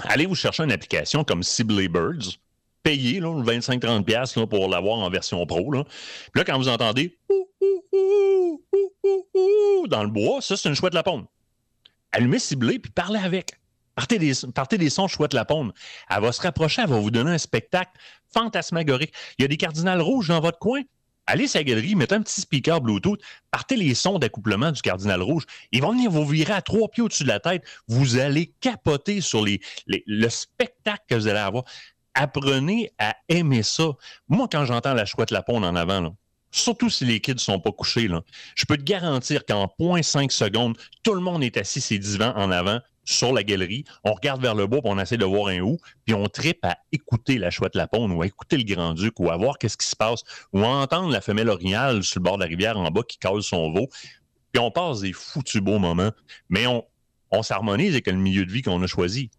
Allez 0.00 0.26
vous 0.26 0.34
chercher 0.34 0.64
une 0.64 0.72
application 0.72 1.24
comme 1.24 1.42
Sibley 1.42 1.88
Birds, 1.88 2.38
payez 2.82 3.20
là, 3.20 3.28
25-30$ 3.28 4.04
piastres, 4.04 4.40
là, 4.40 4.46
pour 4.46 4.68
l'avoir 4.68 4.98
en 4.98 5.10
version 5.10 5.44
pro. 5.46 5.72
Là. 5.72 5.84
Puis 5.84 6.40
là, 6.40 6.44
quand 6.44 6.58
vous 6.58 6.68
entendez 6.68 7.16
dans 9.88 10.02
le 10.02 10.10
bois, 10.10 10.40
ça, 10.40 10.56
c'est 10.56 10.68
une 10.68 10.74
chouette 10.74 10.94
laponde. 10.94 11.26
Allumez 12.12 12.38
Sibley 12.38 12.78
puis 12.78 12.90
parlez 12.90 13.20
avec. 13.20 13.58
Partez 13.94 14.18
des, 14.18 14.32
partez 14.54 14.78
des 14.78 14.90
sons 14.90 15.08
chouette 15.08 15.32
laponde. 15.32 15.72
Elle 16.10 16.20
va 16.20 16.32
se 16.32 16.42
rapprocher, 16.42 16.82
elle 16.82 16.88
va 16.88 16.98
vous 16.98 17.10
donner 17.10 17.30
un 17.30 17.38
spectacle 17.38 17.92
fantasmagorique. 18.32 19.12
Il 19.38 19.42
y 19.42 19.44
a 19.44 19.48
des 19.48 19.56
cardinales 19.56 20.02
rouges 20.02 20.28
dans 20.28 20.40
votre 20.40 20.58
coin. 20.58 20.82
Allez 21.26 21.48
sur 21.48 21.58
la 21.58 21.64
galerie, 21.64 21.96
mettez 21.96 22.14
un 22.14 22.22
petit 22.22 22.40
speaker 22.40 22.80
Bluetooth, 22.80 23.20
partez 23.50 23.76
les 23.76 23.94
sons 23.94 24.18
d'accouplement 24.18 24.70
du 24.70 24.80
cardinal 24.80 25.22
rouge. 25.22 25.44
Ils 25.72 25.82
vont 25.82 25.90
venir 25.90 26.10
vous 26.10 26.24
virer 26.24 26.52
à 26.52 26.62
trois 26.62 26.88
pieds 26.88 27.02
au-dessus 27.02 27.24
de 27.24 27.28
la 27.28 27.40
tête. 27.40 27.64
Vous 27.88 28.18
allez 28.18 28.52
capoter 28.60 29.20
sur 29.20 29.44
les, 29.44 29.60
le 29.86 30.28
spectacle 30.28 31.02
que 31.08 31.16
vous 31.16 31.26
allez 31.26 31.38
avoir. 31.38 31.64
Apprenez 32.14 32.92
à 32.98 33.16
aimer 33.28 33.62
ça. 33.62 33.90
Moi, 34.28 34.48
quand 34.50 34.64
j'entends 34.64 34.94
la 34.94 35.04
chouette 35.04 35.32
laponde 35.32 35.64
en 35.64 35.74
avant, 35.74 36.16
surtout 36.52 36.90
si 36.90 37.04
les 37.04 37.20
kids 37.20 37.34
ne 37.34 37.38
sont 37.38 37.60
pas 37.60 37.72
couchés, 37.72 38.08
là, 38.08 38.22
je 38.54 38.64
peux 38.64 38.76
te 38.76 38.82
garantir 38.82 39.44
qu'en 39.44 39.66
0.5 39.80 40.30
secondes, 40.30 40.78
tout 41.02 41.14
le 41.14 41.20
monde 41.20 41.42
est 41.42 41.56
assis 41.56 41.80
ses 41.80 41.98
divans 41.98 42.32
en 42.36 42.50
avant 42.50 42.80
sur 43.06 43.32
la 43.32 43.42
galerie. 43.42 43.84
On 44.04 44.12
regarde 44.12 44.42
vers 44.42 44.54
le 44.54 44.66
bas, 44.66 44.82
puis 44.82 44.90
on 44.92 44.98
essaie 44.98 45.16
de 45.16 45.24
voir 45.24 45.48
un 45.48 45.60
où, 45.60 45.78
puis 46.04 46.14
on 46.14 46.26
tripe 46.28 46.62
à 46.64 46.76
écouter 46.92 47.38
la 47.38 47.50
chouette 47.50 47.74
laponde 47.74 48.12
ou 48.12 48.20
à 48.20 48.26
écouter 48.26 48.58
le 48.58 48.64
grand-duc 48.64 49.18
ou 49.18 49.30
à 49.30 49.36
voir 49.38 49.56
qu'est-ce 49.56 49.78
qui 49.78 49.86
se 49.86 49.96
passe 49.96 50.22
ou 50.52 50.62
à 50.62 50.68
entendre 50.68 51.10
la 51.10 51.22
femelle 51.22 51.48
orignale 51.48 52.02
sur 52.02 52.20
le 52.20 52.24
bord 52.24 52.36
de 52.36 52.42
la 52.42 52.48
rivière 52.48 52.76
en 52.76 52.90
bas 52.90 53.02
qui 53.08 53.18
cause 53.18 53.46
son 53.46 53.72
veau. 53.72 53.88
Puis 54.52 54.60
on 54.60 54.70
passe 54.70 55.00
des 55.00 55.12
foutus 55.12 55.62
beaux 55.62 55.78
moments, 55.78 56.12
mais 56.50 56.66
on, 56.66 56.84
on 57.30 57.42
s'harmonise 57.42 57.92
avec 57.92 58.06
le 58.08 58.14
milieu 58.14 58.44
de 58.44 58.52
vie 58.52 58.62
qu'on 58.62 58.82
a 58.82 58.86
choisi. 58.86 59.30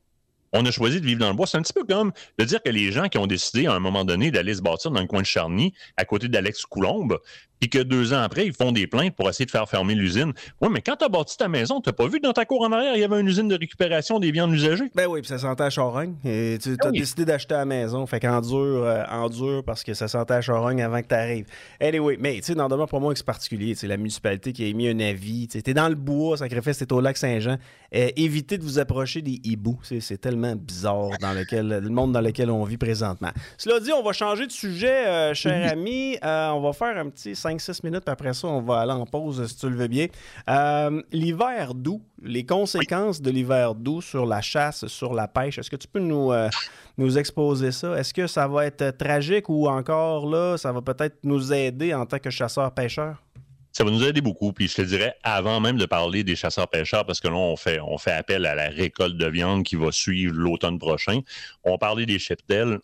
On 0.54 0.66
a 0.66 0.72
choisi 0.72 1.02
de 1.02 1.06
vivre 1.06 1.20
dans 1.20 1.30
le 1.30 1.36
bois. 1.36 1.46
C'est 1.46 1.58
un 1.58 1.62
petit 1.62 1.74
peu 1.74 1.84
comme 1.84 2.14
de 2.40 2.46
dire 2.46 2.64
que 2.64 2.70
les 2.70 2.92
gens 2.92 3.10
qui 3.10 3.18
ont 3.18 3.28
décidé 3.28 3.68
à 3.68 3.74
un 3.74 3.80
moment 3.80 4.06
donné 4.06 4.32
d'aller 4.32 4.56
se 4.56 4.62
bâtir 4.62 4.92
dans 4.92 5.02
le 5.02 5.08
coin 5.08 5.22
de 5.22 5.26
Charny, 5.26 5.74
à 5.98 6.06
côté 6.06 6.30
d'Alex 6.30 6.66
Coulombe, 6.66 7.20
puis 7.60 7.70
que 7.70 7.80
deux 7.80 8.14
ans 8.14 8.22
après, 8.22 8.46
ils 8.46 8.54
font 8.54 8.72
des 8.72 8.88
plaintes 8.88 9.16
pour 9.16 9.30
essayer 9.30 9.46
de 9.46 9.52
faire 9.52 9.68
fermer 9.68 9.96
l'usine. 9.96 10.34
Oui, 10.62 10.70
mais 10.72 10.82
quand 10.82 10.96
tu 10.96 11.06
as 11.06 11.10
bâti 11.10 11.38
ta 11.38 11.48
maison, 11.48 11.82
tu 11.82 11.92
pas 11.92 12.08
vu 12.08 12.20
que 12.20 12.24
dans 12.24 12.34
ta 12.34 12.46
cour 12.46 12.62
en 12.62 12.72
arrière, 12.72 12.96
il 12.96 13.02
y 13.02 13.04
avait 13.04 13.20
une 13.20 13.28
usine 13.28 13.48
de 13.48 13.58
récupération 13.58 14.20
des 14.20 14.32
viandes 14.32 14.54
usagées? 14.54 14.92
Ben 14.96 15.08
oui, 15.08 15.22
puis 15.22 15.30
ça 15.30 15.38
sentait 15.40 15.64
à 15.64 15.70
charogne. 15.70 16.16
Et 16.26 16.58
tu 16.62 16.76
as 16.82 16.90
Oui. 16.90 17.00
décidé 17.00 17.26
d'acheter 17.26 17.56
la 17.56 17.66
maison. 17.66 18.06
Fait 18.06 18.20
qu'en 18.20 18.42
dur, 18.42 18.56
euh, 18.84 19.04
en 19.10 19.30
dur 19.30 19.64
parce 19.66 19.84
que 19.84 19.94
ça 19.94 20.08
sentait 20.08 20.36
à 20.36 20.42
charogne 20.42 20.82
avant 20.82 21.02
que 21.02 21.08
tu 21.08 21.16
arrives. 21.16 21.46
Anyway, 21.82 22.18
mais 22.20 22.36
tu 22.36 22.44
sais, 22.44 22.56
dans 22.56 22.68
demeure 22.68 22.88
pour 22.88 23.02
moi, 23.02 23.14
c'est 23.16 23.26
particulier. 23.26 23.74
C'est 23.76 23.88
la 23.88 23.98
municipalité 23.98 24.54
qui 24.54 24.64
a 24.64 24.68
émis 24.68 24.88
un 24.90 25.00
avis. 25.00 25.48
Tu 25.48 25.58
es 25.66 25.74
dans 25.74 25.90
le 25.90 25.96
bois, 25.96 26.38
sacrifice, 26.38 26.78
t'es 26.78 26.92
au 26.94 27.02
lac 27.02 27.18
Saint-Jean. 27.18 27.58
Euh, 27.96 28.10
évitez 28.16 28.58
de 28.58 28.64
vous 28.64 28.80
approcher 28.80 29.22
des 29.22 29.40
hiboux. 29.44 29.80
C'est 29.84 30.00
c'est 30.02 30.18
tellement 30.18 30.56
bizarre 30.56 31.10
dans 31.22 31.34
lequel, 31.34 31.68
le 31.68 31.90
monde 31.90 32.12
dans 32.12 32.22
lequel 32.22 32.50
on 32.52 32.64
vit 32.64 32.78
présentement. 32.78 33.32
Cela 33.58 33.80
dit, 33.80 33.92
on 33.94 34.04
va 34.04 34.14
changer 34.14 34.46
de 34.48 34.52
sujet, 34.52 35.08
euh, 35.08 35.34
cher 35.34 35.72
ami. 35.72 36.18
On 36.24 36.62
va 36.62 36.74
faire 36.74 36.98
un 36.98 37.10
petit 37.10 37.36
5-6 37.48 37.80
minutes, 37.84 38.10
après 38.10 38.34
ça, 38.34 38.48
on 38.48 38.62
va 38.62 38.80
aller 38.80 38.92
en 38.92 39.06
pause 39.06 39.46
si 39.48 39.56
tu 39.58 39.70
le 39.70 39.76
veux 39.76 39.88
bien. 39.88 40.08
Euh, 40.50 41.02
l'hiver 41.12 41.74
doux, 41.74 42.02
les 42.22 42.46
conséquences 42.46 43.22
de 43.22 43.32
l'hiver 43.32 43.76
doux 43.76 44.02
sur 44.02 44.26
la 44.26 44.42
chasse, 44.42 44.88
sur 44.88 45.14
la 45.14 45.28
pêche, 45.28 45.58
est-ce 45.58 45.70
que 45.70 45.76
tu 45.76 45.88
peux 45.88 46.00
nous, 46.00 46.32
euh, 46.32 46.50
nous 46.98 47.18
exposer 47.18 47.72
ça? 47.72 47.98
Est-ce 47.98 48.14
que 48.14 48.28
ça 48.28 48.48
va 48.48 48.66
être 48.66 48.98
tragique 48.98 49.50
ou 49.50 49.68
encore 49.68 50.30
là, 50.30 50.58
ça 50.58 50.72
va 50.72 50.82
peut-être 50.82 51.20
nous 51.24 51.54
aider 51.54 51.94
en 51.94 52.06
tant 52.06 52.20
que 52.20 52.30
chasseurs-pêcheurs? 52.30 53.24
Ça 53.72 53.84
va 53.84 53.92
nous 53.92 54.04
aider 54.04 54.22
beaucoup. 54.22 54.52
Puis 54.54 54.68
je 54.68 54.76
te 54.76 54.82
dirais, 54.82 55.16
avant 55.24 55.60
même 55.60 55.78
de 55.78 55.86
parler 55.86 56.24
des 56.24 56.36
chasseurs-pêcheurs, 56.36 57.06
parce 57.06 57.20
que 57.20 57.28
là, 57.28 57.36
on 57.36 57.56
fait, 57.56 57.80
on 57.80 57.98
fait 57.98 58.12
appel 58.12 58.46
à 58.46 58.56
la 58.56 58.70
récolte 58.70 59.18
de 59.18 59.28
viande 59.28 59.64
qui 59.64 59.76
va 59.76 59.92
suivre 59.92 60.36
l'automne 60.36 60.80
prochain, 60.80 61.20
on 61.64 61.78
parlait 61.78 62.08
des 62.08 62.18
cheptels. 62.18 62.80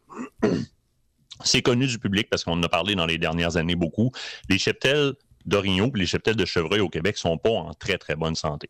C'est 1.44 1.62
connu 1.62 1.88
du 1.88 2.00
public 2.00 2.30
parce 2.30 2.44
qu'on 2.44 2.54
en 2.54 2.64
a 2.64 2.70
parlé 2.70 2.96
dans 2.96 3.06
les 3.06 3.18
dernières 3.18 3.58
années 3.58 3.76
beaucoup. 3.76 4.12
Les 4.50 4.58
cheptels 4.58 5.14
d'orignaux 5.46 5.92
et 5.96 6.00
les 6.00 6.06
cheptels 6.06 6.36
de 6.36 6.46
chevreuil 6.46 6.80
au 6.80 6.90
Québec 6.90 7.18
sont 7.18 7.38
pas 7.38 7.50
en 7.50 7.74
très, 7.74 7.98
très 7.98 8.16
bonne 8.16 8.36
santé. 8.36 8.70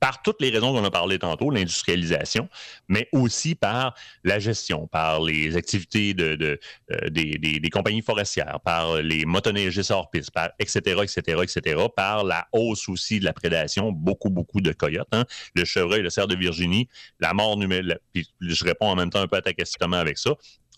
Par 0.00 0.22
toutes 0.22 0.40
les 0.40 0.48
raisons 0.48 0.72
qu'on 0.72 0.82
a 0.84 0.90
parlé 0.90 1.18
tantôt, 1.18 1.50
l'industrialisation, 1.50 2.48
mais 2.88 3.06
aussi 3.12 3.54
par 3.54 3.94
la 4.22 4.38
gestion, 4.38 4.86
par 4.86 5.20
les 5.22 5.56
activités 5.56 6.14
de, 6.14 6.58
euh, 6.90 7.10
des, 7.10 7.70
compagnies 7.70 8.00
forestières, 8.00 8.60
par 8.64 9.02
les 9.02 9.26
motoneigistes 9.26 9.90
hors 9.90 10.08
piste, 10.08 10.30
etc., 10.58 11.02
etc., 11.02 11.38
etc., 11.42 11.86
par 11.94 12.24
la 12.24 12.46
hausse 12.52 12.88
aussi 12.88 13.20
de 13.20 13.26
la 13.26 13.34
prédation, 13.34 13.92
beaucoup, 13.92 14.30
beaucoup 14.30 14.62
de 14.62 14.72
coyotes. 14.72 15.08
hein. 15.12 15.26
Le 15.54 15.66
chevreuil, 15.66 16.00
le 16.00 16.08
cerf 16.08 16.28
de 16.28 16.36
Virginie, 16.36 16.88
la 17.20 17.34
mort 17.34 17.58
numéro... 17.58 17.82
la- 17.82 17.98
puis 18.14 18.26
je 18.40 18.64
réponds 18.64 18.88
en 18.88 18.96
même 18.96 19.10
temps 19.10 19.20
un 19.20 19.28
peu 19.28 19.36
à 19.36 19.42
ta 19.42 19.52
question 19.52 19.92
avec 19.92 20.16
ça. 20.16 20.30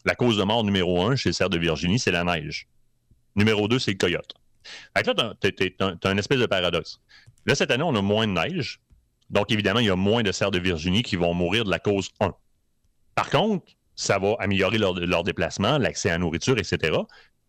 La 0.07 0.15
cause 0.15 0.39
de 0.39 0.45
mort 0.45 0.65
numéro 0.65 1.03
un 1.03 1.17
chez 1.17 1.31
le 1.31 1.33
cerf 1.35 1.51
de 1.51 1.59
Virginie, 1.59 1.99
c'est 1.99 2.13
la 2.13 2.25
neige. 2.25 2.69
Numéro 3.35 3.69
deux, 3.69 3.79
c'est 3.81 3.91
le 3.91 3.99
coyote. 3.99 4.35
Là, 4.95 5.03
t'as- 5.03 5.35
t'as 6.01 6.11
un 6.11 6.17
espèce 6.17 6.39
de 6.39 6.47
paradoxe. 6.47 7.01
Là, 7.45 7.55
cette 7.55 7.71
année, 7.71 7.83
on 7.83 7.95
a 7.95 8.01
moins 8.03 8.27
de 8.27 8.33
neige. 8.33 8.81
Donc, 9.31 9.51
évidemment, 9.51 9.81
il 9.81 9.87
y 9.87 9.91
a 9.91 9.97
moins 9.97 10.23
de 10.23 10.33
cerfs 10.33 10.53
de 10.53 10.59
Virginie 10.59 11.03
qui 11.03 11.17
vont 11.17 11.35
mourir 11.35 11.65
de 11.65 11.71
la 11.71 11.81
cause 11.81 12.11
1. 12.21 12.33
Par 13.17 13.31
contre, 13.31 13.67
ça 13.97 14.19
va 14.19 14.37
améliorer 14.39 14.79
leur, 14.79 15.25
déplacement, 15.25 15.79
l'accès 15.79 16.11
à 16.11 16.13
la 16.13 16.19
nourriture, 16.19 16.57
etc. 16.59 16.97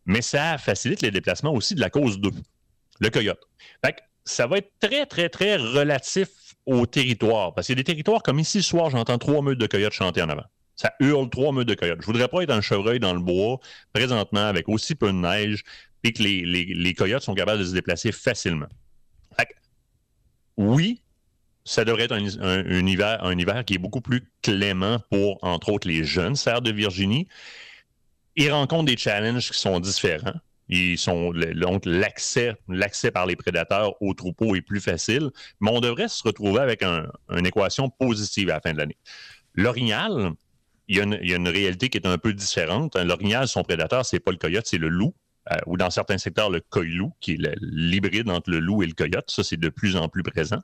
Mais 0.05 0.21
ça 0.21 0.57
facilite 0.57 1.01
les 1.01 1.11
déplacements 1.11 1.53
aussi 1.53 1.75
de 1.75 1.81
la 1.81 1.89
cause 1.89 2.19
2, 2.19 2.31
le 2.99 3.09
coyote. 3.09 3.41
Ça 4.25 4.45
va 4.45 4.57
être 4.57 4.71
très, 4.81 5.05
très, 5.05 5.29
très 5.29 5.55
relatif 5.55 6.27
au 6.65 6.85
territoire. 6.85 7.53
Parce 7.53 7.67
qu'il 7.67 7.77
y 7.77 7.79
a 7.79 7.81
des 7.81 7.85
territoires 7.85 8.21
comme 8.23 8.39
ici, 8.39 8.61
ce 8.61 8.69
soir, 8.69 8.89
j'entends 8.89 9.17
trois 9.17 9.41
meutes 9.41 9.57
de 9.57 9.67
coyotes 9.67 9.93
chanter 9.93 10.21
en 10.21 10.27
avant. 10.27 10.43
Ça 10.77 10.93
hurle 10.99 11.29
trois 11.29 11.51
meutes 11.51 11.67
de 11.67 11.73
coyotes. 11.73 11.99
Je 12.01 12.05
voudrais 12.05 12.27
pas 12.29 12.43
être 12.43 12.51
un 12.51 12.61
chevreuil 12.61 12.99
dans 12.99 13.13
le 13.13 13.19
bois, 13.19 13.59
présentement, 13.93 14.45
avec 14.45 14.69
aussi 14.69 14.95
peu 14.95 15.07
de 15.07 15.17
neige, 15.17 15.63
puis 16.01 16.13
que 16.13 16.23
les, 16.23 16.45
les- 16.45 16.73
les 16.73 16.93
coyotes 16.93 17.23
sont 17.23 17.33
capables 17.33 17.59
de 17.59 17.65
se 17.65 17.73
déplacer 17.73 18.11
facilement. 18.11 18.67
Fait 19.37 19.47
que, 19.47 19.53
oui, 20.55 21.01
ça 21.65 21.83
devrait 21.83 22.03
être 22.03 22.13
un, 22.13 22.23
un- 22.41 22.87
hiver, 22.87 23.17
un 23.23 23.37
hiver 23.37 23.65
qui 23.65 23.73
est 23.73 23.79
beaucoup 23.79 24.01
plus 24.01 24.31
clément 24.41 24.99
pour, 25.09 25.39
entre 25.43 25.69
autres, 25.73 25.87
les 25.87 26.03
jeunes 26.03 26.35
cerfs 26.35 26.61
de 26.61 26.71
Virginie. 26.71 27.27
Ils 28.35 28.51
rencontrent 28.51 28.85
des 28.85 28.97
challenges 28.97 29.49
qui 29.51 29.57
sont 29.57 29.79
différents. 29.79 30.35
Ils 30.69 30.97
sont, 30.97 31.33
donc, 31.55 31.85
l'accès, 31.85 32.55
l'accès 32.67 33.09
par 33.09 33.25
les 33.25 33.35
prédateurs 33.35 33.99
au 34.01 34.13
troupeau 34.13 34.53
est 34.55 34.61
plus 34.61 34.81
facile, 34.81 35.31
mais 35.59 35.71
on 35.71 35.79
devrait 35.79 36.07
se 36.09 36.21
retrouver 36.23 36.59
avec 36.59 36.83
une 36.83 37.45
équation 37.45 37.89
positive 37.89 38.49
à 38.51 38.55
la 38.55 38.61
fin 38.61 38.73
de 38.73 38.77
l'année. 38.77 38.97
L'orignal, 39.55 40.33
il 40.87 40.95
y, 40.95 40.99
a 41.01 41.35
une, 41.35 41.47
réalité 41.47 41.89
qui 41.89 41.97
est 41.97 42.07
un 42.07 42.17
peu 42.17 42.33
différente. 42.33 42.95
L'orignal, 42.95 43.47
son 43.47 43.63
prédateur, 43.63 44.05
c'est 44.05 44.19
pas 44.19 44.31
le 44.31 44.37
coyote, 44.37 44.65
c'est 44.65 44.77
le 44.77 44.87
loup. 44.87 45.13
Euh, 45.51 45.57
ou 45.65 45.77
dans 45.77 45.89
certains 45.89 46.17
secteurs, 46.17 46.49
le 46.49 46.59
coy-loup, 46.59 47.13
qui 47.21 47.33
est 47.33 47.55
l'hybride 47.61 48.29
entre 48.29 48.49
le 48.49 48.59
loup 48.59 48.83
et 48.83 48.85
le 48.85 48.93
coyote. 48.93 49.29
Ça, 49.29 49.43
c'est 49.43 49.57
de 49.57 49.69
plus 49.69 49.95
en 49.95 50.09
plus 50.09 50.23
présent. 50.23 50.61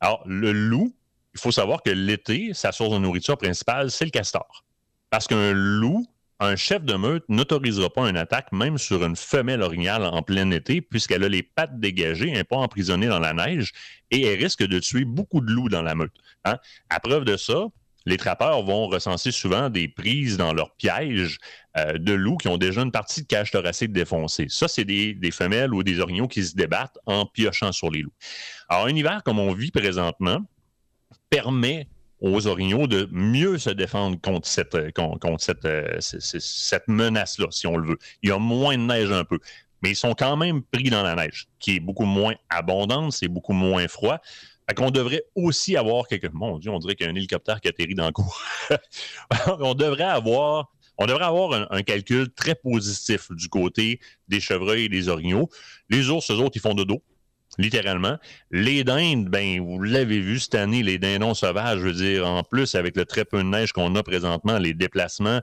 Alors, 0.00 0.22
le 0.26 0.52
loup, 0.52 0.94
il 1.34 1.40
faut 1.40 1.52
savoir 1.52 1.82
que 1.82 1.90
l'été, 1.90 2.50
sa 2.52 2.72
source 2.72 2.92
de 2.92 2.98
nourriture 2.98 3.38
principale, 3.38 3.90
c'est 3.90 4.04
le 4.04 4.10
castor. 4.10 4.64
Parce 5.10 5.26
qu'un 5.26 5.52
loup, 5.52 6.06
un 6.40 6.56
chef 6.56 6.82
de 6.82 6.94
meute 6.94 7.24
n'autorisera 7.28 7.88
pas 7.90 8.08
une 8.08 8.16
attaque 8.16 8.52
même 8.52 8.76
sur 8.76 9.04
une 9.04 9.16
femelle 9.16 9.62
orignale 9.62 10.04
en 10.04 10.22
plein 10.22 10.50
été, 10.50 10.80
puisqu'elle 10.80 11.24
a 11.24 11.28
les 11.28 11.42
pattes 11.42 11.78
dégagées, 11.78 12.28
elle 12.28 12.34
n'est 12.34 12.44
pas 12.44 12.56
emprisonnée 12.56 13.06
dans 13.06 13.20
la 13.20 13.32
neige, 13.32 13.72
et 14.10 14.22
elle 14.26 14.42
risque 14.42 14.64
de 14.64 14.78
tuer 14.78 15.04
beaucoup 15.04 15.40
de 15.40 15.50
loups 15.50 15.68
dans 15.68 15.82
la 15.82 15.94
meute. 15.94 16.14
Hein. 16.44 16.58
À 16.90 17.00
preuve 17.00 17.24
de 17.24 17.36
ça, 17.36 17.66
les 18.06 18.16
trappeurs 18.16 18.62
vont 18.62 18.86
recenser 18.88 19.30
souvent 19.30 19.70
des 19.70 19.88
prises 19.88 20.36
dans 20.36 20.52
leurs 20.52 20.74
pièges 20.76 21.38
euh, 21.76 21.98
de 21.98 22.12
loups 22.12 22.36
qui 22.36 22.48
ont 22.48 22.58
déjà 22.58 22.82
une 22.82 22.92
partie 22.92 23.22
de 23.22 23.26
cage 23.26 23.50
thoracique 23.50 23.92
défoncée. 23.92 24.46
Ça, 24.48 24.68
c'est 24.68 24.84
des, 24.84 25.30
femelles 25.32 25.72
ou 25.72 25.82
des 25.82 26.00
orignaux 26.00 26.28
qui 26.28 26.44
se 26.44 26.54
débattent 26.54 26.98
en 27.06 27.26
piochant 27.26 27.72
sur 27.72 27.90
les 27.90 28.02
loups. 28.02 28.12
Alors, 28.68 28.86
un 28.86 28.94
hiver 28.94 29.22
comme 29.24 29.38
on 29.38 29.52
vit 29.52 29.70
présentement 29.70 30.40
permet 31.30 31.88
aux 32.20 32.46
orignaux 32.46 32.86
de 32.86 33.08
mieux 33.10 33.58
se 33.58 33.70
défendre 33.70 34.20
contre 34.20 34.48
euh, 34.74 34.90
euh, 35.64 35.96
cette 36.00 36.88
menace-là, 36.88 37.46
si 37.50 37.66
on 37.66 37.76
le 37.76 37.88
veut. 37.88 37.98
Il 38.22 38.28
y 38.28 38.32
a 38.32 38.38
moins 38.38 38.76
de 38.76 38.82
neige 38.82 39.10
un 39.10 39.24
peu, 39.24 39.38
mais 39.82 39.90
ils 39.90 39.96
sont 39.96 40.14
quand 40.14 40.36
même 40.36 40.62
pris 40.62 40.90
dans 40.90 41.02
la 41.02 41.16
neige, 41.16 41.48
qui 41.58 41.76
est 41.76 41.80
beaucoup 41.80 42.04
moins 42.04 42.34
abondante, 42.48 43.12
c'est 43.12 43.28
beaucoup 43.28 43.52
moins 43.52 43.88
froid. 43.88 44.20
Fait 44.68 44.74
qu'on 44.74 44.90
devrait 44.90 45.24
aussi 45.34 45.76
avoir 45.76 46.06
quelque... 46.06 46.28
Mon 46.32 46.58
Dieu, 46.58 46.70
on 46.70 46.78
dirait 46.78 46.94
qu'il 46.94 47.06
y 47.06 47.08
a 47.08 47.12
un 47.12 47.16
hélicoptère 47.16 47.60
qui 47.60 47.68
atterrit 47.68 47.94
dans 47.94 48.06
le 48.06 48.12
cours. 48.12 48.40
on 49.60 49.74
devrait 49.74 50.04
avoir 50.04 50.70
on 50.98 51.06
devrait 51.06 51.24
avoir 51.24 51.72
un, 51.72 51.82
calcul 51.82 52.30
très 52.30 52.54
positif 52.54 53.32
du 53.32 53.48
côté 53.48 53.98
des 54.28 54.40
chevreuils 54.40 54.84
et 54.84 54.88
des 54.88 55.08
orignaux. 55.08 55.48
Les 55.88 56.10
ours, 56.10 56.30
eux 56.30 56.36
autres, 56.36 56.56
ils 56.56 56.60
font 56.60 56.74
de 56.74 56.84
dos 56.84 57.02
littéralement. 57.58 58.18
Les 58.50 58.84
dindes, 58.84 59.28
ben, 59.28 59.60
vous 59.60 59.78
l'avez 59.78 60.20
vu 60.20 60.38
cette 60.38 60.54
année, 60.54 60.82
les 60.82 60.98
dindons 60.98 61.34
sauvages, 61.34 61.80
je 61.80 61.84
veux 61.84 61.92
dire, 61.92 62.26
en 62.26 62.42
plus, 62.42 62.74
avec 62.74 62.96
le 62.96 63.04
très 63.04 63.24
peu 63.24 63.38
de 63.38 63.48
neige 63.48 63.72
qu'on 63.72 63.94
a 63.94 64.02
présentement, 64.02 64.58
les 64.58 64.74
déplacements, 64.74 65.40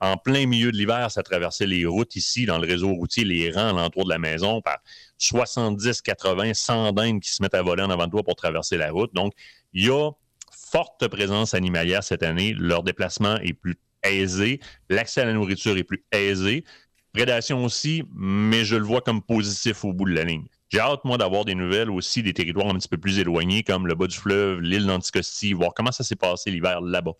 en 0.00 0.16
plein 0.16 0.46
milieu 0.46 0.72
de 0.72 0.76
l'hiver, 0.76 1.10
ça 1.10 1.22
traversait 1.22 1.66
les 1.66 1.84
routes 1.84 2.16
ici, 2.16 2.46
dans 2.46 2.58
le 2.58 2.66
réseau 2.66 2.92
routier, 2.94 3.24
les 3.24 3.50
rangs 3.50 3.76
alentour 3.76 4.04
de 4.04 4.10
la 4.10 4.18
maison, 4.18 4.62
par 4.62 4.78
70, 5.18 6.00
80, 6.00 6.54
100 6.54 6.92
dindes 6.92 7.20
qui 7.20 7.30
se 7.30 7.42
mettent 7.42 7.54
à 7.54 7.62
voler 7.62 7.82
en 7.82 7.90
avant 7.90 8.06
de 8.06 8.10
toi 8.10 8.22
pour 8.22 8.34
traverser 8.34 8.76
la 8.76 8.90
route. 8.90 9.14
Donc, 9.14 9.32
il 9.72 9.84
y 9.84 9.90
a 9.90 10.10
forte 10.50 11.06
présence 11.08 11.54
animalière 11.54 12.02
cette 12.02 12.22
année. 12.22 12.54
Leur 12.56 12.82
déplacement 12.82 13.36
est 13.38 13.52
plus 13.52 13.78
aisé. 14.02 14.60
L'accès 14.88 15.20
à 15.20 15.24
la 15.26 15.32
nourriture 15.32 15.76
est 15.76 15.84
plus 15.84 16.04
aisé. 16.12 16.64
Prédation 17.12 17.64
aussi, 17.64 18.04
mais 18.14 18.64
je 18.64 18.76
le 18.76 18.84
vois 18.84 19.00
comme 19.00 19.20
positif 19.20 19.84
au 19.84 19.92
bout 19.92 20.08
de 20.08 20.14
la 20.14 20.24
ligne. 20.24 20.46
J'ai 20.68 20.78
hâte, 20.78 21.04
moi, 21.04 21.18
d'avoir 21.18 21.44
des 21.44 21.56
nouvelles 21.56 21.90
aussi 21.90 22.22
des 22.22 22.32
territoires 22.32 22.68
un 22.68 22.74
petit 22.74 22.88
peu 22.88 22.98
plus 22.98 23.18
éloignés, 23.18 23.64
comme 23.64 23.88
le 23.88 23.96
bas 23.96 24.06
du 24.06 24.16
fleuve, 24.16 24.60
l'île 24.60 24.86
d'Anticosti, 24.86 25.52
voir 25.52 25.74
comment 25.74 25.90
ça 25.90 26.04
s'est 26.04 26.14
passé 26.14 26.52
l'hiver 26.52 26.80
là-bas. 26.80 27.14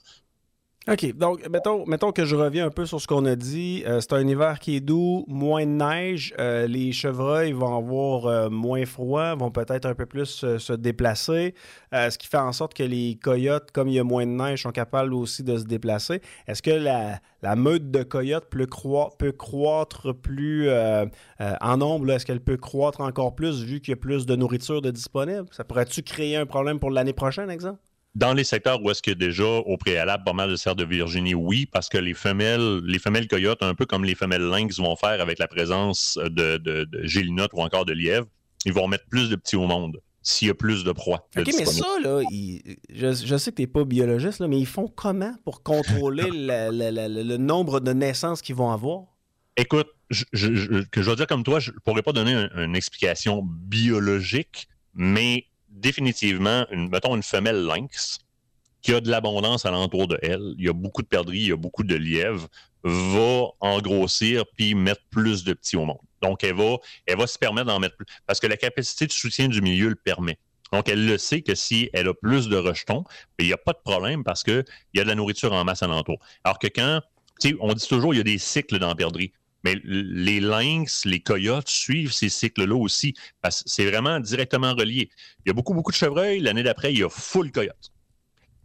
OK. 0.88 1.12
Donc, 1.14 1.46
mettons, 1.50 2.10
que 2.10 2.24
je 2.24 2.34
reviens 2.34 2.66
un 2.66 2.70
peu 2.70 2.86
sur 2.86 3.02
ce 3.02 3.06
qu'on 3.06 3.26
a 3.26 3.36
dit. 3.36 3.84
Euh, 3.86 4.00
c'est 4.00 4.14
un 4.14 4.26
hiver 4.26 4.58
qui 4.58 4.76
est 4.76 4.80
doux, 4.80 5.26
moins 5.28 5.66
de 5.66 5.72
neige. 5.72 6.34
Euh, 6.38 6.66
les 6.66 6.92
chevreuils 6.92 7.52
vont 7.52 7.76
avoir 7.76 8.26
euh, 8.26 8.48
moins 8.48 8.86
froid, 8.86 9.34
vont 9.34 9.50
peut-être 9.50 9.84
un 9.84 9.94
peu 9.94 10.06
plus 10.06 10.46
se 10.56 10.72
déplacer, 10.72 11.54
ce 11.92 12.16
qui 12.16 12.28
fait 12.28 12.38
en 12.38 12.52
sorte 12.52 12.72
que 12.72 12.82
les 12.82 13.18
coyotes, 13.22 13.70
comme 13.72 13.88
il 13.88 13.94
y 13.94 13.98
a 13.98 14.04
moins 14.04 14.24
de 14.24 14.30
neige, 14.30 14.62
sont 14.62 14.72
capables 14.72 15.12
aussi 15.12 15.42
de 15.42 15.58
se 15.58 15.64
déplacer. 15.64 16.22
Est-ce 16.46 16.62
que 16.62 16.70
la, 16.70 17.20
meute 17.56 17.90
de 17.90 18.02
coyotes 18.02 18.48
peut, 18.48 18.66
peut 19.18 19.32
croître 19.32 20.14
plus 20.14 20.70
en 21.60 21.76
nombre? 21.76 22.10
Est-ce 22.10 22.24
qu'elle 22.24 22.40
peut 22.40 22.56
croître 22.56 23.02
encore 23.02 23.34
plus 23.34 23.62
vu 23.62 23.80
qu'il 23.80 23.92
y 23.92 23.94
a 23.94 23.96
plus 23.96 24.24
de 24.24 24.34
nourriture 24.34 24.80
de 24.80 24.90
disponible? 24.90 25.46
Ça 25.50 25.62
pourrait-tu 25.62 26.02
créer 26.02 26.36
un 26.36 26.46
problème 26.46 26.80
pour 26.80 26.90
l'année 26.90 27.12
prochaine, 27.12 27.50
exemple? 27.50 27.80
Dans 28.16 28.34
les 28.34 28.42
secteurs 28.42 28.82
où 28.82 28.90
est-ce 28.90 29.02
qu'il 29.02 29.12
y 29.12 29.16
a 29.16 29.18
déjà 29.18 29.44
au 29.44 29.76
préalable 29.76 30.24
pas 30.24 30.32
mal 30.32 30.50
de 30.50 30.56
cerfs 30.56 30.74
de 30.74 30.84
Virginie, 30.84 31.34
oui, 31.34 31.66
parce 31.66 31.88
que 31.88 31.98
les 31.98 32.14
femelles, 32.14 32.80
les 32.84 32.98
femelles 32.98 33.28
coyotes, 33.28 33.62
un 33.62 33.74
peu 33.74 33.86
comme 33.86 34.04
les 34.04 34.16
femelles 34.16 34.42
lynx 34.42 34.78
vont 34.78 34.96
faire 34.96 35.20
avec 35.20 35.38
la 35.38 35.46
présence 35.46 36.18
de, 36.18 36.56
de, 36.56 36.88
gélinotes 37.04 37.52
ou 37.54 37.60
encore 37.60 37.84
de 37.84 37.92
lièvres, 37.92 38.26
ils 38.64 38.72
vont 38.72 38.88
mettre 38.88 39.06
plus 39.06 39.30
de 39.30 39.36
petits 39.36 39.56
au 39.56 39.66
monde 39.66 40.00
s'il 40.22 40.48
y 40.48 40.50
a 40.50 40.54
plus 40.54 40.84
de 40.84 40.92
proies. 40.92 41.26
OK, 41.36 41.50
mais 41.56 41.64
ça, 41.64 41.86
là, 42.02 42.20
je, 42.90 43.36
sais 43.36 43.50
que 43.52 43.56
tu 43.56 43.62
n'es 43.62 43.66
pas 43.66 43.84
biologiste, 43.84 44.40
là, 44.40 44.48
mais 44.48 44.58
ils 44.58 44.66
font 44.66 44.88
comment 44.88 45.34
pour 45.44 45.62
contrôler 45.62 46.24
le 46.32 47.36
nombre 47.36 47.80
de 47.80 47.92
naissances 47.92 48.42
qu'ils 48.42 48.56
vont 48.56 48.70
avoir? 48.70 49.04
Écoute, 49.56 49.88
je, 50.10 50.24
que 50.90 51.02
je 51.02 51.10
vais 51.10 51.16
dire 51.16 51.26
comme 51.26 51.44
toi, 51.44 51.60
je 51.60 51.70
ne 51.70 51.76
pourrais 51.84 52.02
pas 52.02 52.12
donner 52.12 52.48
une 52.56 52.76
explication 52.76 53.42
biologique, 53.42 54.68
mais 54.94 55.46
définitivement, 55.80 56.66
mettons, 56.72 57.16
une 57.16 57.22
femelle 57.22 57.64
lynx 57.64 58.18
qui 58.82 58.94
a 58.94 59.00
de 59.00 59.10
l'abondance 59.10 59.66
alentour 59.66 60.08
de 60.08 60.18
elle, 60.22 60.54
il 60.58 60.64
y 60.64 60.68
a 60.68 60.72
beaucoup 60.72 61.02
de 61.02 61.06
perdrix, 61.06 61.40
il 61.40 61.48
y 61.48 61.52
a 61.52 61.56
beaucoup 61.56 61.82
de 61.82 61.94
lièvres, 61.96 62.48
va 62.82 63.48
engrossir 63.60 64.44
puis 64.56 64.74
mettre 64.74 65.02
plus 65.10 65.44
de 65.44 65.52
petits 65.52 65.76
au 65.76 65.84
monde. 65.84 65.98
Donc, 66.22 66.44
elle 66.44 66.54
va, 66.54 66.76
elle 67.06 67.18
va 67.18 67.26
se 67.26 67.38
permettre 67.38 67.66
d'en 67.66 67.78
mettre 67.78 67.96
plus. 67.96 68.06
Parce 68.26 68.40
que 68.40 68.46
la 68.46 68.56
capacité 68.56 69.06
de 69.06 69.12
soutien 69.12 69.48
du 69.48 69.60
milieu 69.60 69.88
le 69.88 69.96
permet. 69.96 70.38
Donc, 70.72 70.88
elle 70.88 71.06
le 71.06 71.18
sait 71.18 71.42
que 71.42 71.54
si 71.54 71.90
elle 71.92 72.08
a 72.08 72.14
plus 72.14 72.48
de 72.48 72.56
rejetons, 72.56 73.04
il 73.38 73.46
n'y 73.46 73.52
a 73.52 73.58
pas 73.58 73.72
de 73.72 73.80
problème 73.84 74.22
parce 74.22 74.42
qu'il 74.42 74.64
y 74.94 75.00
a 75.00 75.02
de 75.02 75.08
la 75.08 75.14
nourriture 75.14 75.52
en 75.52 75.64
masse 75.64 75.82
alentour. 75.82 76.18
Alors 76.44 76.58
que 76.58 76.68
quand, 76.68 77.00
on 77.60 77.72
dit 77.74 77.86
toujours, 77.86 78.14
il 78.14 78.18
y 78.18 78.20
a 78.20 78.24
des 78.24 78.38
cycles 78.38 78.78
dans 78.78 78.94
perdrix. 78.94 79.32
Mais 79.64 79.76
les 79.84 80.40
lynx, 80.40 81.04
les 81.04 81.20
coyotes 81.20 81.68
suivent 81.68 82.12
ces 82.12 82.28
cycles-là 82.28 82.76
aussi, 82.76 83.14
parce 83.42 83.62
que 83.62 83.68
c'est 83.68 83.84
vraiment 83.84 84.18
directement 84.20 84.74
relié. 84.74 85.10
Il 85.44 85.48
y 85.48 85.50
a 85.50 85.52
beaucoup, 85.52 85.74
beaucoup 85.74 85.90
de 85.90 85.96
chevreuils. 85.96 86.40
L'année 86.40 86.62
d'après, 86.62 86.92
il 86.92 87.00
y 87.00 87.04
a 87.04 87.08
full 87.10 87.52
coyote. 87.52 87.92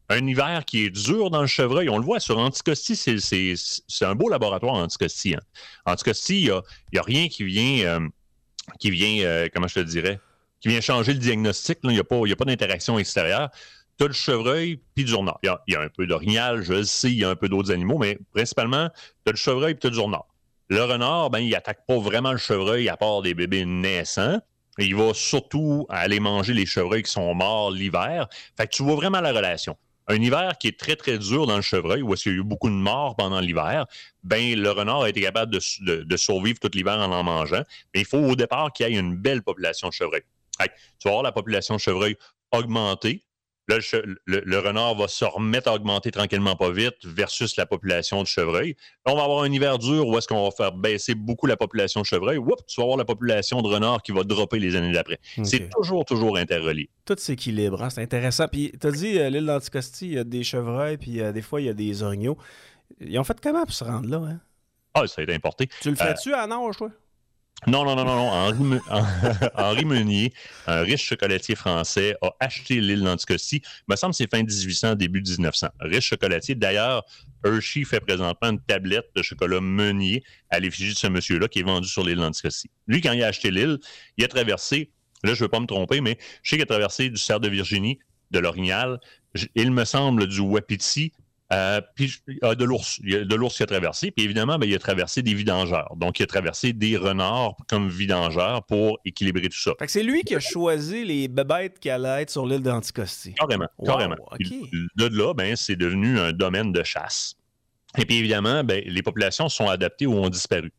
Un 0.08 0.28
hiver 0.28 0.64
qui 0.66 0.86
est 0.86 0.90
dur 0.92 1.32
dans 1.32 1.42
le 1.42 1.48
chevreuil, 1.48 1.90
on 1.90 1.98
le 1.98 2.04
voit 2.04 2.20
sur 2.20 2.38
Anticosti, 2.38 2.96
c'est 2.96 4.06
un 4.06 4.16
beau 4.16 4.30
laboratoire 4.30 4.76
Anticosti. 4.76 5.36
Hein. 5.36 5.40
Anticosti, 5.86 6.42
il 6.42 6.62
n'y 6.94 7.00
a, 7.00 7.02
rien 7.02 7.28
qui 7.28 7.44
vient, 7.44 7.86
euh, 7.88 8.08
qui 8.80 8.92
vient 8.92 9.26
euh, 9.26 9.48
comment 9.52 9.68
je 9.68 9.76
te 9.76 9.80
dirais, 9.80 10.20
qui 10.62 10.68
vient 10.68 10.80
changer 10.80 11.14
le 11.14 11.20
diagnostic. 11.20 11.80
Il 11.84 11.90
n'y 11.90 12.00
a 12.00 12.04
pas, 12.04 12.46
d'interaction 12.46 13.00
extérieure. 13.00 13.50
Tu 13.98 14.04
as 14.04 14.08
le 14.08 14.14
chevreuil 14.14 14.80
puis 14.94 15.06
du 15.06 15.16
renard. 15.16 15.40
Il 15.42 15.56
y, 15.68 15.76
a, 15.76 15.82
un 15.82 15.90
peu 15.90 16.06
d'orignal, 16.06 16.62
je 16.62 16.74
le 16.74 16.84
sais, 16.84 17.10
il 17.10 17.18
y 17.18 17.24
a 17.24 17.30
un 17.30 17.36
peu 17.36 17.50
d'autres 17.50 17.72
animaux, 17.72 17.98
mais 17.98 18.20
principalement, 18.32 18.90
tu 19.24 19.30
as 19.30 19.32
le 19.32 19.38
chevreuil 19.38 19.74
puis 19.74 19.90
tu 19.90 19.96
du 19.96 20.00
renard. 20.00 20.28
Le 20.70 20.84
renard, 20.84 21.30
ben, 21.30 21.40
il 21.40 21.54
attaque 21.56 21.86
pas 21.86 22.00
vraiment 22.00 22.32
le 22.32 22.38
chevreuil 22.38 22.90
à 22.90 22.98
part 22.98 23.22
des 23.22 23.34
bébés 23.34 23.66
naissants. 23.66 24.40
Il 24.78 24.96
va 24.96 25.14
surtout 25.14 25.86
aller 25.90 26.20
manger 26.20 26.54
les 26.54 26.66
chevreuils 26.66 27.04
qui 27.04 27.12
sont 27.12 27.34
morts 27.36 27.72
l'hiver. 27.72 28.28
Fait 28.58 28.68
que 28.68 28.76
tu 28.76 28.84
vois 28.84 28.96
vraiment 28.96 29.22
la 29.22 29.32
relation. 29.32 29.78
Un 30.08 30.22
hiver 30.22 30.58
qui 30.60 30.68
est 30.68 30.80
très, 30.80 30.96
très 30.96 31.18
dur 31.18 31.48
dans 31.48 31.56
le 31.56 31.62
chevreuil, 31.62 32.02
où 32.02 32.14
est-ce 32.14 32.24
qu'il 32.24 32.32
y 32.34 32.36
a 32.36 32.40
eu 32.40 32.44
beaucoup 32.44 32.70
de 32.70 32.76
morts 32.76 33.16
pendant 33.16 33.40
l'hiver, 33.40 33.86
ben, 34.24 34.60
le 34.60 34.72
renard 34.72 35.04
a 35.04 35.10
été 35.10 35.22
capable 35.22 35.52
de, 35.52 36.18
survivre 36.18 36.60
tout 36.60 36.70
l'hiver 36.74 37.00
en 37.00 37.12
en 37.12 37.24
mangeant. 37.24 37.64
Mais 37.94 38.02
il 38.02 38.06
faut 38.06 38.18
au 38.18 38.36
départ 38.36 38.72
qu'il 38.74 38.88
y 38.88 38.96
ait 38.96 39.00
une 39.00 39.16
belle 39.16 39.42
population 39.42 39.88
de 39.90 39.94
chevreuils. 39.94 40.24
tu 40.60 40.66
vas 41.06 41.12
voir 41.12 41.24
la 41.24 41.32
population 41.32 41.76
de 41.76 41.80
chevreuils 41.80 42.18
augmenter. 42.52 43.24
Là, 43.68 43.78
le, 44.26 44.60
renard 44.60 44.96
va 44.96 45.08
se 45.08 45.26
remettre 45.26 45.70
à 45.70 45.74
augmenter 45.74 46.12
tranquillement 46.12 46.56
pas 46.56 46.70
vite 46.70 47.04
versus 47.04 47.58
la 47.58 47.66
population 47.66 48.22
de 48.22 48.28
chevreuil. 48.28 48.76
Là, 49.06 49.14
on 49.14 49.16
va 49.16 49.24
avoir 49.24 49.42
un 49.42 49.52
hiver 49.52 49.80
dur 49.80 50.08
où 50.08 50.16
est-ce 50.18 50.28
qu'on 50.28 50.44
va 50.44 50.52
faire 50.52 50.72
baisser 50.72 51.16
beaucoup 51.16 51.48
la 51.48 51.58
population 51.58 52.02
de 52.02 52.06
chevreuil. 52.06 52.38
Oups, 52.38 52.64
tu 52.68 52.80
vas 52.80 52.84
avoir 52.84 52.98
la 52.98 53.06
population 53.06 53.64
de 53.64 53.68
renard 53.68 54.04
qui 54.04 54.12
va 54.12 54.24
dropper 54.24 54.60
les 54.60 54.76
années 54.76 54.92
d'après. 54.92 55.20
C'est 55.44 55.70
toujours, 55.70 56.06
toujours 56.06 56.38
interrelié. 56.38 56.90
Tout 57.06 57.16
s'équilibre, 57.18 57.82
hein? 57.82 57.90
c'est 57.90 58.04
intéressant. 58.04 58.48
Puis, 58.48 58.72
tu 58.80 58.86
as 58.86 58.92
dit, 58.92 59.20
euh, 59.20 59.30
l'île 59.30 59.46
d'Anticosti, 59.46 60.08
il 60.08 60.14
y 60.14 60.20
a 60.20 60.24
des 60.24 60.44
chevreuils, 60.44 60.98
puis 60.98 61.22
euh, 61.22 61.32
des 61.32 61.42
fois, 61.42 61.60
il 61.60 61.66
y 61.66 61.70
a 61.70 61.74
des 61.74 62.04
orignaux. 62.04 62.38
Ils 63.00 63.18
ont 63.18 63.24
fait 63.24 63.40
comment 63.42 63.64
pour 63.64 63.74
se 63.74 63.84
rendre 63.84 64.10
là? 64.10 64.18
Hein? 64.18 64.40
Ah, 64.94 65.08
ça 65.08 65.22
a 65.22 65.24
été 65.24 65.34
importé. 65.34 65.68
Tu 65.82 65.90
le 65.90 65.96
fais-tu 65.96 66.34
euh, 66.34 66.38
à 66.38 66.48
nage, 66.48 66.78
toi? 66.78 66.90
Non, 67.68 67.84
non, 67.84 67.96
non, 67.96 68.06
non, 68.06 68.16
non. 68.16 68.80
Henri, 69.56 69.86
Meunier, 69.86 70.34
un 70.68 70.82
riche 70.82 71.10
chocolatier 71.10 71.56
français, 71.56 72.16
a 72.22 72.36
acheté 72.40 72.80
l'île 72.80 73.02
d'Anticosti. 73.02 73.56
Il 73.64 73.92
me 73.92 73.96
semble 73.96 74.14
que 74.14 74.18
c'est 74.18 74.30
fin 74.30 74.44
1800, 74.44 74.96
début 74.96 75.22
1900. 75.22 75.70
Riche 75.80 76.10
chocolatier. 76.10 76.54
D'ailleurs, 76.54 77.04
Hershey 77.44 77.84
fait 77.84 78.00
présentement 78.02 78.50
une 78.52 78.62
tablette 78.62 79.08
de 79.16 79.24
chocolat 79.24 79.62
Meunier 79.62 80.24
à 80.52 80.60
l'effigie 80.60 80.94
de 80.94 80.98
ce 80.98 81.08
monsieur-là 81.08 81.48
qui 81.48 81.60
est 81.60 81.64
vendu 81.64 81.88
sur 81.88 82.04
l'île 82.04 82.20
d'Anticosti. 82.20 82.70
Lui, 82.88 83.02
quand 83.02 83.14
il 83.14 83.24
a 83.24 83.28
acheté 83.28 83.50
l'île, 83.50 83.80
il 84.18 84.24
a 84.24 84.28
traversé, 84.28 84.92
là, 85.24 85.34
je 85.34 85.40
ne 85.40 85.46
veux 85.46 85.50
pas 85.50 85.60
me 85.60 85.66
tromper, 85.66 86.02
mais 86.02 86.20
je 86.44 86.52
sais 86.52 86.56
qu'il 86.58 86.64
a 86.64 86.68
traversé 86.68 87.10
du 87.10 87.18
cerf 87.18 87.40
de 87.40 87.50
Virginie, 87.50 87.98
de 88.32 88.40
l'Orignal, 88.40 89.00
il 89.56 89.72
me 89.72 89.86
semble 89.86 90.28
du 90.28 90.40
Wapiti, 90.40 91.12
Euh, 91.54 91.80
puis 91.96 92.12
de 92.28 92.64
l'ours. 92.64 93.00
Il 93.04 93.14
y 93.14 93.16
a 93.16 93.24
de 93.24 93.36
l'ours 93.36 93.56
qui 93.56 93.64
a 93.64 93.66
traversé. 93.68 94.10
Puis 94.12 94.26
évidemment, 94.26 94.58
ben, 94.58 94.68
il 94.68 94.74
a 94.74 94.80
traversé 94.80 95.22
des 95.22 95.34
vidangeurs. 95.34 95.96
Donc, 95.98 96.20
il 96.20 96.24
a 96.24 96.28
traversé 96.28 96.74
des 96.74 96.98
renards 96.98 97.56
comme 97.68 97.88
vidangeurs 97.88 98.66
pour 98.66 99.00
équilibrer 99.06 99.50
tout 99.50 99.60
ça. 99.60 99.74
Fait 99.78 99.86
que 99.86 99.92
c'est 99.92 100.04
lui 100.04 100.24
qui 100.24 100.36
a 100.36 100.40
choisi 100.40 101.06
les 101.06 101.28
bébêtes 101.28 101.80
qui 101.80 101.90
allaient 101.90 102.24
être 102.24 102.32
sur 102.32 102.48
l'île 102.48 102.64
d'Anticosti. 102.64 103.34
Carrément, 103.36 103.68
carrément. 103.86 104.16
De 104.40 105.06
là, 105.06 105.34
ben, 105.34 105.56
c'est 105.56 105.76
devenu 105.76 106.20
un 106.20 106.32
domaine 106.32 106.72
de 106.72 106.84
chasse. 106.84 107.36
Et 107.98 108.06
puis 108.06 108.18
évidemment, 108.18 108.64
ben, 108.64 108.84
les 108.86 109.04
populations 109.04 109.48
sont 109.48 109.70
adaptées 109.70 110.08
ou 110.08 110.16
ont 110.16 110.30
disparu. 110.30 110.74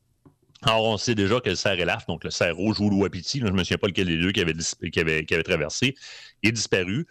Alors, 0.62 0.84
on 0.84 0.96
sait 0.96 1.14
déjà 1.14 1.38
que 1.40 1.50
le 1.50 1.54
cerf 1.54 1.78
elaf, 1.78 2.06
donc 2.06 2.24
le 2.24 2.30
cerf 2.30 2.56
rouge 2.56 2.80
ou 2.80 2.90
le 2.90 2.96
wapiti, 2.96 3.40
je 3.40 3.44
ne 3.44 3.52
me 3.52 3.62
souviens 3.62 3.78
pas 3.78 3.86
lequel 3.86 4.06
des 4.06 4.18
deux 4.18 4.32
qui 4.32 4.40
avait, 4.40 4.54
qui 4.90 5.00
avait, 5.00 5.24
qui 5.24 5.34
avait 5.34 5.42
traversé, 5.42 5.94
est 6.42 6.52
disparu. 6.52 7.06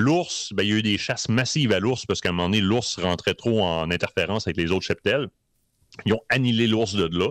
L'ours, 0.00 0.54
ben, 0.54 0.62
il 0.62 0.70
y 0.70 0.72
a 0.72 0.76
eu 0.76 0.82
des 0.82 0.96
chasses 0.96 1.28
massives 1.28 1.72
à 1.72 1.78
l'ours 1.78 2.06
parce 2.06 2.22
qu'à 2.22 2.30
un 2.30 2.32
moment 2.32 2.48
donné, 2.48 2.62
l'ours 2.62 2.98
rentrait 2.98 3.34
trop 3.34 3.62
en 3.62 3.90
interférence 3.90 4.46
avec 4.46 4.56
les 4.56 4.72
autres 4.72 4.86
cheptels. 4.86 5.28
Ils 6.06 6.14
ont 6.14 6.22
annihilé 6.30 6.66
l'ours 6.66 6.94
de 6.94 7.06
là. 7.18 7.28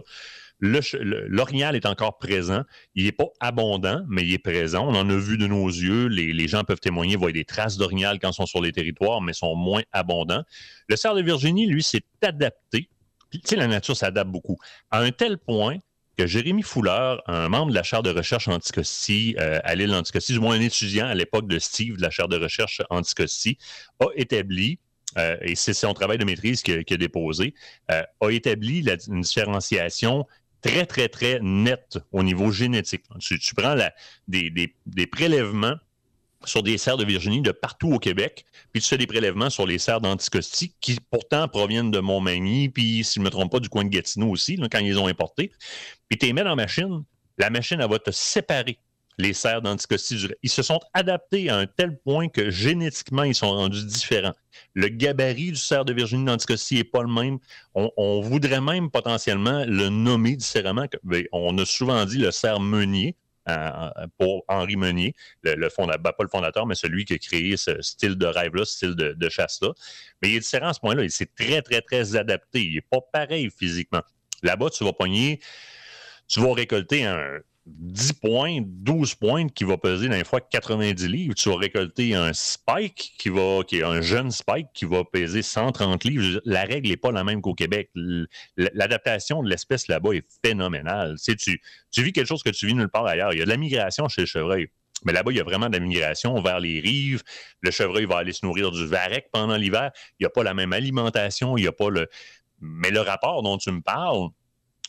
L'orignal 0.61 1.75
est 1.75 1.87
encore 1.87 2.19
présent. 2.19 2.63
Il 2.93 3.05
n'est 3.05 3.11
pas 3.11 3.25
abondant, 3.39 4.03
mais 4.07 4.23
il 4.23 4.33
est 4.33 4.37
présent. 4.37 4.87
On 4.87 4.93
en 4.93 5.09
a 5.09 5.15
vu 5.15 5.39
de 5.39 5.47
nos 5.47 5.67
yeux. 5.67 6.07
Les, 6.07 6.47
gens 6.47 6.63
peuvent 6.63 6.79
témoigner, 6.79 7.15
voient 7.15 7.31
des 7.31 7.45
traces 7.45 7.77
d'orignal 7.77 8.19
quand 8.19 8.29
ils 8.29 8.35
sont 8.35 8.45
sur 8.45 8.61
les 8.61 8.71
territoires, 8.71 9.21
mais 9.21 9.33
sont 9.33 9.55
moins 9.55 9.81
abondants. 9.91 10.43
Le 10.89 10.95
cerf 10.95 11.15
de 11.15 11.23
Virginie, 11.23 11.65
lui, 11.65 11.81
s'est 11.81 12.03
adapté. 12.21 12.89
tu 13.31 13.39
sais, 13.45 13.55
la 13.55 13.67
nature 13.67 13.97
s'adapte 13.97 14.29
beaucoup. 14.29 14.57
À 14.91 14.99
un 14.99 15.11
tel 15.11 15.39
point 15.39 15.77
Jérémy 16.27 16.63
Fouleur, 16.63 17.21
un 17.27 17.49
membre 17.49 17.71
de 17.71 17.75
la 17.75 17.83
chaire 17.83 18.03
de 18.03 18.11
recherche 18.11 18.47
Anticosti 18.47 19.35
euh, 19.39 19.59
à 19.63 19.75
l'île 19.75 19.89
d'Anticosti, 19.89 20.33
du 20.33 20.39
moins 20.39 20.55
un 20.55 20.61
étudiant 20.61 21.07
à 21.07 21.15
l'époque 21.15 21.47
de 21.47 21.59
Steve 21.59 21.97
de 21.97 22.01
la 22.01 22.09
chaire 22.09 22.27
de 22.27 22.37
recherche 22.37 22.81
Anticosti, 22.89 23.57
a 23.99 24.07
établi 24.15 24.79
euh, 25.17 25.37
et 25.41 25.55
c'est 25.55 25.73
son 25.73 25.93
travail 25.93 26.17
de 26.17 26.25
maîtrise 26.25 26.61
qu'il 26.61 26.83
a, 26.87 26.97
déposé, 26.97 27.53
euh, 27.91 28.03
a 28.21 28.29
établi 28.29 28.85
une 29.07 29.21
différenciation 29.21 30.25
très, 30.61 30.85
très, 30.85 31.09
très 31.09 31.39
nette 31.41 31.97
au 32.11 32.23
niveau 32.23 32.51
génétique. 32.51 33.03
Tu, 33.19 33.39
prends 33.55 33.75
des, 34.27 35.07
prélèvements 35.11 35.75
sur 36.45 36.63
des 36.63 36.77
serres 36.77 36.97
de 36.97 37.05
Virginie 37.05 37.41
de 37.41 37.51
partout 37.51 37.91
au 37.91 37.99
Québec, 37.99 38.45
puis 38.71 38.81
tu 38.81 38.87
fais 38.87 38.97
des 38.97 39.07
prélèvements 39.07 39.49
sur 39.49 39.67
les 39.67 39.77
serres 39.77 40.01
d'Anticosti 40.01 40.73
qui 40.79 40.97
pourtant 41.11 41.47
proviennent 41.47 41.91
de 41.91 41.99
Montmagny, 41.99 42.69
puis 42.69 43.03
si 43.03 43.15
je 43.15 43.19
ne 43.19 43.25
me 43.25 43.29
trompe 43.29 43.51
pas, 43.51 43.59
du 43.59 43.69
coin 43.69 43.83
de 43.83 43.89
Gatineau 43.89 44.29
aussi, 44.29 44.57
quand 44.71 44.79
ils 44.79 44.97
ont 44.97 45.07
importés. 45.07 45.51
Puis 46.07 46.17
tu 46.17 46.25
les 46.25 46.33
mets 46.33 46.43
dans 46.43 46.51
la 46.51 46.55
machine, 46.55 47.03
la 47.37 47.49
machine, 47.49 47.85
va 47.85 47.99
te 47.99 48.11
séparer 48.11 48.79
les 49.19 49.33
serres 49.33 49.61
d'Anticosti. 49.61 50.27
Ils 50.41 50.49
se 50.49 50.63
sont 50.63 50.79
adaptés 50.93 51.49
à 51.49 51.57
un 51.57 51.67
tel 51.67 51.99
point 51.99 52.29
que 52.29 52.49
génétiquement, 52.49 53.23
ils 53.23 53.35
sont 53.35 53.51
rendus 53.51 53.85
différents. 53.85 54.33
Le 54.73 54.87
gabarit 54.87 55.51
du 55.51 55.57
cerf 55.57 55.85
de 55.85 55.93
Virginie 55.93 56.25
d'Anticosti 56.25 56.75
n'est 56.75 56.83
pas 56.85 57.03
le 57.03 57.09
même. 57.09 57.37
On, 57.75 58.21
voudrait 58.21 58.61
même 58.61 58.89
potentiellement 58.89 59.65
le 59.65 59.89
nommer 59.89 60.35
différemment. 60.37 60.85
Ben, 61.03 61.25
on 61.33 61.57
a 61.57 61.65
souvent 61.65 62.05
dit 62.05 62.17
le 62.17 62.31
cerf 62.31 62.61
meunier, 62.61 63.15
pour 64.17 64.43
Henri 64.47 64.75
Meunier, 64.75 65.13
le, 65.43 65.55
ben, 65.55 65.97
pas 65.97 66.23
le 66.23 66.27
fondateur, 66.27 66.65
mais 66.65 66.75
celui 66.75 67.05
qui 67.05 67.13
a 67.13 67.17
créé 67.17 67.57
ce 67.57 67.81
style 67.81 68.15
de 68.15 68.25
rêve-là, 68.25 68.65
ce 68.65 68.73
style 68.73 68.95
de, 68.95 69.29
chasse-là. 69.29 69.69
Mais 70.21 70.29
il 70.29 70.35
est 70.37 70.39
différent 70.39 70.69
à 70.69 70.73
ce 70.73 70.79
point-là. 70.79 71.03
Il 71.03 71.11
s'est 71.11 71.29
très, 71.37 71.61
très, 71.61 71.81
très 71.81 72.15
adapté. 72.15 72.61
Il 72.61 72.75
n'est 72.75 72.81
pas 72.81 72.99
pareil 73.13 73.49
physiquement. 73.55 74.01
Là-bas, 74.43 74.69
tu 74.69 74.83
vas 74.83 74.93
pogner, 74.93 75.39
tu 76.27 76.39
vas 76.39 76.53
récolter 76.53 77.05
un, 77.05 77.39
10 77.77 78.13
points, 78.13 78.59
12 78.61 79.15
points 79.15 79.47
qui 79.47 79.63
va 79.63 79.77
peser 79.77 80.07
les 80.07 80.23
fois 80.23 80.41
90 80.41 81.07
livres. 81.07 81.33
Tu 81.35 81.49
vas 81.49 81.57
récolter 81.57 82.15
un 82.15 82.33
spike 82.33 83.13
qui 83.17 83.29
va, 83.29 83.63
qui 83.67 83.79
est 83.79 83.83
un 83.83 84.01
jeune 84.01 84.31
spike 84.31 84.67
qui 84.73 84.85
va 84.85 85.03
peser 85.03 85.41
130 85.41 86.03
livres. 86.03 86.41
La 86.45 86.63
règle 86.63 86.89
n'est 86.89 86.97
pas 86.97 87.11
la 87.11 87.23
même 87.23 87.41
qu'au 87.41 87.53
Québec. 87.53 87.89
L'adaptation 88.57 89.43
de 89.43 89.49
l'espèce 89.49 89.87
là-bas 89.87 90.13
est 90.13 90.25
phénoménale. 90.43 91.15
Tu, 91.23 91.35
tu, 91.35 91.61
tu 91.91 92.03
vis 92.03 92.11
quelque 92.11 92.27
chose 92.27 92.43
que 92.43 92.49
tu 92.49 92.67
vis 92.67 92.73
nulle 92.73 92.89
part 92.89 93.05
ailleurs. 93.05 93.33
Il 93.33 93.39
y 93.39 93.41
a 93.41 93.45
de 93.45 93.49
la 93.49 93.57
migration 93.57 94.07
chez 94.07 94.21
le 94.21 94.27
chevreuil. 94.27 94.69
Mais 95.05 95.13
là-bas, 95.13 95.31
il 95.31 95.37
y 95.37 95.41
a 95.41 95.43
vraiment 95.43 95.67
de 95.67 95.77
la 95.77 95.79
migration 95.79 96.41
vers 96.41 96.59
les 96.59 96.79
rives. 96.79 97.23
Le 97.61 97.71
chevreuil 97.71 98.05
va 98.05 98.17
aller 98.17 98.33
se 98.33 98.45
nourrir 98.45 98.71
du 98.71 98.85
varech 98.85 99.25
pendant 99.31 99.55
l'hiver. 99.55 99.91
Il 100.19 100.23
n'y 100.23 100.25
a 100.25 100.29
pas 100.29 100.43
la 100.43 100.53
même 100.53 100.73
alimentation. 100.73 101.57
Il 101.57 101.61
n'y 101.61 101.67
a 101.67 101.71
pas 101.71 101.89
le. 101.89 102.07
Mais 102.61 102.91
le 102.91 102.99
rapport 102.99 103.41
dont 103.41 103.57
tu 103.57 103.71
me 103.71 103.81
parles, 103.81 104.29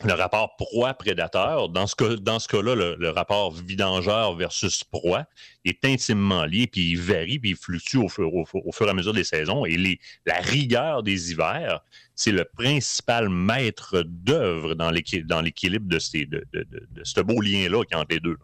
le 0.04 0.14
rapport 0.14 0.56
proie-prédateur, 0.56 1.68
dans 1.68 1.86
ce, 1.86 1.94
cas, 1.94 2.16
dans 2.16 2.38
ce 2.38 2.48
cas-là, 2.48 2.74
le, 2.74 3.10
rapport 3.10 3.52
vidangeur 3.52 4.34
versus 4.34 4.84
proie 4.84 5.24
est 5.64 5.84
intimement 5.84 6.44
lié, 6.44 6.66
puis 6.66 6.92
il 6.92 6.98
varie, 6.98 7.38
puis 7.38 7.50
il 7.50 7.56
fluctue 7.56 7.98
au 7.98 8.08
fur, 8.08 8.28
et 8.28 8.88
à 8.88 8.94
mesure 8.94 9.12
des 9.12 9.24
saisons. 9.24 9.66
Et 9.66 9.98
la 10.26 10.36
rigueur 10.36 11.02
des 11.02 11.32
hivers, 11.32 11.80
c'est 12.14 12.32
le 12.32 12.44
principal 12.44 13.28
maître 13.28 14.02
d'œuvre 14.06 14.74
dans 14.74 14.90
l'équilibre 14.90 15.88
de, 15.88 15.98
ce 15.98 17.20
beau 17.20 17.40
lien-là 17.40 17.84
qui 17.84 17.94
est 17.94 17.96
entre 17.96 18.14
les 18.14 18.20
deux. 18.20 18.36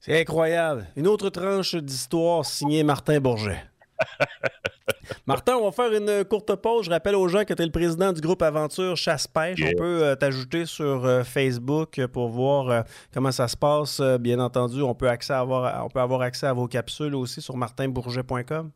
C'est 0.00 0.18
incroyable. 0.18 0.86
Une 0.96 1.06
autre 1.06 1.28
tranche 1.28 1.74
d'histoire 1.74 2.46
signée 2.46 2.82
Martin 2.82 3.20
Bourget. 3.20 3.69
Martin, 5.26 5.56
on 5.56 5.70
va 5.70 5.72
faire 5.72 5.92
une 5.92 6.24
courte 6.24 6.54
pause. 6.56 6.86
Je 6.86 6.90
rappelle 6.90 7.14
aux 7.14 7.28
gens 7.28 7.44
que 7.44 7.54
tu 7.54 7.62
es 7.62 7.64
le 7.64 7.72
président 7.72 8.12
du 8.12 8.20
groupe 8.20 8.42
Aventure 8.42 8.96
Chasse-Pêche. 8.96 9.60
On 9.64 9.76
peut 9.76 10.02
euh, 10.02 10.16
t'ajouter 10.16 10.66
sur 10.66 11.04
euh, 11.04 11.24
Facebook 11.24 12.04
pour 12.06 12.28
voir 12.28 12.68
euh, 12.68 12.82
comment 13.12 13.32
ça 13.32 13.48
se 13.48 13.56
passe. 13.56 14.00
bien 14.20 14.40
entendu, 14.40 14.82
on 14.82 14.94
peut, 14.94 15.08
accès 15.08 15.32
avoir, 15.32 15.84
on 15.84 15.88
peut 15.88 16.00
avoir 16.00 16.22
accès 16.22 16.46
à 16.46 16.52
vos 16.52 16.66
capsules 16.66 17.14
aussi 17.14 17.40
sur 17.40 17.56
martinbourget.com. 17.56 18.70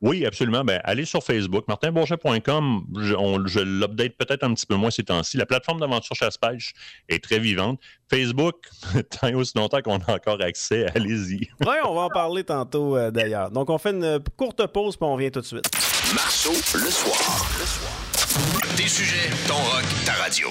Oui, 0.00 0.24
absolument. 0.24 0.64
Ben, 0.64 0.80
allez 0.84 1.04
sur 1.04 1.22
Facebook, 1.22 1.66
martinbourget.com. 1.68 2.84
Je, 2.98 3.14
je 3.46 3.60
l'update 3.60 4.16
peut-être 4.16 4.44
un 4.44 4.54
petit 4.54 4.66
peu 4.66 4.76
moins 4.76 4.90
ces 4.90 5.04
temps-ci. 5.04 5.36
La 5.36 5.46
plateforme 5.46 5.80
d'aventure 5.80 6.16
chasse-pêche 6.16 6.72
est 7.08 7.22
très 7.22 7.38
vivante. 7.38 7.80
Facebook, 8.08 8.56
tant 9.20 9.28
et 9.28 9.34
aussi 9.34 9.52
longtemps 9.56 9.80
qu'on 9.82 9.98
a 9.98 10.12
encore 10.14 10.42
accès, 10.42 10.86
allez-y. 10.94 11.48
oui, 11.60 11.74
on 11.84 11.94
va 11.94 12.02
en 12.02 12.08
parler 12.08 12.44
tantôt 12.44 12.96
euh, 12.96 13.10
d'ailleurs. 13.10 13.50
Donc, 13.50 13.70
on 13.70 13.78
fait 13.78 13.90
une 13.90 14.20
courte 14.36 14.66
pause, 14.66 14.96
puis 14.96 15.06
on 15.06 15.14
revient 15.14 15.30
tout 15.30 15.40
de 15.40 15.46
suite. 15.46 15.70
Marceau, 16.14 16.52
le 16.52 16.90
soir. 16.90 17.46
Le 17.58 17.66
soir. 17.66 18.76
Des 18.76 18.88
sujets, 18.88 19.30
ton 19.46 19.54
rock, 19.54 19.84
ta 20.04 20.12
radio. 20.12 20.48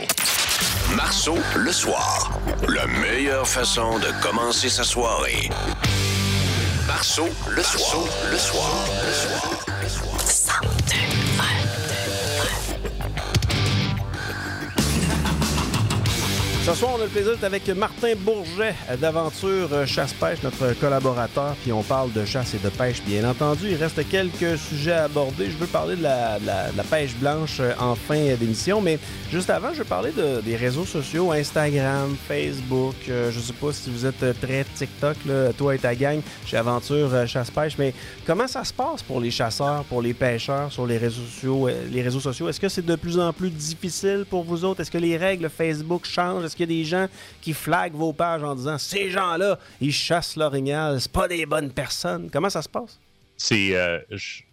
Marceau, 0.95 1.35
le 1.55 1.71
soir. 1.71 2.31
La 2.67 2.87
meilleure 2.87 3.47
façon 3.47 3.99
de 3.99 4.21
commencer 4.21 4.69
sa 4.69 4.83
soirée. 4.83 5.49
Marceau, 6.89 7.29
le 7.51 7.61
soir. 7.61 8.03
Le 8.31 8.37
soir. 8.39 8.67
Le 9.05 9.13
soir. 9.13 9.65
Le 9.83 9.87
soir. 9.87 10.08
Ce 16.69 16.75
soir, 16.75 16.91
on 16.99 17.01
a 17.01 17.05
le 17.05 17.09
plaisir 17.09 17.31
d'être 17.31 17.45
avec 17.45 17.67
Martin 17.69 18.13
Bourget 18.15 18.75
d'Aventure 19.01 19.87
Chasse-Pêche, 19.87 20.43
notre 20.43 20.79
collaborateur, 20.79 21.55
puis 21.63 21.71
on 21.71 21.81
parle 21.81 22.13
de 22.13 22.23
chasse 22.25 22.53
et 22.53 22.59
de 22.59 22.69
pêche, 22.69 23.01
bien 23.01 23.27
entendu. 23.27 23.69
Il 23.71 23.75
reste 23.75 24.07
quelques 24.07 24.55
sujets 24.59 24.91
à 24.91 25.05
aborder. 25.05 25.49
Je 25.49 25.57
veux 25.57 25.65
parler 25.65 25.95
de 25.95 26.03
la, 26.03 26.37
pêche 26.87 27.15
blanche 27.15 27.57
euh, 27.59 27.73
en 27.79 27.95
fin 27.95 28.35
d'émission, 28.35 28.81
mais 28.81 28.99
juste 29.31 29.49
avant, 29.49 29.73
je 29.73 29.79
veux 29.79 29.83
parler 29.83 30.11
de, 30.11 30.41
des 30.41 30.55
réseaux 30.55 30.85
sociaux, 30.85 31.31
Instagram, 31.31 32.15
Facebook. 32.27 32.93
Euh, 33.09 33.31
je 33.31 33.39
sais 33.39 33.53
pas 33.53 33.73
si 33.73 33.89
vous 33.89 34.05
êtes 34.05 34.39
très 34.39 34.63
TikTok, 34.63 35.17
toi 35.57 35.73
et 35.73 35.79
ta 35.79 35.95
gang 35.95 36.21
chez 36.45 36.57
Aventure 36.57 37.11
euh, 37.11 37.25
Chasse-Pêche, 37.25 37.77
mais 37.79 37.95
comment 38.27 38.47
ça 38.47 38.63
se 38.63 38.73
passe 38.73 39.01
pour 39.01 39.19
les 39.19 39.31
chasseurs, 39.31 39.83
pour 39.85 40.03
les 40.03 40.13
pêcheurs 40.13 40.71
sur 40.71 40.85
les 40.85 40.99
réseaux 40.99 41.23
sociaux? 41.23 41.67
Les 41.91 42.03
réseaux 42.03 42.19
sociaux, 42.19 42.47
est-ce 42.47 42.59
que 42.59 42.69
c'est 42.69 42.85
de 42.85 42.95
plus 42.95 43.17
en 43.17 43.33
plus 43.33 43.49
difficile 43.49 44.23
pour 44.29 44.43
vous 44.43 44.63
autres? 44.63 44.81
Est-ce 44.81 44.91
que 44.91 44.99
les 44.99 45.17
règles 45.17 45.49
Facebook 45.49 46.05
changent? 46.05 46.45
Qu'il 46.59 46.71
y 46.71 46.79
a 46.79 46.81
des 46.81 46.85
gens 46.85 47.07
qui 47.41 47.53
flaguent 47.53 47.93
vos 47.93 48.13
pages 48.13 48.43
en 48.43 48.55
disant 48.55 48.77
ces 48.77 49.09
gens-là, 49.09 49.57
ils 49.79 49.93
chassent 49.93 50.35
l'orignal, 50.35 50.99
c'est 50.99 51.11
pas 51.11 51.27
des 51.27 51.45
bonnes 51.45 51.71
personnes. 51.71 52.29
Comment 52.31 52.49
ça 52.49 52.61
se 52.61 52.69
passe? 52.69 52.99
C'est, 53.37 53.75
euh, 53.75 53.99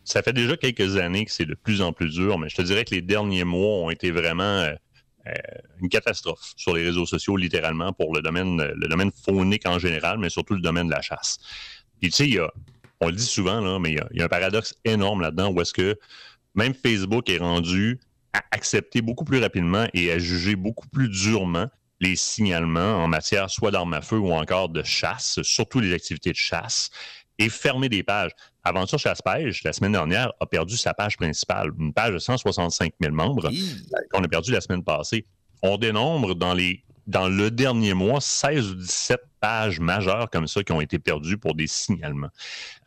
ça 0.05 0.23
fait 0.23 0.33
déjà 0.33 0.57
quelques 0.57 0.97
années 0.97 1.25
que 1.25 1.33
c'est 1.33 1.45
de 1.45 1.55
plus 1.55 1.83
en 1.83 1.93
plus 1.93 2.11
dur, 2.15 2.39
mais 2.39 2.49
je 2.49 2.57
te 2.57 2.63
dirais 2.63 2.85
que 2.85 2.95
les 2.95 3.03
derniers 3.03 3.43
mois 3.43 3.85
ont 3.85 3.91
été 3.91 4.13
vraiment 4.13 4.45
euh, 4.45 4.75
euh, 5.27 5.33
une 5.83 5.89
catastrophe 5.89 6.53
sur 6.57 6.77
les 6.77 6.85
réseaux 6.85 7.07
sociaux, 7.07 7.37
littéralement, 7.37 7.93
pour 7.93 8.15
le 8.15 8.23
domaine, 8.23 8.63
le 8.63 8.89
domaine 8.89 9.11
faunique 9.25 9.67
en 9.67 9.81
général, 9.81 10.19
mais 10.19 10.31
surtout 10.31 10.55
le 10.55 10.61
domaine 10.61 10.87
de 10.87 10.93
la 10.93 11.03
chasse. 11.03 11.39
Puis 12.01 12.11
tu 12.11 12.33
sais, 12.33 12.39
on 13.01 13.09
le 13.09 13.17
dit 13.17 13.27
souvent, 13.27 13.61
là, 13.61 13.81
mais 13.81 13.97
il 14.13 14.19
y, 14.19 14.23
a, 14.23 14.25
un 14.25 14.29
paradoxe 14.29 14.75
énorme 14.85 15.23
là-dedans 15.23 15.51
où 15.51 15.61
est-ce 15.61 15.73
que 15.73 15.99
même 16.55 16.75
Facebook 16.75 17.29
est 17.29 17.39
rendu 17.39 17.99
à 18.33 18.43
accepter 18.53 19.03
beaucoup 19.03 19.25
plus 19.25 19.41
rapidement 19.41 19.87
et 19.95 20.13
à 20.13 20.19
juger 20.19 20.55
beaucoup 20.55 20.87
plus 20.89 21.09
durement 21.09 21.69
les 22.01 22.17
signalements 22.17 23.05
en 23.05 23.09
matière 23.09 23.51
soit 23.51 23.71
d'armes 23.71 23.95
à 23.95 24.03
feu 24.03 24.19
ou 24.19 24.33
encore 24.33 24.69
de 24.69 24.83
chasse, 24.83 25.41
surtout 25.43 25.81
les 25.81 25.93
activités 25.93 26.31
de 26.31 26.37
chasse, 26.37 26.91
et 27.39 27.49
fermer 27.49 27.89
des 27.89 28.03
pages. 28.03 28.33
Aventure 28.65 28.99
Chasse-Pêche, 28.99 29.63
la 29.63 29.73
semaine 29.73 29.93
dernière, 29.93 30.33
a 30.41 30.47
perdu 30.47 30.77
sa 30.77 30.95
page 30.95 31.17
principale, 31.17 31.71
une 31.79 31.93
page 31.93 32.15
de 32.15 32.19
165 32.19 32.93
000 33.01 33.15
membres 33.15 33.51
qu'on 34.11 34.25
a 34.25 34.29
perdu 34.29 34.53
la 34.53 34.61
semaine 34.61 34.83
passée. 34.83 35.27
On 35.63 35.77
dénombre 35.77 36.35
dans, 36.35 36.55
les, 36.55 36.83
dans 37.07 37.29
le 37.29 37.51
dernier 37.51 37.95
mois 37.95 38.21
16 38.21 38.71
ou 38.71 38.75
17 38.75 39.21
pages 39.41 39.81
majeures 39.81 40.29
comme 40.31 40.47
ça 40.47 40.63
qui 40.63 40.73
ont 40.73 40.81
été 40.81 40.99
perdues 40.99 41.39
pour 41.39 41.55
des 41.55 41.67
signalements. 41.67 42.31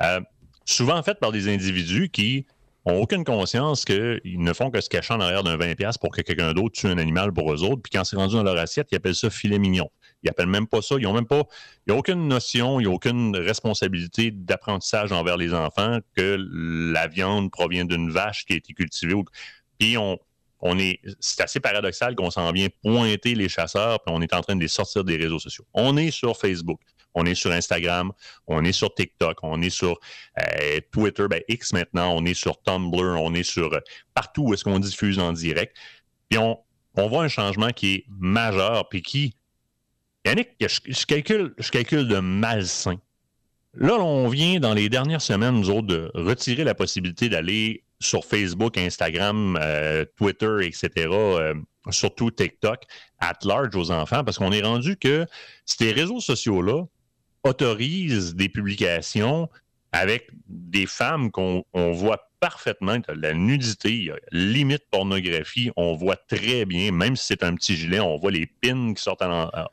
Euh, 0.01 0.19
souvent 0.65 1.01
faites 1.03 1.19
par 1.19 1.31
des 1.31 1.51
individus 1.51 2.09
qui 2.09 2.45
n'ont 2.85 3.01
aucune 3.01 3.23
conscience 3.23 3.85
qu'ils 3.85 4.21
ne 4.25 4.53
font 4.53 4.71
que 4.71 4.81
se 4.81 4.89
cacher 4.89 5.13
en 5.13 5.19
arrière 5.19 5.43
d'un 5.43 5.57
20$ 5.57 5.97
pour 5.99 6.11
que 6.11 6.21
quelqu'un 6.21 6.53
d'autre 6.53 6.79
tue 6.79 6.87
un 6.87 6.97
animal 6.97 7.33
pour 7.33 7.53
eux 7.53 7.63
autres. 7.63 7.81
Puis 7.81 7.91
quand 7.91 8.03
c'est 8.03 8.15
rendu 8.15 8.35
dans 8.35 8.43
leur 8.43 8.57
assiette, 8.57 8.87
ils 8.91 8.95
appellent 8.95 9.15
ça 9.15 9.29
filet 9.29 9.59
mignon. 9.59 9.89
Ils 10.23 10.27
n'appellent 10.27 10.47
même 10.47 10.67
pas 10.67 10.81
ça. 10.81 10.95
Ils 10.99 11.07
ont 11.07 11.13
même 11.13 11.27
pas. 11.27 11.43
Il 11.85 11.91
n'y 11.91 11.95
a 11.95 11.99
aucune 11.99 12.27
notion, 12.27 12.79
il 12.79 12.87
n'y 12.87 12.91
a 12.91 12.95
aucune 12.95 13.35
responsabilité 13.35 14.31
d'apprentissage 14.31 15.11
envers 15.11 15.37
les 15.37 15.53
enfants 15.53 15.99
que 16.15 16.37
la 16.93 17.07
viande 17.07 17.51
provient 17.51 17.85
d'une 17.85 18.11
vache 18.11 18.45
qui 18.45 18.53
a 18.53 18.55
été 18.57 18.73
cultivée. 18.73 19.15
Puis 19.77 19.97
on, 19.97 20.17
on 20.61 20.77
est, 20.77 20.99
c'est 21.19 21.41
assez 21.41 21.59
paradoxal 21.59 22.15
qu'on 22.15 22.31
s'en 22.31 22.51
vient 22.51 22.67
pointer 22.83 23.35
les 23.35 23.49
chasseurs, 23.49 24.01
puis 24.01 24.13
on 24.13 24.21
est 24.21 24.33
en 24.33 24.41
train 24.41 24.55
de 24.55 24.61
les 24.61 24.67
sortir 24.67 25.03
des 25.03 25.15
réseaux 25.15 25.39
sociaux. 25.39 25.65
On 25.73 25.95
est 25.97 26.11
sur 26.11 26.37
Facebook, 26.37 26.79
on 27.13 27.25
est 27.25 27.35
sur 27.35 27.51
Instagram, 27.51 28.11
on 28.47 28.63
est 28.63 28.71
sur 28.71 28.93
TikTok, 28.93 29.37
on 29.43 29.61
est 29.61 29.69
sur 29.69 29.99
euh, 30.39 30.79
Twitter, 30.91 31.27
ben 31.29 31.41
X 31.47 31.73
maintenant, 31.73 32.15
on 32.15 32.25
est 32.25 32.33
sur 32.33 32.61
Tumblr, 32.61 33.19
on 33.19 33.33
est 33.33 33.43
sur 33.43 33.73
euh, 33.73 33.79
partout 34.13 34.43
où 34.43 34.53
est-ce 34.53 34.63
qu'on 34.63 34.79
diffuse 34.79 35.19
en 35.19 35.33
direct. 35.33 35.75
Puis 36.29 36.37
on, 36.37 36.59
on 36.95 37.07
voit 37.07 37.23
un 37.23 37.27
changement 37.27 37.69
qui 37.69 37.95
est 37.95 38.05
majeur, 38.09 38.87
puis 38.89 39.01
qui, 39.01 39.35
Yannick, 40.25 40.49
je, 40.59 41.05
calcule, 41.05 41.53
je 41.57 41.71
calcule 41.71 42.07
de 42.07 42.19
malsain. 42.19 42.97
Là, 43.73 43.95
on 43.95 44.27
vient 44.27 44.59
dans 44.59 44.73
les 44.73 44.89
dernières 44.89 45.21
semaines, 45.21 45.55
nous 45.55 45.69
autres, 45.69 45.87
de 45.87 46.11
retirer 46.13 46.63
la 46.63 46.73
possibilité 46.75 47.29
d'aller 47.29 47.83
sur 47.99 48.25
Facebook, 48.25 48.77
Instagram, 48.77 49.57
euh, 49.61 50.05
Twitter, 50.17 50.57
etc., 50.63 51.07
surtout 51.91 52.31
TikTok, 52.31 52.83
at 53.19 53.39
large 53.43 53.75
aux 53.75 53.91
enfants, 53.91 54.23
parce 54.23 54.37
qu'on 54.37 54.51
est 54.51 54.61
rendu 54.61 54.97
que 54.97 55.25
ces 55.65 55.91
réseaux 55.91 56.19
sociaux-là 56.19 56.85
autorisent 57.43 58.35
des 58.35 58.49
publications 58.49 59.49
avec 59.91 60.29
des 60.47 60.85
femmes 60.85 61.31
qu'on 61.31 61.63
voit 61.73 62.28
parfaitement 62.39 62.97
la 63.15 63.33
nudité, 63.33 64.11
limite 64.31 64.83
pornographie, 64.89 65.71
on 65.75 65.95
voit 65.95 66.15
très 66.15 66.65
bien, 66.65 66.91
même 66.91 67.15
si 67.15 67.27
c'est 67.27 67.43
un 67.43 67.55
petit 67.55 67.75
gilet, 67.75 67.99
on 67.99 68.17
voit 68.17 68.31
les 68.31 68.45
pins 68.45 68.93
qui 68.93 69.01
sortent 69.01 69.23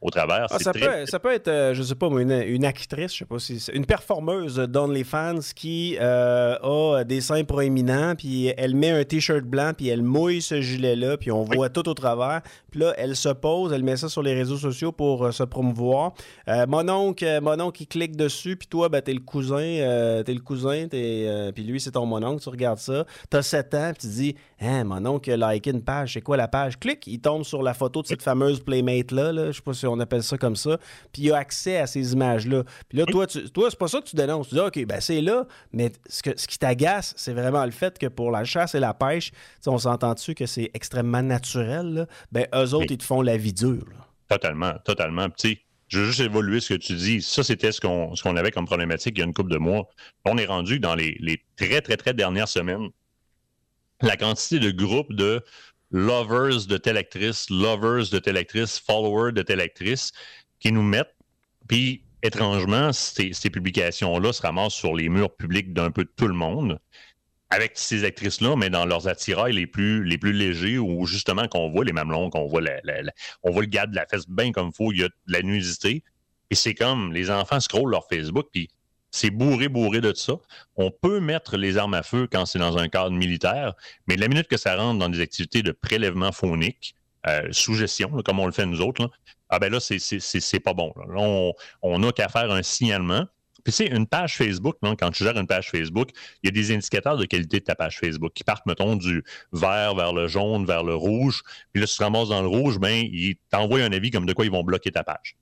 au 0.01 0.11
travers. 0.11 0.47
Ah, 0.51 0.59
ça, 0.59 0.73
peut, 0.73 1.07
ça, 1.07 1.19
peut, 1.19 1.33
être, 1.33 1.49
euh, 1.49 1.75
je 1.75 1.83
sais 1.83 1.95
pas, 1.95 2.09
une, 2.09 2.33
une 2.33 2.65
actrice, 2.65 3.13
je 3.13 3.19
sais 3.19 3.25
pas 3.25 3.39
si 3.39 3.63
une 3.73 3.87
performeuse 3.87 4.57
d'OnlyFans 4.57 5.41
qui 5.55 5.97
euh, 6.01 6.57
a 6.63 7.05
des 7.05 7.21
seins 7.21 7.45
proéminents, 7.45 8.15
puis 8.17 8.53
elle 8.57 8.75
met 8.75 8.91
un 8.91 9.05
t-shirt 9.05 9.45
blanc, 9.45 9.73
puis 9.77 9.89
elle 9.89 10.03
mouille 10.03 10.43
ce 10.43 10.61
gilet-là, 10.61 11.17
puis 11.17 11.31
on 11.31 11.43
voit 11.45 11.69
tout 11.69 11.89
au 11.89 11.95
travers. 11.95 12.43
Puis 12.71 12.81
là, 12.81 12.95
elle 12.97 13.17
se 13.17 13.29
pose, 13.29 13.73
elle 13.73 13.85
met 13.85 13.97
ça 13.97 14.09
sur 14.09 14.23
les 14.23 14.35
réseaux 14.35 14.57
sociaux 14.57 14.93
pour 14.93 15.25
euh, 15.25 15.33
se 15.33 15.43
promouvoir. 15.43 16.15
mon 16.47 16.89
oncle, 16.89 17.41
mon 17.41 17.61
oncle, 17.61 17.83
il 17.83 17.87
clique 17.87 18.17
dessus, 18.17 18.57
puis 18.57 18.69
toi, 18.69 18.89
ben, 18.89 19.01
t'es 19.01 19.15
le 19.15 19.21
cousin, 19.21 19.57
t'es 20.25 20.35
le 20.35 20.41
cousin, 20.41 20.89
puis 20.89 21.65
lui, 21.65 21.81
c'est 21.81 21.93
ton 21.93 22.07
mon 22.07 22.23
oncle, 22.23 22.43
regardes 22.57 22.79
ça, 22.79 23.05
tu 23.31 23.37
as 23.37 23.43
7 23.43 23.75
ans, 23.75 23.93
puis 23.97 24.09
tu 24.09 24.15
dis 24.15 24.37
Hein, 24.59 24.85
mon 24.85 25.05
oncle 25.05 25.31
a 25.31 25.53
liké 25.53 25.71
une 25.71 25.83
page, 25.83 26.15
c'est 26.15 26.23
quoi 26.23 26.39
la 26.39 26.49
page? 26.49 26.79
Clique, 26.79 27.07
il 27.07 27.21
tombe 27.21 27.45
sur 27.45 27.63
la 27.63 27.75
photo 27.75 28.01
de 28.01 28.07
cette 28.07 28.23
fameuse 28.23 28.61
Playmate-là, 28.61 29.33
là, 29.33 29.47
je 29.51 29.57
sais 29.57 29.63
pas 29.63 29.75
si 29.75 29.87
on 29.87 30.01
appelle 30.01 30.23
ça 30.23 30.39
comme 30.39 30.57
ça, 30.57 30.79
puis 31.13 31.23
il 31.23 31.33
a 31.33 31.37
accès 31.37 31.77
à 31.77 31.87
ces 31.87 32.15
images-là. 32.15 32.65
Puis 32.89 32.97
là, 32.97 33.05
toi, 33.05 33.27
toi 33.27 33.71
c'est 33.71 33.79
pas 33.79 33.89
ça 33.89 34.01
que 34.01 34.07
tu 34.07 34.17
dénonces. 34.17 34.49
Tu 34.49 34.55
dis 34.55 34.61
OK, 34.61 34.87
ben 34.87 35.01
c'est 35.01 35.21
là, 35.21 35.47
mais 35.73 35.93
ce, 36.09 36.23
que, 36.23 36.31
ce 36.37 36.47
qui 36.47 36.59
t'agace, 36.59 37.13
c'est 37.19 37.35
vraiment 37.35 37.65
le 37.67 37.71
fait 37.71 37.99
que 37.99 38.07
pour 38.07 38.31
la 38.31 38.45
chasse 38.45 38.75
et 38.75 38.81
la 38.81 38.95
pêche, 38.95 39.31
on 39.67 39.79
s'entend 39.79 40.15
dessus 40.15 40.35
que 40.35 40.47
c'est 40.47 40.71
extrêmement 40.73 41.23
naturel, 41.23 41.93
là? 41.93 42.07
ben 42.33 42.47
eux 42.55 42.73
autres, 42.73 42.91
ils 42.91 42.99
te 42.99 43.05
font 43.05 43.21
la 43.21 43.37
vie 43.37 43.53
dure. 43.53 43.85
Totalement, 44.29 44.73
totalement. 44.85 45.29
Petit 45.29 45.59
je 45.89 46.01
veux 46.01 46.07
juste 46.07 46.21
évoluer 46.21 46.61
ce 46.61 46.75
que 46.75 46.79
tu 46.79 46.95
dis. 46.95 47.23
Ça, 47.23 47.45
c'était 47.45 47.73
ce 47.73 47.81
qu'on 47.81 48.37
avait 48.37 48.51
comme 48.51 48.67
problématique 48.67 49.15
il 49.17 49.21
y 49.21 49.23
a 49.23 49.27
une 49.27 49.35
couple 49.35 49.53
de 49.53 49.59
mois. 49.59 49.89
On 50.25 50.37
est 50.37 50.47
rendu 50.47 50.81
dans 50.81 50.95
les, 50.95 51.17
les 51.21 51.45
très, 51.57 51.81
très, 51.81 51.97
très 51.97 52.13
dernières 52.15 52.49
semaines. 52.49 52.89
La 54.03 54.17
quantité 54.17 54.59
de 54.59 54.71
groupes 54.71 55.13
de 55.13 55.43
lovers 55.91 56.67
de 56.67 56.77
telle 56.77 56.97
actrice, 56.97 57.49
lovers 57.51 58.11
de 58.11 58.19
telle 58.19 58.37
actrice, 58.37 58.79
followers 58.81 59.33
de 59.33 59.43
telle 59.43 59.61
actrice 59.61 60.13
qui 60.59 60.73
nous 60.73 60.83
mettent. 60.83 61.15
Puis, 61.69 62.03
étrangement, 62.23 62.93
ces, 62.93 63.33
ces 63.33 63.51
publications-là 63.51 64.33
se 64.33 64.43
ramassent 64.43 64.75
sur 64.75 64.95
les 64.95 65.09
murs 65.09 65.35
publics 65.35 65.73
d'un 65.73 65.91
peu 65.91 66.05
tout 66.05 66.29
le 66.29 66.35
monde 66.35 66.79
avec 67.51 67.73
ces 67.75 68.05
actrices-là, 68.05 68.57
mais 68.57 68.71
dans 68.71 68.87
leurs 68.87 69.09
attirails 69.09 69.53
les 69.53 69.67
plus, 69.67 70.05
les 70.05 70.19
plus 70.19 70.33
légers, 70.33 70.79
où 70.79 71.07
justement 71.07 71.47
qu'on 71.47 71.71
voit 71.71 71.85
les 71.85 71.93
mamelons, 71.93 72.31
qu'on 72.31 72.47
voit, 72.47 72.63
on 73.43 73.51
voit 73.53 73.63
le 73.63 73.69
gars 73.69 73.87
de 73.87 73.95
la 73.95 74.07
fesse 74.07 74.29
bien 74.29 74.53
comme 74.53 74.69
il 74.69 74.77
faut, 74.77 74.93
il 74.93 75.01
y 75.01 75.05
a 75.05 75.09
de 75.09 75.15
la 75.27 75.43
nudité. 75.43 76.03
Et 76.51 76.55
c'est 76.55 76.75
comme 76.75 77.13
les 77.13 77.31
enfants 77.31 77.61
scrollent 77.61 77.91
leur 77.91 78.07
Facebook, 78.09 78.49
puis 78.53 78.69
c'est 79.11 79.31
bourré, 79.31 79.69
bourré 79.69 80.01
de 80.01 80.13
ça. 80.13 80.35
On 80.77 80.91
peut 80.91 81.21
mettre 81.21 81.57
les 81.57 81.79
armes 81.79 81.95
à 81.95 82.03
feu 82.03 82.29
quand 82.31 82.47
c'est 82.47 82.59
dans 82.59 82.77
un 82.79 82.89
cadre 82.89 83.13
militaire, 83.13 83.75
mais 84.07 84.17
la 84.17 84.29
minute 84.29 84.49
que 84.49 84.57
ça 84.57 84.77
rentre 84.77 84.99
dans 84.99 85.09
des 85.09 85.21
activités 85.21 85.63
de 85.63 85.73
prélèvement 85.73 86.33
phonique, 86.33 86.95
euh, 87.27 87.49
sous 87.51 87.75
gestion, 87.75 88.11
comme 88.25 88.39
on 88.39 88.47
le 88.47 88.53
fait 88.53 88.67
nous 88.67 88.81
autres, 88.81 89.11
ah 89.49 89.59
ben 89.59 89.73
là, 89.73 89.81
c'est 89.81 90.61
pas 90.61 90.75
bon. 90.75 90.93
Là. 90.97 91.53
on 91.83 91.99
n'a 91.99 92.13
qu'à 92.13 92.29
faire 92.29 92.51
un 92.51 92.63
signalement. 92.63 93.27
Puis, 93.67 93.73
tu 93.73 93.85
sais, 93.85 93.87
une 93.87 94.07
page 94.07 94.37
Facebook, 94.37 94.77
quand 94.81 95.11
tu 95.11 95.25
gères 95.25 95.37
une 95.37 95.49
page 95.49 95.73
Facebook, 95.73 96.11
il 96.45 96.47
y 96.47 96.49
a 96.51 96.53
des 96.53 96.73
indicateurs 96.73 97.17
de 97.17 97.25
qualité 97.25 97.59
de 97.59 97.65
ta 97.65 97.75
page 97.75 97.99
Facebook 97.99 98.33
qui 98.33 98.45
partent, 98.45 98.65
mettons, 98.65 98.95
du 98.95 99.25
vert 99.51 99.97
vers 99.97 100.13
le 100.13 100.29
jaune, 100.29 100.65
vers 100.65 100.85
le 100.85 100.95
rouge. 100.95 101.43
Puis 101.73 101.81
là, 101.81 101.89
si 101.89 101.97
tu 101.97 102.05
ramasses 102.05 102.29
dans 102.29 102.43
le 102.43 102.47
rouge, 102.47 102.79
ben, 102.79 102.95
ils 102.95 103.35
t'envoient 103.51 103.81
un 103.81 103.91
avis 103.91 104.13
comme 104.13 104.25
de 104.25 104.33
quoi 104.33 104.45
ils 104.45 104.53
vont 104.53 104.63
bloquer 104.63 104.93
ta 104.93 105.03
page. 105.03 105.35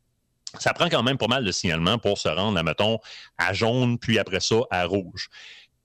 Ça 0.59 0.73
prend 0.73 0.89
quand 0.89 1.03
même 1.03 1.19
pas 1.19 1.27
mal 1.27 1.45
de 1.45 1.53
signalements 1.53 1.99
pour 1.99 2.17
se 2.17 2.31
rendre, 2.31 2.57
à, 2.57 2.63
mettons, 2.63 2.99
à 3.37 3.53
jaune, 3.53 3.99
puis 3.99 4.19
après 4.19 4.41
ça, 4.41 4.57
à 4.71 4.87
rouge. 4.87 5.29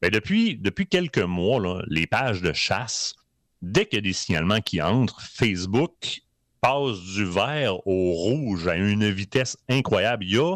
Mais 0.01 0.09
depuis, 0.09 0.55
depuis 0.55 0.87
quelques 0.87 1.17
mois, 1.17 1.81
les 1.87 2.07
pages 2.07 2.41
de 2.41 2.53
chasse, 2.53 3.15
dès 3.61 3.85
qu'il 3.85 3.97
y 3.97 3.99
a 3.99 4.01
des 4.01 4.13
signalements 4.13 4.61
qui 4.61 4.81
entrent, 4.81 5.19
Facebook 5.21 6.21
passe 6.61 7.01
du 7.01 7.25
vert 7.25 7.85
au 7.85 8.13
rouge 8.13 8.65
à 8.69 8.77
une 8.77 9.09
vitesse 9.09 9.57
incroyable. 9.67 10.23
Il 10.23 10.35
y 10.35 10.39
a 10.39 10.55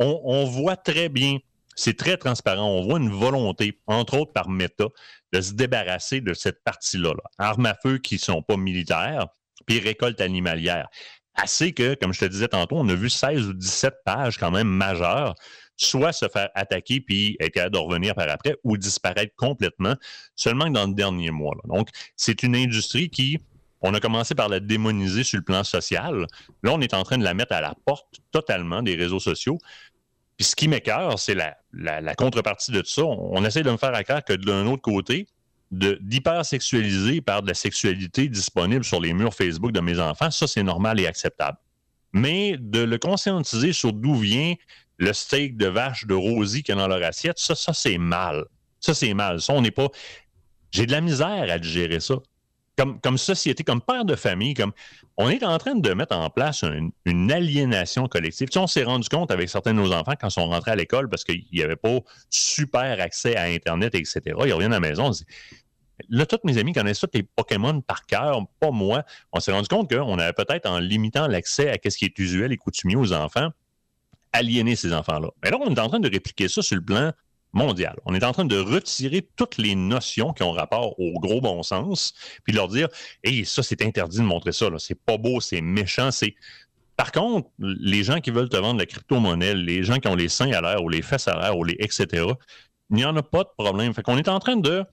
on, 0.00 0.44
voit 0.44 0.76
très 0.76 1.08
bien, 1.08 1.38
c'est 1.76 1.96
très 1.96 2.16
transparent, 2.16 2.66
on 2.66 2.82
voit 2.82 2.98
une 2.98 3.10
volonté, 3.10 3.78
entre 3.86 4.18
autres 4.18 4.32
par 4.32 4.48
Meta, 4.48 4.86
de 5.32 5.40
se 5.40 5.52
débarrasser 5.52 6.20
de 6.20 6.34
cette 6.34 6.62
partie-là. 6.64 7.12
Armes 7.38 7.66
à 7.66 7.74
feu 7.74 7.98
qui 7.98 8.14
ne 8.14 8.20
sont 8.20 8.42
pas 8.42 8.56
militaires, 8.56 9.28
puis 9.66 9.78
récolte 9.78 10.20
animalière. 10.20 10.88
Assez 11.34 11.72
que, 11.72 11.94
comme 11.94 12.12
je 12.12 12.20
te 12.20 12.24
disais 12.24 12.48
tantôt, 12.48 12.76
on 12.76 12.88
a 12.88 12.94
vu 12.94 13.08
16 13.08 13.48
ou 13.48 13.52
17 13.52 13.94
pages 14.04 14.36
quand 14.36 14.50
même 14.50 14.68
majeures, 14.68 15.34
soit 15.76 16.12
se 16.12 16.28
faire 16.28 16.50
attaquer 16.54 17.00
puis 17.00 17.36
être 17.40 17.52
capable 17.52 17.74
de 17.74 17.78
revenir 17.78 18.14
par 18.14 18.28
après, 18.28 18.56
ou 18.64 18.76
disparaître 18.76 19.34
complètement, 19.36 19.94
seulement 20.34 20.68
dans 20.68 20.86
le 20.86 20.94
dernier 20.94 21.30
mois. 21.30 21.54
Donc, 21.64 21.88
c'est 22.16 22.42
une 22.42 22.56
industrie 22.56 23.08
qui, 23.08 23.38
on 23.80 23.94
a 23.94 24.00
commencé 24.00 24.34
par 24.34 24.48
la 24.48 24.60
démoniser 24.60 25.24
sur 25.24 25.38
le 25.38 25.44
plan 25.44 25.64
social. 25.64 26.26
Là, 26.62 26.72
on 26.72 26.80
est 26.80 26.92
en 26.92 27.02
train 27.02 27.16
de 27.16 27.24
la 27.24 27.34
mettre 27.34 27.52
à 27.52 27.60
la 27.60 27.74
porte 27.86 28.20
totalement 28.30 28.82
des 28.82 28.94
réseaux 28.94 29.20
sociaux. 29.20 29.58
Puis 30.40 30.46
ce 30.46 30.56
qui 30.56 30.68
m'écœure, 30.68 31.18
c'est 31.18 31.34
la, 31.34 32.14
contrepartie 32.14 32.72
de 32.72 32.80
tout 32.80 32.88
ça. 32.88 33.04
On, 33.04 33.44
essaie 33.44 33.62
de 33.62 33.70
me 33.70 33.76
faire 33.76 33.92
croire 34.04 34.24
que 34.24 34.32
d'un 34.32 34.66
autre 34.68 34.80
côté, 34.80 35.26
d'hypersexualiser 35.70 37.20
par 37.20 37.42
de 37.42 37.48
la 37.48 37.52
sexualité 37.52 38.26
disponible 38.26 38.82
sur 38.82 39.02
les 39.02 39.12
murs 39.12 39.34
Facebook 39.34 39.70
de 39.70 39.80
mes 39.80 40.00
enfants, 40.00 40.30
ça, 40.30 40.46
c'est 40.46 40.62
normal 40.62 40.98
et 40.98 41.06
acceptable. 41.06 41.58
Mais 42.14 42.56
de 42.58 42.80
le 42.80 42.96
conscientiser 42.96 43.74
sur 43.74 43.92
d'où 43.92 44.14
vient 44.14 44.54
le 44.96 45.12
steak 45.12 45.58
de 45.58 45.66
vache 45.66 46.06
de 46.06 46.14
Rosie 46.14 46.62
qui 46.62 46.72
est 46.72 46.74
dans 46.74 46.88
leur 46.88 47.02
assiette, 47.02 47.38
ça, 47.38 47.54
ça, 47.54 47.74
c'est 47.74 47.98
mal. 47.98 48.46
Ça, 48.80 48.94
c'est 48.94 49.12
mal. 49.12 49.42
Ça, 49.42 49.52
on 49.52 49.60
n'est 49.60 49.70
pas. 49.70 49.88
J'ai 50.70 50.86
de 50.86 50.92
la 50.92 51.02
misère 51.02 51.50
à 51.50 51.58
digérer 51.58 52.00
ça 52.00 52.14
comme, 52.76 53.18
société, 53.18 53.62
comme 53.62 53.80
père 53.80 54.04
de 54.04 54.16
famille, 54.16 54.54
comme 54.54 54.72
on 55.16 55.28
est 55.28 55.44
en 55.44 55.58
train 55.58 55.74
de 55.74 55.92
mettre 55.92 56.16
en 56.16 56.30
place 56.30 56.64
une, 56.64 57.32
aliénation 57.32 58.08
collective. 58.08 58.48
Tu 58.48 58.58
on 58.58 58.66
s'est 58.66 58.84
rendu 58.84 59.08
compte 59.08 59.30
avec 59.30 59.48
certains 59.48 59.74
de 59.74 59.78
nos 59.78 59.92
enfants 59.92 60.14
quand 60.18 60.28
ils 60.28 60.32
sont 60.32 60.48
rentrés 60.48 60.70
à 60.70 60.76
l'école 60.76 61.08
parce 61.08 61.24
qu'il 61.24 61.44
n'y 61.52 61.62
avait 61.62 61.76
pas 61.76 61.98
super 62.30 63.00
accès 63.00 63.36
à 63.36 63.44
Internet, 63.44 63.94
etc. 63.94 64.20
Ils 64.26 64.52
reviennent 64.52 64.72
à 64.72 64.80
la 64.80 64.88
maison. 64.88 65.10
Là, 66.08 66.24
tous 66.24 66.38
mes 66.44 66.56
amis 66.56 66.72
connaissent 66.72 67.00
tous 67.00 67.10
les 67.12 67.22
Pokémon 67.22 67.82
par 67.82 68.06
cœur, 68.06 68.40
pas 68.58 68.70
moi. 68.70 69.04
On 69.32 69.40
s'est 69.40 69.52
rendu 69.52 69.68
compte 69.68 69.94
qu'on 69.94 70.18
avait 70.18 70.32
peut-être, 70.32 70.66
en 70.66 70.78
limitant 70.78 71.26
l'accès 71.26 71.68
à 71.68 71.90
ce 71.90 71.96
qui 71.98 72.06
est 72.06 72.18
usuel 72.18 72.52
et 72.52 72.56
coutumier 72.56 72.96
aux 72.96 73.12
enfants, 73.12 73.50
aliéné 74.32 74.76
ces 74.76 74.94
enfants-là. 74.94 75.28
Mais 75.44 75.50
là, 75.50 75.58
on 75.60 75.74
est 75.74 75.78
en 75.78 75.88
train 75.88 76.00
de 76.00 76.10
répliquer 76.10 76.48
ça 76.48 76.62
sur 76.62 76.76
le 76.76 76.84
plan 76.84 77.12
mondial. 77.52 77.96
On 78.04 78.14
est 78.14 78.24
en 78.24 78.32
train 78.32 78.44
de 78.44 78.58
retirer 78.58 79.28
toutes 79.36 79.58
les 79.58 79.74
notions 79.74 80.32
qui 80.32 80.42
ont 80.42 80.52
rapport 80.52 80.98
au 81.00 81.18
gros 81.20 81.40
bon 81.40 81.62
sens, 81.62 82.14
puis 82.44 82.52
leur 82.52 82.68
dire 82.68 82.88
Hey, 83.24 83.44
ça, 83.44 83.62
c'est 83.62 83.82
interdit 83.82 84.18
de 84.18 84.22
montrer 84.22 84.52
ça, 84.52 84.66
c'est 84.78 84.98
pas 85.00 85.16
beau, 85.16 85.40
c'est 85.40 85.60
méchant, 85.60 86.10
c'est. 86.10 86.34
Par 86.96 87.12
contre, 87.12 87.48
les 87.58 88.04
gens 88.04 88.20
qui 88.20 88.30
veulent 88.30 88.50
te 88.50 88.58
vendre 88.58 88.78
la 88.78 88.84
crypto-monnaie, 88.84 89.54
les 89.54 89.82
gens 89.84 89.96
qui 89.96 90.08
ont 90.08 90.14
les 90.14 90.28
seins 90.28 90.52
à 90.52 90.60
l'air 90.60 90.84
ou 90.84 90.90
les 90.90 91.00
fesses 91.00 91.28
à 91.28 91.40
l'air 91.40 91.56
ou 91.56 91.64
les 91.64 91.76
etc., 91.78 92.26
il 92.90 92.96
n'y 92.96 93.04
en 93.04 93.16
a 93.16 93.22
pas 93.22 93.44
de 93.44 93.48
problème. 93.56 93.94
Fait 93.94 94.02
qu'on 94.02 94.18
est 94.18 94.28
en 94.28 94.38
train 94.38 94.56
de 94.56 94.84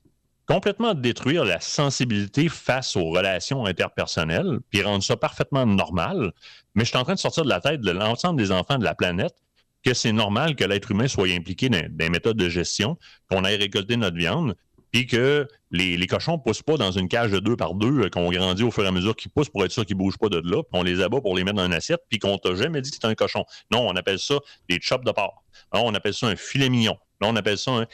complètement 0.47 0.93
détruire 0.93 1.43
la 1.43 1.59
sensibilité 1.59 2.47
face 2.47 2.95
aux 2.95 3.09
relations 3.09 3.65
interpersonnelles, 3.65 4.59
puis 4.69 4.81
rendre 4.81 5.03
ça 5.03 5.17
parfaitement 5.17 5.65
normal. 5.65 6.31
Mais 6.73 6.85
je 6.85 6.89
suis 6.89 6.97
en 6.97 7.03
train 7.03 7.15
de 7.15 7.19
sortir 7.19 7.43
de 7.43 7.49
la 7.49 7.59
tête 7.59 7.81
de 7.81 7.91
l'ensemble 7.91 8.39
des 8.39 8.51
enfants 8.51 8.77
de 8.77 8.85
la 8.85 8.95
planète 8.95 9.35
que 9.83 9.93
c'est 9.93 10.11
normal 10.11 10.55
que 10.55 10.63
l'être 10.63 10.91
humain 10.91 11.07
soit 11.07 11.29
impliqué 11.29 11.69
dans 11.69 11.81
des 11.89 12.09
méthodes 12.09 12.37
de 12.37 12.49
gestion, 12.49 12.97
qu'on 13.29 13.43
aille 13.43 13.57
récolter 13.57 13.97
notre 13.97 14.17
viande, 14.17 14.55
puis 14.91 15.05
que 15.05 15.47
les, 15.71 16.07
cochons 16.07 16.33
ne 16.33 16.37
poussent 16.37 16.63
pas 16.63 16.77
dans 16.77 16.91
une 16.91 17.07
cage 17.07 17.31
de 17.31 17.39
deux 17.39 17.55
par 17.55 17.73
deux, 17.73 18.05
euh, 18.05 18.09
qu'on 18.09 18.31
grandit 18.31 18.63
au 18.63 18.71
fur 18.71 18.85
et 18.85 18.87
à 18.87 18.91
mesure 18.91 19.15
qu'ils 19.15 19.31
poussent 19.31 19.49
pour 19.49 19.63
être 19.65 19.71
sûr 19.71 19.85
qu'ils 19.85 19.97
ne 19.97 20.03
bougent 20.03 20.17
pas 20.17 20.29
de 20.29 20.37
là, 20.37 20.63
puis 20.63 20.79
on 20.79 20.83
les 20.83 21.01
abat 21.01 21.19
pour 21.21 21.35
les 21.35 21.43
mettre 21.43 21.57
dans 21.57 21.65
une 21.65 21.73
assiette, 21.73 22.01
puis 22.09 22.19
qu'on 22.19 22.37
t'a 22.37 22.55
jamais 22.55 22.81
dit 22.81 22.91
que 22.91 22.97
c'est 22.99 23.07
un 23.07 23.15
cochon. 23.15 23.43
Non, 23.71 23.87
on 23.87 23.95
appelle 23.95 24.19
ça 24.19 24.35
des 24.69 24.79
chops 24.81 25.03
de 25.03 25.11
porc. 25.11 25.43
Non, 25.73 25.85
on 25.85 25.93
appelle 25.93 26.13
ça 26.13 26.27
un 26.27 26.35
filet 26.35 26.69
mignon. 26.69 26.97
Non, 27.21 27.29
on 27.29 27.35
appelle 27.35 27.57
ça 27.57 27.71
un... 27.71 27.85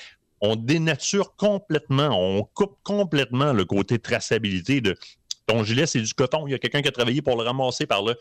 On 0.45 0.57
dénature 0.57 1.35
complètement, 1.37 2.09
on 2.11 2.43
coupe 2.43 2.77
complètement 2.83 3.53
le 3.53 3.63
côté 3.63 3.97
traçabilité 3.97 4.81
de 4.81 4.97
ton 5.45 5.63
gilet, 5.63 5.85
c'est 5.85 6.01
du 6.01 6.13
coton. 6.13 6.47
Il 6.47 6.51
y 6.51 6.53
a 6.53 6.59
quelqu'un 6.59 6.81
qui 6.81 6.89
a 6.89 6.91
travaillé 6.91 7.21
pour 7.21 7.37
le 7.37 7.43
ramasser 7.43 7.85
par 7.85 8.03
là. 8.03 8.15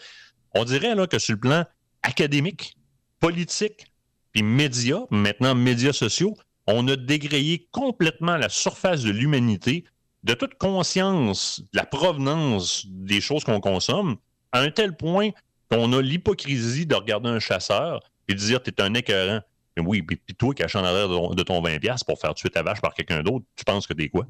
On 0.55 0.65
dirait 0.65 0.95
là, 0.95 1.09
que 1.09 1.19
sur 1.19 1.35
le 1.35 1.41
plan 1.41 1.65
académique, 2.03 2.77
politique, 3.23 3.87
puis 4.33 4.43
médias, 4.43 5.03
maintenant 5.11 5.55
médias 5.55 5.93
sociaux, 5.93 6.37
on 6.67 6.89
a 6.89 6.97
dégrayé 6.97 7.69
complètement 7.71 8.37
la 8.37 8.49
surface 8.49 9.03
de 9.03 9.11
l'humanité 9.11 9.85
de 10.25 10.35
toute 10.35 10.57
conscience 10.57 11.61
de 11.73 11.79
la 11.79 11.87
provenance 11.87 12.85
des 12.87 13.21
choses 13.21 13.45
qu'on 13.45 13.61
consomme, 13.61 14.17
à 14.51 14.61
un 14.61 14.71
tel 14.71 14.97
point 14.97 15.31
qu'on 15.71 15.93
a 15.93 16.03
l'hypocrisie 16.03 16.85
de 16.85 16.97
regarder 16.97 17.29
un 17.29 17.39
chasseur 17.39 18.01
et 18.27 18.35
de 18.35 18.39
dire 18.39 18.61
T'es 18.61 18.81
un 18.83 18.93
écœurant. 18.95 19.41
Mais 19.77 19.83
oui, 19.85 20.03
puis 20.03 20.19
toi 20.37 20.53
achètes 20.61 20.83
en 20.83 20.85
arrière 20.85 21.09
de 21.09 21.43
ton 21.45 21.63
20$ 21.63 22.05
pour 22.05 22.19
faire 22.21 22.35
tuer 22.35 22.51
ta 22.51 22.63
vache 22.63 22.81
par 22.81 22.93
quelqu'un 22.93 23.23
d'autre, 23.23 23.47
tu 23.57 23.65
penses 23.65 23.87
que 23.87 23.95
t'es 23.95 24.09
quoi? 24.09 24.27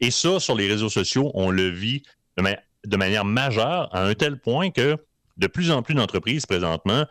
Et 0.00 0.10
ça, 0.10 0.40
sur 0.40 0.54
les 0.54 0.68
réseaux 0.68 0.88
sociaux, 0.88 1.30
on 1.34 1.50
le 1.50 1.68
vit 1.68 2.02
de, 2.36 2.96
manière 2.96 3.24
majeure 3.26 3.94
à 3.94 4.04
un 4.04 4.14
tel 4.14 4.40
point 4.40 4.70
que 4.70 4.96
de 5.40 5.46
plus 5.46 5.70
en 5.70 5.82
plus 5.82 5.94
d'entreprises 5.94 6.46
présentement 6.46 7.06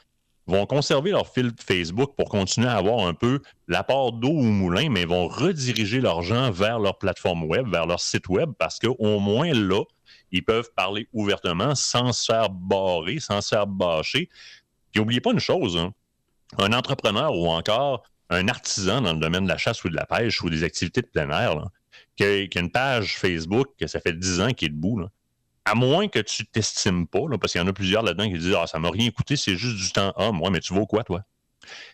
vont 0.45 0.65
conserver 0.65 1.11
leur 1.11 1.27
fil 1.27 1.51
Facebook 1.59 2.15
pour 2.15 2.29
continuer 2.29 2.67
à 2.67 2.77
avoir 2.77 3.07
un 3.07 3.13
peu 3.13 3.41
l'apport 3.67 4.13
d'eau 4.13 4.29
au 4.29 4.43
moulin, 4.43 4.89
mais 4.89 5.05
vont 5.05 5.27
rediriger 5.27 5.99
leurs 5.99 6.21
gens 6.21 6.49
vers 6.51 6.79
leur 6.79 6.97
plateforme 6.97 7.43
web, 7.43 7.67
vers 7.67 7.85
leur 7.85 7.99
site 7.99 8.29
web, 8.29 8.51
parce 8.57 8.79
qu'au 8.79 9.19
moins 9.19 9.51
là, 9.53 9.83
ils 10.31 10.43
peuvent 10.43 10.69
parler 10.75 11.07
ouvertement 11.11 11.75
sans 11.75 12.13
se 12.13 12.25
faire 12.25 12.49
barrer, 12.49 13.19
sans 13.19 13.41
se 13.41 13.49
faire 13.49 13.67
bâcher. 13.67 14.29
Puis 14.91 15.01
n'oubliez 15.01 15.21
pas 15.21 15.31
une 15.31 15.39
chose, 15.39 15.77
hein, 15.77 15.91
un 16.57 16.73
entrepreneur 16.73 17.35
ou 17.35 17.47
encore 17.47 18.03
un 18.29 18.47
artisan 18.47 19.01
dans 19.01 19.13
le 19.13 19.19
domaine 19.19 19.43
de 19.43 19.49
la 19.49 19.57
chasse 19.57 19.83
ou 19.83 19.89
de 19.89 19.95
la 19.95 20.05
pêche 20.05 20.41
ou 20.43 20.49
des 20.49 20.63
activités 20.63 21.01
de 21.01 21.07
plein 21.07 21.29
air, 21.29 21.63
qui 22.15 22.23
a, 22.23 22.59
une 22.59 22.71
page 22.71 23.17
Facebook 23.17 23.67
que 23.79 23.87
ça 23.87 23.99
fait 23.99 24.13
10 24.13 24.41
ans 24.41 24.51
qu'il 24.51 24.67
est 24.67 24.71
debout, 24.71 25.01
à 25.69 25.75
moins 25.75 26.07
que 26.07 26.19
tu 26.19 26.45
t'estimes 26.45 27.07
pas, 27.07 27.21
parce 27.39 27.51
qu'il 27.51 27.61
y 27.61 27.63
en 27.63 27.67
a 27.67 27.73
plusieurs 27.73 28.01
là-dedans 28.01 28.29
qui 28.29 28.37
disent 28.37 28.55
Ah, 28.57 28.67
ça 28.67 28.79
m'a 28.79 28.89
rien 28.89 29.11
coûté, 29.11 29.35
c'est 29.35 29.55
juste 29.55 29.77
du 29.77 29.91
temps. 29.91 30.13
Ah, 30.17 30.31
moi, 30.31 30.49
mais 30.49 30.59
tu 30.59 30.73
vaux 30.73 30.85
quoi, 30.85 31.03
toi? 31.03 31.23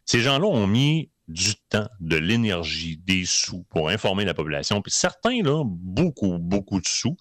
Ces 0.06 0.22
gens-là 0.22 0.48
ont 0.48 0.68
mis 0.68 1.10
du 1.28 1.56
temps, 1.70 1.90
de 2.00 2.18
l'énergie, 2.18 2.98
des 2.98 3.26
sous 3.26 3.64
pour 3.70 3.90
informer 3.90 4.26
la 4.26 4.34
population. 4.34 4.82
Puis 4.82 4.92
certains, 4.92 5.42
là, 5.42 5.64
beaucoup, 5.66 6.38
beaucoup 6.38 6.80
de 6.80 6.88
sous. 6.88 7.18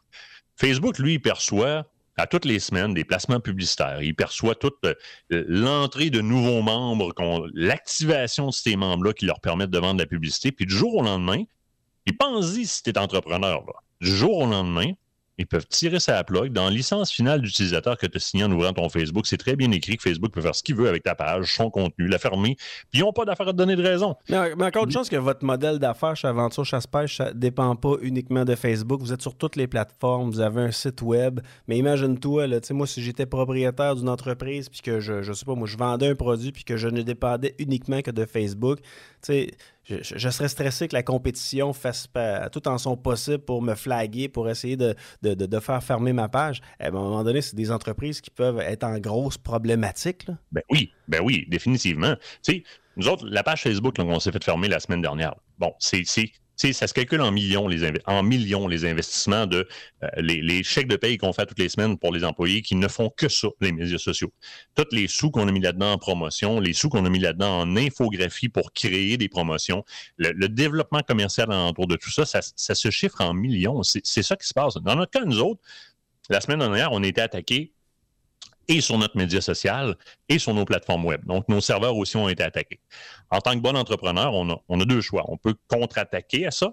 Facebook, 0.57 0.99
lui, 0.99 1.15
il 1.15 1.21
perçoit 1.21 1.87
à 2.17 2.27
toutes 2.27 2.45
les 2.45 2.61
semaines 2.61 2.95
des 2.95 3.05
placements 3.05 3.41
publicitaires. 3.41 4.01
Il 4.03 4.15
perçoit 4.15 4.55
toute 4.55 4.79
euh, 4.85 4.95
l'entrée 5.49 6.11
de 6.11 6.21
nouveaux 6.21 6.63
membres, 6.63 7.13
l'activation 7.55 8.49
de 8.49 8.53
ces 8.53 8.77
membres-là 8.77 9.13
qui 9.15 9.27
leur 9.27 9.41
permettent 9.41 9.71
de 9.71 9.79
vendre 9.79 9.95
de 9.95 10.03
la 10.03 10.07
publicité. 10.07 10.53
Puis 10.53 10.67
du 10.67 10.75
jour 10.75 10.95
au 10.95 11.03
lendemain, 11.03 11.43
et 12.07 12.13
pense-y 12.13 12.67
si 12.67 12.83
tu 12.83 12.91
es 12.91 12.99
entrepreneur. 12.99 13.65
Du 14.01 14.15
jour 14.15 14.39
au 14.39 14.47
lendemain, 14.47 14.93
ils 15.39 15.47
peuvent 15.47 15.67
tirer 15.67 16.01
sa 16.01 16.23
plug. 16.25 16.53
Dans 16.53 16.65
la 16.65 16.71
licence 16.71 17.11
finale 17.11 17.41
d'utilisateur 17.41 17.99
que 17.99 18.07
tu 18.07 18.17
as 18.17 18.21
signée 18.21 18.45
en 18.45 18.53
ouvrant 18.53 18.73
ton 18.73 18.89
Facebook, 18.89 19.27
c'est 19.27 19.37
très 19.37 19.57
bien 19.57 19.71
écrit 19.71 19.97
que 19.97 20.03
Facebook 20.03 20.33
peut 20.33 20.41
faire 20.41 20.55
ce 20.55 20.63
qu'il 20.63 20.77
veut 20.77 20.89
avec 20.89 21.03
ta 21.03 21.15
page, 21.15 21.55
son 21.55 21.71
contenu, 21.71 22.07
la 22.07 22.19
fermer, 22.19 22.57
puis 22.91 23.01
ils 23.01 23.01
n'ont 23.01 23.13
pas 23.13 23.25
d'affaire 23.25 23.49
à 23.49 23.53
te 23.53 23.57
donner 23.57 23.77
de 23.77 23.83
raison. 23.83 24.17
Mais, 24.29 24.53
encore 24.65 24.85
une 24.85 24.91
chance 24.91 25.09
que 25.09 25.17
votre 25.17 25.45
modèle 25.45 25.79
d'affaires 25.79 26.17
chez 26.17 26.29
Aventure 26.29 26.65
Chasse-Pêche, 26.65 27.17
ça 27.17 27.27
ne 27.27 27.33
dépend 27.33 27.75
pas 27.77 27.95
uniquement 28.03 28.45
de 28.45 28.55
Facebook. 28.55 29.01
Vous 29.01 29.13
êtes 29.13 29.23
sur 29.23 29.37
toutes 29.37 29.57
les 29.57 29.67
plateformes, 29.67 30.31
vous 30.31 30.41
avez 30.41 30.63
un 30.63 30.71
site 30.71 31.03
web. 31.03 31.41
Mais 31.69 31.79
imagine-toi, 31.79 32.47
moi, 32.71 32.87
si 32.87 33.03
j'étais 33.03 33.27
propriétaire 33.27 33.97
d'une 33.97 34.09
entreprise, 34.09 34.69
puis 34.69 34.81
que 34.81 35.01
je, 35.01 35.23
je 35.23 35.33
sais 35.33 35.45
pas, 35.45 35.55
moi, 35.55 35.67
je 35.67 35.77
vendais 35.77 36.09
un 36.09 36.15
produit, 36.15 36.53
puis 36.53 36.65
que 36.65 36.77
je 36.77 36.89
ne 36.89 37.03
dépendais 37.03 37.55
uniquement 37.59 38.01
que 38.03 38.11
de 38.11 38.25
Facebook, 38.25 38.81
tu 38.81 38.89
sais, 39.23 39.51
je, 39.89 40.29
serais 40.31 40.49
stressé 40.49 40.89
que 40.89 40.95
la 40.95 41.03
compétition 41.03 41.73
fasse 41.73 42.09
tout 42.53 42.69
en 42.69 42.79
son 42.79 42.97
possible 42.97 43.39
pour 43.39 43.63
me 43.63 43.75
flaguer, 43.75 44.29
pour 44.29 44.49
essayer 44.49 44.77
de, 44.77 44.95
faire 45.61 45.83
fermer 45.83 46.13
ma 46.13 46.29
page. 46.29 46.61
À 46.81 46.89
un 46.89 46.91
moment 46.91 47.25
donné, 47.25 47.41
c'est 47.43 47.57
des 47.57 47.71
entreprises 47.71 48.21
qui 48.21 48.31
peuvent 48.31 48.61
être 48.61 48.85
en 48.85 48.99
grosse 48.99 49.39
problématique. 49.39 50.27
Ben 50.53 50.63
oui, 50.71 50.93
ben 51.09 51.21
oui, 51.23 51.47
définitivement. 51.49 52.15
Tu 52.43 52.65
nous 52.97 53.09
autres, 53.09 53.27
la 53.27 53.43
page 53.43 53.63
Facebook 53.63 53.97
qu'on 53.97 54.21
s'est 54.21 54.31
fait 54.31 54.45
fermer 54.45 54.69
la 54.69 54.79
semaine 54.79 55.03
dernière, 55.03 55.35
bon, 55.59 55.73
c'est 55.79 56.05
ça 56.57 56.87
se 56.87 56.95
calcule 56.95 57.21
en 57.21 57.31
millions 57.31 57.69
les, 57.69 57.91
en 58.07 58.23
millions 58.23 58.69
les 58.69 58.85
investissements 58.85 59.47
de 59.47 59.67
euh, 60.03 60.09
les, 60.19 60.63
chèques 60.63 60.89
de 60.89 60.97
paye 60.97 61.19
qu'on 61.19 61.33
fait 61.33 61.47
toutes 61.47 61.59
les 61.59 61.69
semaines 61.69 61.99
pour 61.99 62.13
les 62.13 62.25
employés 62.25 62.63
qui 62.63 62.75
ne 62.77 62.89
font 62.89 63.11
que 63.11 63.29
ça, 63.29 63.49
les 63.61 63.73
médias 63.73 63.99
sociaux. 63.99 64.33
Tous 64.75 64.87
les 64.93 65.09
sous 65.09 65.31
qu'on 65.31 65.49
a 65.49 65.53
mis 65.53 65.61
là-dedans 65.61 65.93
en 65.93 65.99
promotion, 65.99 66.61
les 66.61 66.73
sous 66.73 66.89
qu'on 66.89 67.05
a 67.05 67.11
mis 67.11 67.19
là-dedans 67.19 67.61
en 67.61 67.77
infographie 67.77 68.49
pour 68.49 68.73
créer 68.73 69.17
des 69.17 69.29
promotions, 69.29 69.85
le, 70.17 70.49
développement 70.49 71.01
commercial 71.01 71.51
autour 71.51 71.87
de 71.87 71.97
tout 71.97 72.11
ça, 72.11 72.25
ça, 72.25 72.75
se 72.75 72.91
chiffre 72.91 73.21
en 73.21 73.35
millions. 73.35 73.83
C'est 73.83 74.23
ça 74.23 74.37
qui 74.37 74.47
se 74.47 74.55
passe. 74.55 74.75
Dans 74.75 74.95
notre 74.95 75.11
cas, 75.11 75.25
nous 75.25 75.41
autres, 75.41 75.61
la 76.31 76.41
semaine 76.41 76.61
dernière, 76.61 76.93
on 76.93 77.03
a 77.03 77.07
été 77.07 77.21
attaqués 77.21 77.73
et 78.69 78.81
sur 78.81 78.99
notre 78.99 79.17
média 79.17 79.41
social 79.41 79.97
et 80.29 80.39
sur 80.39 80.55
nos 80.55 80.65
plateformes 80.65 81.05
web. 81.05 81.25
Donc, 81.27 81.49
nos 81.49 81.61
serveurs 81.61 81.97
aussi 81.97 82.17
ont 82.17 82.29
été 82.29 82.43
attaqués. 82.43 82.81
En 83.31 83.41
tant 83.41 83.53
que 83.53 83.61
bon 83.61 83.77
entrepreneur, 83.77 84.33
on 84.35 84.81
a, 84.81 84.85
deux 84.85 85.01
choix. 85.01 85.25
On 85.29 85.37
peut 85.37 85.55
contre-attaquer 85.69 86.47
à 86.47 86.51
ça. 86.51 86.73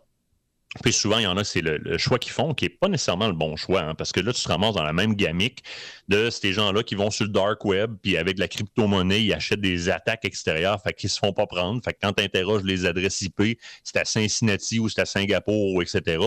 Puis 0.83 0.93
souvent, 0.93 1.17
il 1.17 1.23
y 1.23 1.27
en 1.27 1.35
a, 1.35 1.43
c'est 1.43 1.59
le, 1.61 1.97
choix 1.97 2.17
qu'ils 2.17 2.31
font 2.31 2.53
qui 2.53 2.63
n'est 2.63 2.69
pas 2.69 2.87
nécessairement 2.87 3.27
le 3.27 3.33
bon 3.33 3.57
choix, 3.57 3.81
hein, 3.81 3.93
parce 3.93 4.13
que 4.13 4.21
là, 4.21 4.31
tu 4.31 4.41
te 4.41 4.47
ramasses 4.47 4.73
dans 4.73 4.83
la 4.83 4.93
même 4.93 5.15
gamique 5.15 5.63
de 6.07 6.29
ces 6.29 6.53
gens-là 6.53 6.81
qui 6.83 6.95
vont 6.95 7.11
sur 7.11 7.25
le 7.25 7.31
dark 7.31 7.65
web, 7.65 7.95
puis 8.01 8.15
avec 8.15 8.39
la 8.39 8.47
crypto-monnaie, 8.47 9.21
ils 9.21 9.33
achètent 9.33 9.59
des 9.59 9.89
attaques 9.89 10.23
extérieures, 10.23 10.81
fait 10.81 10.93
qu'ils 10.93 11.09
se 11.09 11.19
font 11.19 11.33
pas 11.33 11.45
prendre. 11.45 11.83
Fait 11.83 11.91
que 11.91 11.97
quand 12.01 12.13
tu 12.13 12.23
interroges 12.23 12.63
les 12.63 12.85
adresses 12.85 13.21
IP, 13.21 13.59
c'est 13.83 13.97
à 13.97 14.05
Cincinnati 14.05 14.79
ou 14.79 14.87
c'est 14.87 15.01
à 15.01 15.05
Singapour, 15.05 15.81
etc., 15.81 16.23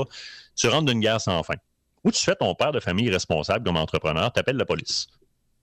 tu 0.55 0.69
rentres 0.69 0.93
d'une 0.93 1.01
guerre 1.01 1.23
sans 1.23 1.43
fin. 1.43 1.57
Ou 2.05 2.11
tu 2.11 2.23
fais 2.23 2.37
ton 2.37 2.55
père 2.55 2.73
de 2.73 2.81
famille 2.81 3.09
responsable 3.09 3.65
comme 3.65 3.79
entrepreneur, 3.79 4.31
tu 4.31 4.39
appelles 4.41 4.57
la 4.59 4.67
police. 4.67 5.07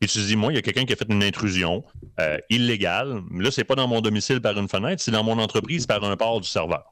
Puis 0.02 0.10
tu 0.10 0.18
te 0.18 0.26
dis, 0.26 0.36
moi, 0.36 0.52
il 0.52 0.56
y 0.56 0.58
a 0.58 0.64
quelqu'un 0.64 0.84
qui 0.84 0.94
a 0.94 0.96
fait 0.96 1.06
une 1.10 1.22
intrusion 1.22 1.84
euh, 2.20 2.40
illégale. 2.50 3.22
Là, 3.38 3.52
c'est 3.52 3.64
pas 3.64 3.76
dans 3.76 3.88
mon 3.88 4.02
domicile 4.02 4.42
par 4.42 4.58
une 4.58 4.68
fenêtre, 4.68 5.00
c'est 5.00 5.12
dans 5.12 5.24
mon 5.24 5.38
entreprise 5.38 5.86
par 5.86 6.04
un 6.04 6.18
port 6.18 6.42
du 6.42 6.48
serveur. 6.48 6.92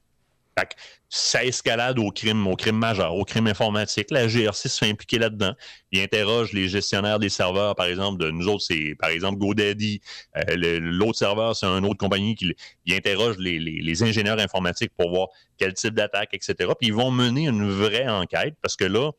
Fait 0.58 0.76
ça 1.10 1.44
escalade 1.44 1.98
au 1.98 2.12
crime, 2.12 2.46
au 2.46 2.56
crime 2.56 2.76
majeur, 2.76 3.16
au 3.16 3.26
crime 3.26 3.48
informatique. 3.48 4.12
La 4.12 4.28
GRC 4.28 4.70
se 4.70 4.78
fait 4.78 4.92
impliquer 4.92 5.18
là-dedans. 5.18 5.56
Il 5.92 6.02
interroge 6.02 6.54
les 6.54 6.70
gestionnaires 6.70 7.18
des 7.18 7.30
serveurs, 7.30 7.74
par 7.74 7.88
exemple, 7.88 8.24
de 8.24 8.30
nous 8.30 8.48
autres, 8.48 8.66
c'est 8.68 8.94
par 9.00 9.10
exemple 9.10 9.40
GoDaddy. 9.40 10.02
Euh, 10.38 10.80
l'autre 10.80 11.18
serveur, 11.18 11.56
c'est 11.56 11.66
une 11.66 11.86
autre 11.86 11.98
compagnie 11.98 12.36
qui 12.36 12.54
il 12.86 12.94
interroge 12.94 13.38
les, 13.40 14.04
ingénieurs 14.04 14.38
informatiques 14.38 14.92
pour 14.96 15.10
voir 15.10 15.30
quel 15.58 15.74
type 15.74 15.96
d'attaque, 15.96 16.30
etc. 16.34 16.54
Puis 16.80 16.90
ils 16.90 16.94
vont 16.94 17.10
mener 17.10 17.48
une 17.48 17.68
vraie 17.72 18.08
enquête 18.08 18.54
parce 18.62 18.76
que 18.76 18.86
là, 18.86 19.10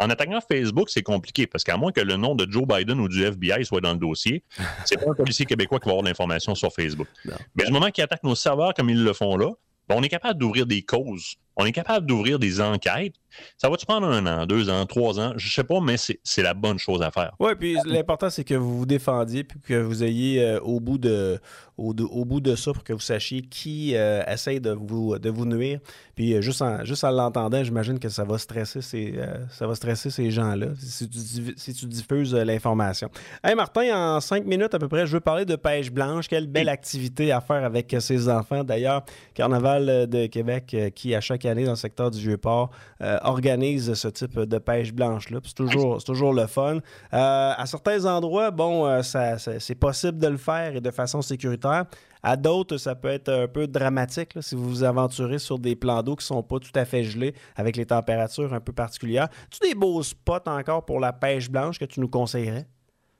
en 0.00 0.08
attaquant 0.08 0.40
Facebook, 0.40 0.88
c'est 0.90 1.02
compliqué 1.02 1.46
parce 1.46 1.62
qu'à 1.62 1.76
moins 1.76 1.92
que 1.92 2.00
le 2.00 2.16
nom 2.16 2.34
de 2.34 2.50
Joe 2.50 2.66
Biden 2.66 2.98
ou 3.00 3.08
du 3.08 3.22
FBI 3.22 3.64
soit 3.64 3.82
dans 3.82 3.92
le 3.92 3.98
dossier, 3.98 4.42
c'est 4.84 4.96
pas 4.96 5.10
un 5.10 5.14
policier 5.14 5.44
québécois 5.44 5.78
qui 5.78 5.86
va 5.86 5.92
avoir 5.92 6.04
l'information 6.04 6.54
sur 6.54 6.72
Facebook. 6.72 7.06
Mais 7.54 7.64
du 7.64 7.72
moment 7.72 7.90
qu'ils 7.90 8.02
attaquent 8.02 8.24
nos 8.24 8.34
serveurs 8.34 8.74
comme 8.74 8.88
ils 8.88 9.02
le 9.02 9.12
font 9.12 9.36
là, 9.36 9.50
ben, 9.88 9.96
on 9.98 10.02
est 10.02 10.08
capable 10.08 10.38
d'ouvrir 10.40 10.66
des 10.66 10.82
causes 10.82 11.36
on 11.60 11.66
est 11.66 11.72
capable 11.72 12.06
d'ouvrir 12.06 12.38
des 12.38 12.60
enquêtes. 12.60 13.14
Ça 13.58 13.68
va-tu 13.68 13.86
prendre 13.86 14.06
un 14.06 14.26
an, 14.26 14.46
deux 14.46 14.70
ans, 14.70 14.86
trois 14.86 15.20
ans? 15.20 15.34
Je 15.36 15.46
ne 15.46 15.50
sais 15.50 15.64
pas, 15.64 15.80
mais 15.80 15.96
c'est 15.96 16.42
la 16.42 16.54
bonne 16.54 16.78
chose 16.78 17.02
à 17.02 17.10
faire. 17.10 17.32
Oui, 17.38 17.52
puis 17.58 17.76
l'important, 17.84 18.30
c'est 18.30 18.44
que 18.44 18.54
vous 18.54 18.78
vous 18.78 18.86
défendiez 18.86 19.44
puis 19.44 19.60
que 19.60 19.74
vous 19.74 20.02
ayez 20.02 20.42
euh, 20.42 20.60
au, 20.60 20.80
bout 20.80 20.98
de, 20.98 21.38
au, 21.76 21.92
bout 21.92 22.40
de 22.40 22.56
ça 22.56 22.72
pour 22.72 22.82
que 22.82 22.92
vous 22.92 23.00
sachiez 23.00 23.42
qui 23.42 23.94
euh, 23.94 24.22
essaye 24.26 24.60
de 24.60 24.70
vous, 24.72 25.18
de 25.18 25.30
vous 25.30 25.44
nuire. 25.44 25.80
Puis 26.14 26.34
euh, 26.34 26.40
juste, 26.40 26.62
en, 26.62 26.84
juste 26.84 27.04
en 27.04 27.10
l'entendant, 27.10 27.62
j'imagine 27.62 27.98
que 27.98 28.08
ça 28.08 28.24
va 28.24 28.38
stresser 28.38 28.82
ces, 28.82 29.18
ça 29.50 29.66
va 29.66 29.74
stresser 29.74 30.10
ces 30.10 30.30
gens-là 30.30 30.68
si 30.78 31.08
tu, 31.08 31.86
diffuses 31.86 32.34
l'information. 32.34 33.10
Hey 33.44 33.54
Martin, 33.54 34.16
en 34.16 34.20
cinq 34.20 34.44
minutes 34.44 34.74
à 34.74 34.78
peu 34.78 34.88
près, 34.88 35.06
je 35.06 35.12
veux 35.12 35.20
parler 35.20 35.44
de 35.44 35.56
pêche 35.56 35.90
blanche. 35.90 36.28
Quelle 36.28 36.46
belle 36.46 36.68
activité 36.68 37.32
à 37.32 37.40
faire 37.40 37.64
avec 37.64 37.94
ses 38.00 38.28
enfants. 38.28 38.64
D'ailleurs, 38.64 39.04
Carnaval 39.34 40.08
de 40.08 40.26
Québec 40.26 40.76
qui, 40.94 41.14
à 41.14 41.20
chaque 41.20 41.44
dans 41.54 41.70
le 41.70 41.76
secteur 41.76 42.10
du 42.10 42.18
Vieux-Port 42.20 42.70
euh, 43.02 43.18
organise 43.22 43.94
ce 43.94 44.08
type 44.08 44.38
de 44.38 44.58
pêche 44.58 44.92
blanche-là. 44.92 45.38
C'est 45.44 45.54
toujours, 45.54 46.32
le 46.32 46.46
fun. 46.46 46.76
Euh, 46.76 46.80
à 47.12 47.66
certains 47.66 48.04
endroits, 48.04 48.50
bon, 48.50 48.86
euh, 48.86 49.02
c'est 49.02 49.74
possible 49.74 50.18
de 50.18 50.28
le 50.28 50.36
faire 50.36 50.76
et 50.76 50.80
de 50.80 50.90
façon 50.90 51.22
sécuritaire. 51.22 51.86
À 52.22 52.36
d'autres, 52.36 52.76
ça 52.76 52.94
peut 52.94 53.08
être 53.08 53.30
un 53.30 53.48
peu 53.48 53.66
dramatique 53.66 54.34
si 54.40 54.54
vous 54.54 54.68
vous 54.68 54.82
aventurez 54.82 55.38
sur 55.38 55.58
des 55.58 55.74
plans 55.74 56.02
d'eau 56.02 56.16
qui 56.16 56.24
ne 56.24 56.36
sont 56.36 56.42
pas 56.42 56.58
tout 56.58 56.72
à 56.74 56.84
fait 56.84 57.02
gelés 57.02 57.34
avec 57.56 57.76
les 57.76 57.86
températures 57.86 58.52
un 58.52 58.60
peu 58.60 58.72
particulières. 58.72 59.28
Tu 59.50 59.66
des 59.66 59.74
beaux 59.74 60.02
spots 60.02 60.46
encore 60.46 60.84
pour 60.84 61.00
la 61.00 61.12
pêche 61.12 61.50
blanche 61.50 61.78
que 61.78 61.86
tu 61.86 62.00
nous 62.00 62.08
conseillerais? 62.08 62.66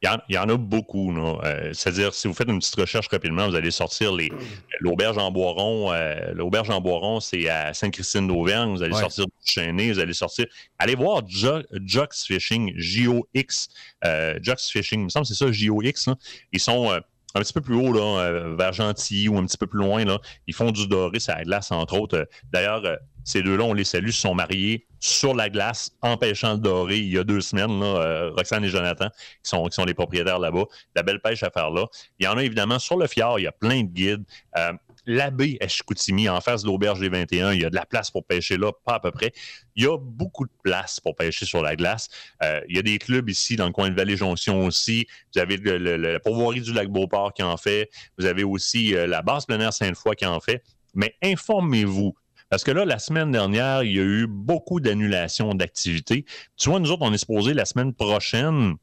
Il 0.02 0.08
y, 0.30 0.38
en, 0.38 0.48
a 0.48 0.56
beaucoup. 0.56 1.14
Euh, 1.14 1.72
c'est-à-dire, 1.74 2.14
si 2.14 2.26
vous 2.26 2.32
faites 2.32 2.48
une 2.48 2.58
petite 2.58 2.74
recherche 2.74 3.08
rapidement, 3.08 3.46
vous 3.50 3.54
allez 3.54 3.70
sortir 3.70 4.14
les, 4.14 4.32
l'auberge 4.80 5.18
en 5.18 5.30
Boiron. 5.30 5.92
Euh, 5.92 6.32
l'auberge 6.32 6.70
en 6.70 6.80
Boiron, 6.80 7.20
c'est 7.20 7.50
à 7.50 7.74
Sainte-Christine 7.74 8.26
d'Auvergne. 8.26 8.70
Vous 8.70 8.82
allez 8.82 8.94
sortir 8.94 9.26
du 9.26 9.32
Chêné, 9.44 9.92
vous 9.92 9.98
allez 9.98 10.14
sortir. 10.14 10.46
Allez 10.78 10.94
voir 10.94 11.20
Jux 11.28 12.06
Fishing, 12.14 12.72
J-O-X. 12.76 13.68
Euh, 14.06 14.38
Jux 14.42 14.54
Fishing, 14.72 15.00
il 15.00 15.04
me 15.04 15.08
semble 15.10 15.26
que 15.26 15.34
c'est 15.34 15.44
ça, 15.44 15.52
J-O-X. 15.52 16.08
Ils 16.52 16.60
sont 16.60 16.92
un 16.92 17.40
petit 17.40 17.52
peu 17.52 17.60
plus 17.60 17.74
haut, 17.74 17.92
là, 17.92 18.54
vers 18.56 18.72
Gentilly 18.72 19.28
ou 19.28 19.36
un 19.36 19.44
petit 19.44 19.58
peu 19.58 19.66
plus 19.66 19.80
loin. 19.80 20.02
Là. 20.06 20.18
Ils 20.46 20.54
font 20.54 20.70
du 20.70 20.88
doré, 20.88 21.20
ça 21.20 21.42
glace, 21.42 21.72
entre 21.72 22.00
autres. 22.00 22.26
D'ailleurs, 22.50 22.82
ces 23.24 23.42
deux-là, 23.42 23.64
on 23.64 23.72
les 23.72 23.84
salue, 23.84 24.10
sont 24.10 24.34
mariés 24.34 24.86
sur 25.00 25.34
la 25.34 25.48
glace, 25.48 25.92
empêchant 26.02 26.52
le 26.52 26.58
doré 26.58 26.98
il 26.98 27.12
y 27.12 27.18
a 27.18 27.24
deux 27.24 27.40
semaines. 27.40 27.82
Euh, 27.82 28.30
Roxane 28.30 28.64
et 28.64 28.68
Jonathan, 28.68 29.08
qui 29.42 29.50
sont, 29.50 29.84
les 29.86 29.94
propriétaires 29.94 30.38
là-bas. 30.38 30.64
La 30.94 31.02
belle 31.02 31.20
pêche 31.20 31.42
à 31.42 31.50
faire 31.50 31.70
là. 31.70 31.86
Il 32.18 32.24
y 32.24 32.28
en 32.28 32.36
a 32.36 32.44
évidemment 32.44 32.78
sur 32.78 32.96
le 32.96 33.06
fjord, 33.06 33.38
il 33.38 33.44
y 33.44 33.46
a 33.46 33.52
plein 33.52 33.82
de 33.82 33.88
guides. 33.88 34.24
Euh, 34.56 34.72
L'abbé 35.06 35.56
à 35.62 35.66
Chicoutimi, 35.66 36.28
en 36.28 36.42
face 36.42 36.62
de 36.62 36.66
l'auberge 36.66 37.00
des 37.00 37.08
21, 37.08 37.54
il 37.54 37.62
y 37.62 37.64
a 37.64 37.70
de 37.70 37.74
la 37.74 37.86
place 37.86 38.10
pour 38.10 38.22
pêcher 38.22 38.58
là, 38.58 38.70
pas 38.84 38.96
à 38.96 39.00
peu 39.00 39.10
près. 39.10 39.32
Il 39.74 39.82
y 39.82 39.86
a 39.86 39.96
beaucoup 39.96 40.44
de 40.44 40.52
place 40.62 41.00
pour 41.00 41.16
pêcher 41.16 41.46
sur 41.46 41.62
la 41.62 41.74
glace. 41.74 42.10
Euh, 42.42 42.60
il 42.68 42.76
y 42.76 42.78
a 42.78 42.82
des 42.82 42.98
clubs 42.98 43.28
ici, 43.28 43.56
dans 43.56 43.64
le 43.64 43.72
coin 43.72 43.88
de 43.88 43.94
Vallée-Jonction 43.94 44.66
aussi. 44.66 45.06
Vous 45.34 45.40
avez 45.40 45.56
le, 45.56 45.96
la 45.96 46.20
pourvoirie 46.20 46.60
du 46.60 46.74
lac 46.74 46.90
Beauport 46.90 47.32
qui 47.32 47.42
en 47.42 47.56
fait. 47.56 47.90
Vous 48.18 48.26
avez 48.26 48.44
aussi 48.44 48.90
la 48.92 49.22
base 49.22 49.46
plein 49.46 49.58
air 49.60 49.72
Sainte-Foy 49.72 50.16
qui 50.16 50.26
en 50.26 50.38
fait. 50.38 50.62
Mais 50.94 51.14
informez-vous 51.22 52.14
parce 52.50 52.64
que 52.64 52.72
là, 52.72 52.84
la 52.84 52.98
semaine 52.98 53.30
dernière, 53.30 53.84
il 53.84 53.96
y 53.96 54.00
a 54.00 54.02
eu 54.02 54.26
beaucoup 54.26 54.80
d'annulations 54.80 55.54
d'activités. 55.54 56.24
Tu 56.56 56.68
vois, 56.68 56.80
nous 56.80 56.90
autres, 56.90 57.02
on 57.02 57.12
est 57.12 57.18
supposé 57.18 57.54
la 57.54 57.64
semaine 57.64 57.94
prochaine, 57.94 58.74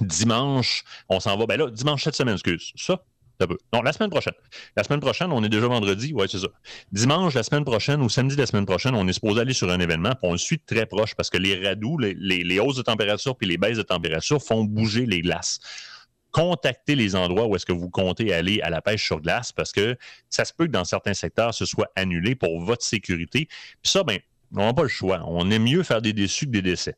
dimanche, 0.00 0.82
on 1.08 1.20
s'en 1.20 1.36
va. 1.36 1.46
Ben 1.46 1.58
là, 1.58 1.70
dimanche 1.70 2.04
cette 2.04 2.16
semaine, 2.16 2.34
excuse. 2.34 2.72
Ça. 2.74 3.04
Non, 3.72 3.82
la 3.82 3.92
semaine 3.92 4.10
prochaine. 4.10 4.34
La 4.76 4.84
semaine 4.84 5.00
prochaine, 5.00 5.32
on 5.32 5.42
est 5.42 5.48
déjà 5.48 5.66
vendredi. 5.66 6.12
Oui, 6.14 6.26
c'est 6.30 6.38
ça. 6.38 6.48
Dimanche, 6.92 7.34
la 7.34 7.42
semaine 7.42 7.64
prochaine 7.64 8.00
ou 8.00 8.08
samedi 8.08 8.36
la 8.36 8.46
semaine 8.46 8.66
prochaine, 8.66 8.94
on 8.94 9.06
est 9.08 9.12
supposé 9.12 9.40
aller 9.40 9.52
sur 9.52 9.68
un 9.70 9.80
événement. 9.80 10.10
Puis 10.10 10.20
on 10.22 10.32
le 10.32 10.38
suit 10.38 10.60
très 10.60 10.86
proche 10.86 11.14
parce 11.14 11.28
que 11.28 11.38
les 11.38 11.66
radous, 11.66 11.98
les, 11.98 12.14
les 12.14 12.60
hausses 12.60 12.76
de 12.76 12.82
température 12.82 13.36
puis 13.36 13.48
les 13.48 13.58
baisses 13.58 13.78
de 13.78 13.82
température 13.82 14.40
font 14.40 14.64
bouger 14.64 15.06
les 15.06 15.22
glaces 15.22 15.58
contactez 16.32 16.94
les 16.94 17.14
endroits 17.14 17.46
où 17.46 17.54
est-ce 17.54 17.66
que 17.66 17.72
vous 17.72 17.90
comptez 17.90 18.34
aller 18.34 18.60
à 18.62 18.70
la 18.70 18.82
pêche 18.82 19.04
sur 19.04 19.20
glace 19.20 19.52
parce 19.52 19.70
que 19.72 19.96
ça 20.28 20.44
se 20.44 20.52
peut 20.52 20.66
que 20.66 20.72
dans 20.72 20.84
certains 20.84 21.14
secteurs, 21.14 21.54
ce 21.54 21.64
soit 21.66 21.90
annulé 21.94 22.34
pour 22.34 22.60
votre 22.60 22.84
sécurité. 22.84 23.46
Puis 23.82 23.92
ça, 23.92 24.02
ben, 24.02 24.18
on 24.56 24.66
n'a 24.66 24.74
pas 24.74 24.82
le 24.82 24.88
choix. 24.88 25.22
On 25.26 25.50
aime 25.50 25.64
mieux 25.64 25.82
faire 25.82 26.02
des 26.02 26.12
déçus 26.12 26.46
que 26.46 26.50
des 26.50 26.62
décès. 26.62 26.96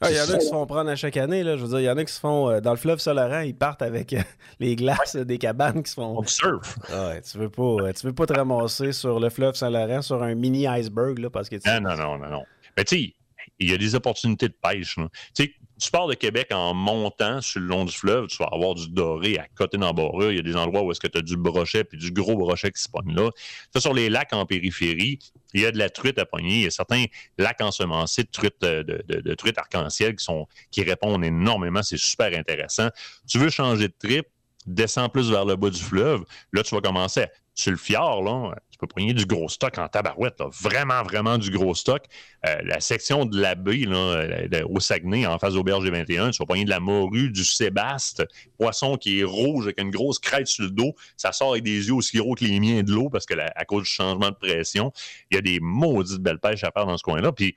Ah, 0.00 0.10
il 0.10 0.16
y 0.16 0.20
en 0.20 0.28
a 0.28 0.38
qui 0.38 0.44
se 0.44 0.50
font 0.50 0.66
prendre 0.66 0.90
à 0.90 0.96
chaque 0.96 1.16
année. 1.16 1.42
Là. 1.42 1.56
Je 1.56 1.62
veux 1.62 1.68
dire, 1.68 1.80
il 1.80 1.84
y 1.84 1.90
en 1.90 1.96
a 1.96 2.04
qui 2.04 2.12
se 2.12 2.18
font 2.20 2.50
euh, 2.50 2.60
dans 2.60 2.72
le 2.72 2.76
fleuve 2.76 2.98
Saint-Laurent, 2.98 3.40
ils 3.40 3.56
partent 3.56 3.82
avec 3.82 4.12
euh, 4.12 4.20
les 4.60 4.76
glaces 4.76 5.16
des 5.16 5.38
cabanes 5.38 5.82
qui 5.82 5.90
se 5.90 5.94
font. 5.94 6.18
On 6.18 6.26
surf. 6.26 6.78
Ah, 6.92 7.12
tu 7.20 7.38
veux 7.38 7.48
pas, 7.48 7.62
euh, 7.62 7.92
tu 7.92 8.06
veux 8.06 8.12
pas 8.12 8.26
te 8.26 8.32
ramasser 8.32 8.92
sur 8.92 9.20
le 9.20 9.30
fleuve 9.30 9.54
Saint-Laurent 9.54 10.02
sur 10.02 10.22
un 10.22 10.34
mini 10.34 10.66
iceberg 10.66 11.18
là, 11.18 11.30
parce 11.30 11.48
que. 11.48 11.56
Non, 11.66 11.80
non, 11.80 11.96
non, 11.96 12.18
non, 12.18 12.30
non. 12.30 12.44
Mais 12.76 12.84
tu 12.84 12.96
sais, 12.96 13.14
il 13.60 13.70
y 13.70 13.74
a 13.74 13.78
des 13.78 13.94
opportunités 13.94 14.48
de 14.48 14.56
pêche. 14.60 14.96
Tu 14.96 15.44
sais, 15.44 15.54
tu 15.78 15.90
pars 15.90 16.06
de 16.06 16.14
Québec 16.14 16.48
en 16.52 16.72
montant 16.72 17.40
sur 17.40 17.60
le 17.60 17.66
long 17.66 17.84
du 17.84 17.92
fleuve, 17.92 18.28
tu 18.28 18.36
vas 18.38 18.48
avoir 18.52 18.74
du 18.74 18.88
doré 18.88 19.38
à 19.38 19.46
côté 19.56 19.76
d'embarras. 19.76 20.30
Il 20.30 20.36
y 20.36 20.38
a 20.38 20.42
des 20.42 20.56
endroits 20.56 20.82
où 20.82 20.92
est-ce 20.92 21.00
que 21.00 21.08
tu 21.08 21.18
as 21.18 21.22
du 21.22 21.36
brochet 21.36 21.84
puis 21.84 21.98
du 21.98 22.12
gros 22.12 22.36
brochet 22.36 22.70
qui 22.70 22.82
se 22.82 22.88
pogne 22.88 23.14
là. 23.14 23.30
Sur 23.76 23.92
les 23.92 24.08
lacs 24.08 24.32
en 24.32 24.46
périphérie, 24.46 25.18
il 25.52 25.60
y 25.60 25.66
a 25.66 25.72
de 25.72 25.78
la 25.78 25.90
truite 25.90 26.18
à 26.18 26.26
pogner. 26.26 26.56
Il 26.56 26.62
y 26.62 26.66
a 26.66 26.70
certains 26.70 27.04
lacs 27.38 27.60
ensemencés 27.60 28.22
de 28.22 28.30
truites, 28.30 28.60
de, 28.62 28.82
de, 29.06 29.34
truites 29.34 29.58
arc-en-ciel 29.58 30.14
qui, 30.16 30.24
sont, 30.24 30.46
qui 30.70 30.82
répondent 30.82 31.24
énormément. 31.24 31.82
C'est 31.82 31.98
super 31.98 32.36
intéressant. 32.38 32.88
Tu 33.26 33.38
veux 33.38 33.50
changer 33.50 33.88
de 33.88 33.94
trip, 33.98 34.26
descends 34.66 35.08
plus 35.08 35.30
vers 35.30 35.44
le 35.44 35.56
bas 35.56 35.70
du 35.70 35.80
fleuve. 35.80 36.24
Là, 36.52 36.62
tu 36.62 36.74
vas 36.74 36.80
commencer 36.80 37.26
sur 37.54 37.70
le 37.70 37.76
fjord, 37.76 38.24
là, 38.24 38.56
tu 38.70 38.78
peux 38.78 38.88
prendre 38.88 39.12
du 39.12 39.26
gros 39.26 39.48
stock 39.48 39.78
en 39.78 39.86
tabarouette, 39.86 40.42
vraiment, 40.60 41.04
vraiment 41.04 41.38
du 41.38 41.50
gros 41.50 41.74
stock. 41.74 42.04
Euh, 42.46 42.56
la 42.64 42.80
section 42.80 43.24
de 43.24 43.40
la 43.40 43.54
baie, 43.54 43.84
là, 43.86 44.64
au 44.68 44.80
Saguenay, 44.80 45.24
en 45.26 45.38
face 45.38 45.54
d'Auberge 45.54 45.84
des 45.84 45.90
21, 45.90 46.30
tu 46.30 46.38
vas 46.38 46.46
prendre 46.46 46.64
de 46.64 46.70
la 46.70 46.80
morue, 46.80 47.30
du 47.30 47.44
sébaste, 47.44 48.24
poisson 48.58 48.96
qui 48.96 49.20
est 49.20 49.24
rouge 49.24 49.66
avec 49.66 49.80
une 49.80 49.90
grosse 49.90 50.18
crête 50.18 50.48
sur 50.48 50.64
le 50.64 50.70
dos. 50.70 50.94
Ça 51.16 51.30
sort 51.30 51.52
avec 51.52 51.62
des 51.62 51.86
yeux 51.86 51.94
aussi 51.94 52.16
gros 52.16 52.34
que 52.34 52.44
les 52.44 52.58
miens 52.58 52.82
de 52.82 52.90
l'eau 52.90 53.08
parce 53.08 53.24
que 53.24 53.34
à 53.38 53.64
cause 53.64 53.84
du 53.84 53.90
changement 53.90 54.30
de 54.30 54.36
pression, 54.36 54.92
il 55.30 55.36
y 55.36 55.38
a 55.38 55.40
des 55.40 55.60
maudites 55.60 56.20
belles 56.20 56.40
pêches 56.40 56.64
à 56.64 56.72
faire 56.72 56.86
dans 56.86 56.96
ce 56.96 57.04
coin-là. 57.04 57.30
Puis, 57.30 57.54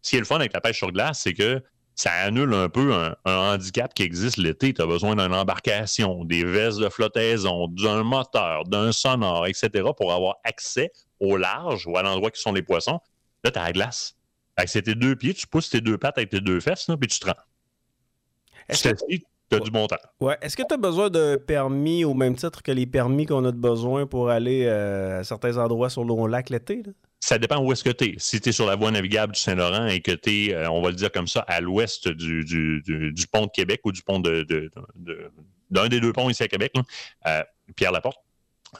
ce 0.00 0.10
qui 0.10 0.16
est 0.16 0.20
le 0.20 0.24
fun 0.24 0.36
avec 0.36 0.54
la 0.54 0.62
pêche 0.62 0.78
sur 0.78 0.90
glace, 0.90 1.20
c'est 1.22 1.34
que 1.34 1.62
ça 1.98 2.12
annule 2.12 2.54
un 2.54 2.68
peu 2.68 2.94
un, 2.94 3.16
handicap 3.24 3.92
qui 3.92 4.04
existe 4.04 4.36
l'été. 4.36 4.72
Tu 4.72 4.80
as 4.80 4.86
besoin 4.86 5.16
d'une 5.16 5.34
embarcation, 5.34 6.24
des 6.24 6.44
vestes 6.44 6.78
de 6.78 6.88
flottaison, 6.88 7.66
d'un 7.66 8.04
moteur, 8.04 8.62
d'un 8.64 8.92
sonore, 8.92 9.48
etc. 9.48 9.90
pour 9.96 10.12
avoir 10.12 10.36
accès 10.44 10.92
au 11.18 11.36
large 11.36 11.88
ou 11.88 11.96
à 11.98 12.02
l'endroit 12.02 12.30
qui 12.30 12.40
sont 12.40 12.52
les 12.52 12.62
poissons. 12.62 13.00
Là, 13.42 13.50
tu 13.50 13.58
as 13.58 13.64
la 13.64 13.72
glace. 13.72 14.16
c'est 14.66 14.82
tes 14.82 14.94
deux 14.94 15.16
pieds, 15.16 15.34
tu 15.34 15.48
pousses 15.48 15.70
tes 15.70 15.80
deux 15.80 15.98
pattes 15.98 16.18
avec 16.18 16.30
tes 16.30 16.40
deux 16.40 16.60
fesses, 16.60 16.86
puis 17.00 17.08
tu 17.08 17.18
te 17.18 17.26
rends. 17.26 17.34
Tu 18.72 19.24
tu 19.50 19.56
as 19.56 19.60
du 19.60 19.70
bon 19.70 19.86
temps. 19.86 19.96
Ouais. 20.20 20.36
Est-ce 20.42 20.56
que 20.56 20.62
tu 20.62 20.74
as 20.74 20.76
besoin 20.76 21.08
de 21.08 21.36
permis 21.36 22.04
au 22.04 22.12
même 22.12 22.36
titre 22.36 22.62
que 22.62 22.70
les 22.70 22.86
permis 22.86 23.24
qu'on 23.24 23.44
a 23.46 23.50
de 23.50 23.56
besoin 23.56 24.06
pour 24.06 24.28
aller 24.28 24.66
euh, 24.66 25.20
à 25.20 25.24
certains 25.24 25.56
endroits 25.56 25.88
sur 25.88 26.04
le 26.04 26.26
lac 26.28 26.50
l'été? 26.50 26.82
Ça 27.20 27.38
dépend 27.38 27.58
où 27.58 27.72
est-ce 27.72 27.82
que 27.82 27.90
tu 27.90 28.04
es. 28.04 28.14
Si 28.18 28.40
tu 28.40 28.50
es 28.50 28.52
sur 28.52 28.66
la 28.66 28.76
voie 28.76 28.90
navigable 28.90 29.32
du 29.32 29.40
Saint-Laurent 29.40 29.86
et 29.86 30.00
que 30.00 30.12
tu 30.12 30.48
es, 30.48 30.54
euh, 30.54 30.70
on 30.70 30.80
va 30.80 30.90
le 30.90 30.94
dire 30.94 31.10
comme 31.10 31.26
ça, 31.26 31.40
à 31.40 31.60
l'ouest 31.60 32.08
du, 32.08 33.26
pont 33.30 33.46
de 33.46 33.50
Québec 33.50 33.80
ou 33.84 33.92
du 33.92 34.02
pont 34.02 34.20
de, 34.20 34.46
d'un 35.70 35.88
des 35.88 36.00
deux 36.00 36.12
ponts 36.12 36.30
ici 36.30 36.42
à 36.42 36.48
Québec, 36.48 36.72
euh, 37.26 37.42
Pierre-Laporte, 37.74 38.18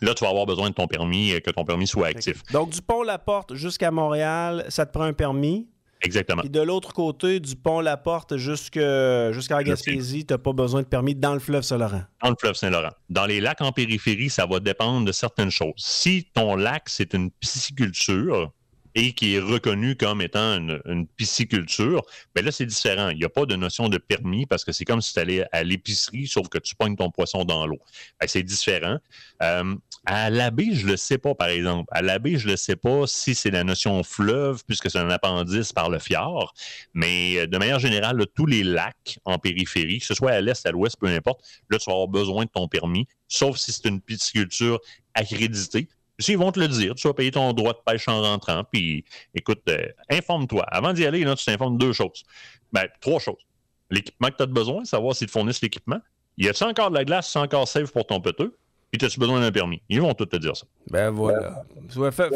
là, 0.00 0.14
tu 0.14 0.24
vas 0.24 0.30
avoir 0.30 0.46
besoin 0.46 0.70
de 0.70 0.74
ton 0.74 0.86
permis, 0.86 1.40
que 1.42 1.50
ton 1.50 1.64
permis 1.64 1.86
soit 1.86 2.08
actif. 2.08 2.42
Donc, 2.52 2.70
du 2.70 2.80
pont 2.80 3.02
Laporte 3.02 3.54
jusqu'à 3.54 3.90
Montréal, 3.90 4.64
ça 4.68 4.86
te 4.86 4.92
prend 4.92 5.04
un 5.04 5.12
permis? 5.12 5.68
Exactement. 6.00 6.42
Et 6.42 6.48
de 6.48 6.60
l'autre 6.60 6.92
côté, 6.92 7.40
du 7.40 7.56
pont 7.56 7.80
La 7.80 7.96
Porte 7.96 8.36
jusqu'à 8.36 9.32
Gaspésie, 9.62 10.24
tu 10.24 10.32
n'as 10.32 10.38
pas 10.38 10.52
besoin 10.52 10.82
de 10.82 10.86
permis 10.86 11.14
dans 11.14 11.34
le 11.34 11.40
fleuve 11.40 11.62
Saint-Laurent. 11.62 12.02
Dans 12.22 12.30
le 12.30 12.36
fleuve 12.38 12.54
Saint-Laurent. 12.54 12.92
Dans 13.10 13.26
les 13.26 13.40
lacs 13.40 13.60
en 13.60 13.72
périphérie, 13.72 14.30
ça 14.30 14.46
va 14.46 14.60
dépendre 14.60 15.04
de 15.04 15.12
certaines 15.12 15.50
choses. 15.50 15.72
Si 15.76 16.28
ton 16.32 16.54
lac, 16.54 16.84
c'est 16.88 17.14
une 17.14 17.30
pisciculture, 17.30 18.52
et 18.98 19.12
qui 19.12 19.36
est 19.36 19.38
reconnu 19.38 19.94
comme 19.94 20.20
étant 20.20 20.56
une, 20.56 21.06
pisciculture, 21.16 22.02
bien 22.34 22.44
là, 22.44 22.50
c'est 22.50 22.66
différent. 22.66 23.10
Il 23.10 23.18
n'y 23.18 23.24
a 23.24 23.28
pas 23.28 23.46
de 23.46 23.54
notion 23.54 23.88
de 23.88 23.96
permis 23.96 24.44
parce 24.44 24.64
que 24.64 24.72
c'est 24.72 24.84
comme 24.84 25.00
si 25.00 25.14
tu 25.14 25.20
allais 25.20 25.46
à 25.52 25.62
l'épicerie, 25.62 26.26
sauf 26.26 26.48
que 26.48 26.58
tu 26.58 26.74
pognes 26.74 26.96
ton 26.96 27.08
poisson 27.08 27.44
dans 27.44 27.64
l'eau. 27.64 27.78
C'est 28.26 28.42
différent. 28.42 28.98
Euh, 29.40 29.76
à 30.04 30.30
l'abbé, 30.30 30.70
je 30.72 30.84
ne 30.84 30.92
le 30.92 30.96
sais 30.96 31.16
pas, 31.16 31.36
par 31.36 31.46
exemple. 31.46 31.88
À 31.92 32.02
l'abbé, 32.02 32.38
je 32.38 32.46
ne 32.46 32.52
le 32.52 32.56
sais 32.56 32.74
pas 32.74 33.06
si 33.06 33.36
c'est 33.36 33.52
la 33.52 33.62
notion 33.62 34.02
fleuve, 34.02 34.64
puisque 34.66 34.90
c'est 34.90 34.98
un 34.98 35.10
appendice 35.10 35.72
par 35.72 35.90
le 35.90 36.00
fjord. 36.00 36.52
Mais 36.92 37.38
euh, 37.38 37.46
de 37.46 37.56
manière 37.56 37.78
générale, 37.78 38.20
tous 38.34 38.46
les 38.46 38.64
lacs 38.64 39.20
en 39.24 39.38
périphérie, 39.38 40.00
que 40.00 40.06
ce 40.06 40.14
soit 40.14 40.32
à 40.32 40.40
l'est, 40.40 40.66
à 40.66 40.72
l'ouest, 40.72 40.96
peu 40.98 41.06
importe, 41.06 41.40
là, 41.70 41.78
tu 41.78 41.88
vas 41.88 41.92
avoir 41.92 42.08
besoin 42.08 42.46
de 42.46 42.50
ton 42.50 42.66
permis, 42.66 43.06
sauf 43.28 43.58
si 43.58 43.70
c'est 43.70 43.86
une 43.86 44.00
pisciculture 44.00 44.80
accréditée. 45.14 45.88
Ils 46.26 46.38
vont 46.38 46.50
te 46.50 46.58
le 46.58 46.68
dire. 46.68 46.94
Tu 46.94 47.06
vas 47.06 47.14
payer 47.14 47.30
ton 47.30 47.52
droit 47.52 47.72
de 47.72 47.78
pêche 47.84 48.08
en 48.08 48.20
rentrant. 48.20 48.64
Puis, 48.70 49.04
écoute, 49.34 49.62
euh, 49.68 49.86
informe-toi. 50.10 50.64
Avant 50.68 50.92
d'y 50.92 51.06
aller, 51.06 51.22
là, 51.24 51.36
tu 51.36 51.44
t'informes 51.44 51.78
de 51.78 51.86
deux 51.86 51.92
choses. 51.92 52.24
Ben, 52.72 52.86
trois 53.00 53.20
choses. 53.20 53.46
L'équipement 53.90 54.28
que 54.28 54.36
tu 54.36 54.42
as 54.42 54.46
besoin, 54.46 54.84
savoir 54.84 55.14
s'ils 55.14 55.28
te 55.28 55.32
fournissent 55.32 55.62
l'équipement. 55.62 56.00
Y 56.36 56.48
a-tu 56.48 56.64
encore 56.64 56.90
de 56.90 56.96
la 56.96 57.04
glace, 57.04 57.30
c'est 57.32 57.38
encore 57.38 57.66
safe 57.68 57.92
pour 57.92 58.06
ton 58.06 58.20
peteux? 58.20 58.56
Puis, 58.90 59.04
as-tu 59.04 59.20
besoin 59.20 59.40
d'un 59.40 59.52
permis? 59.52 59.82
Ils 59.88 60.00
vont 60.00 60.14
tous 60.14 60.26
te 60.26 60.36
dire 60.36 60.56
ça. 60.56 60.66
Ben 60.90 61.10
voilà. 61.10 61.62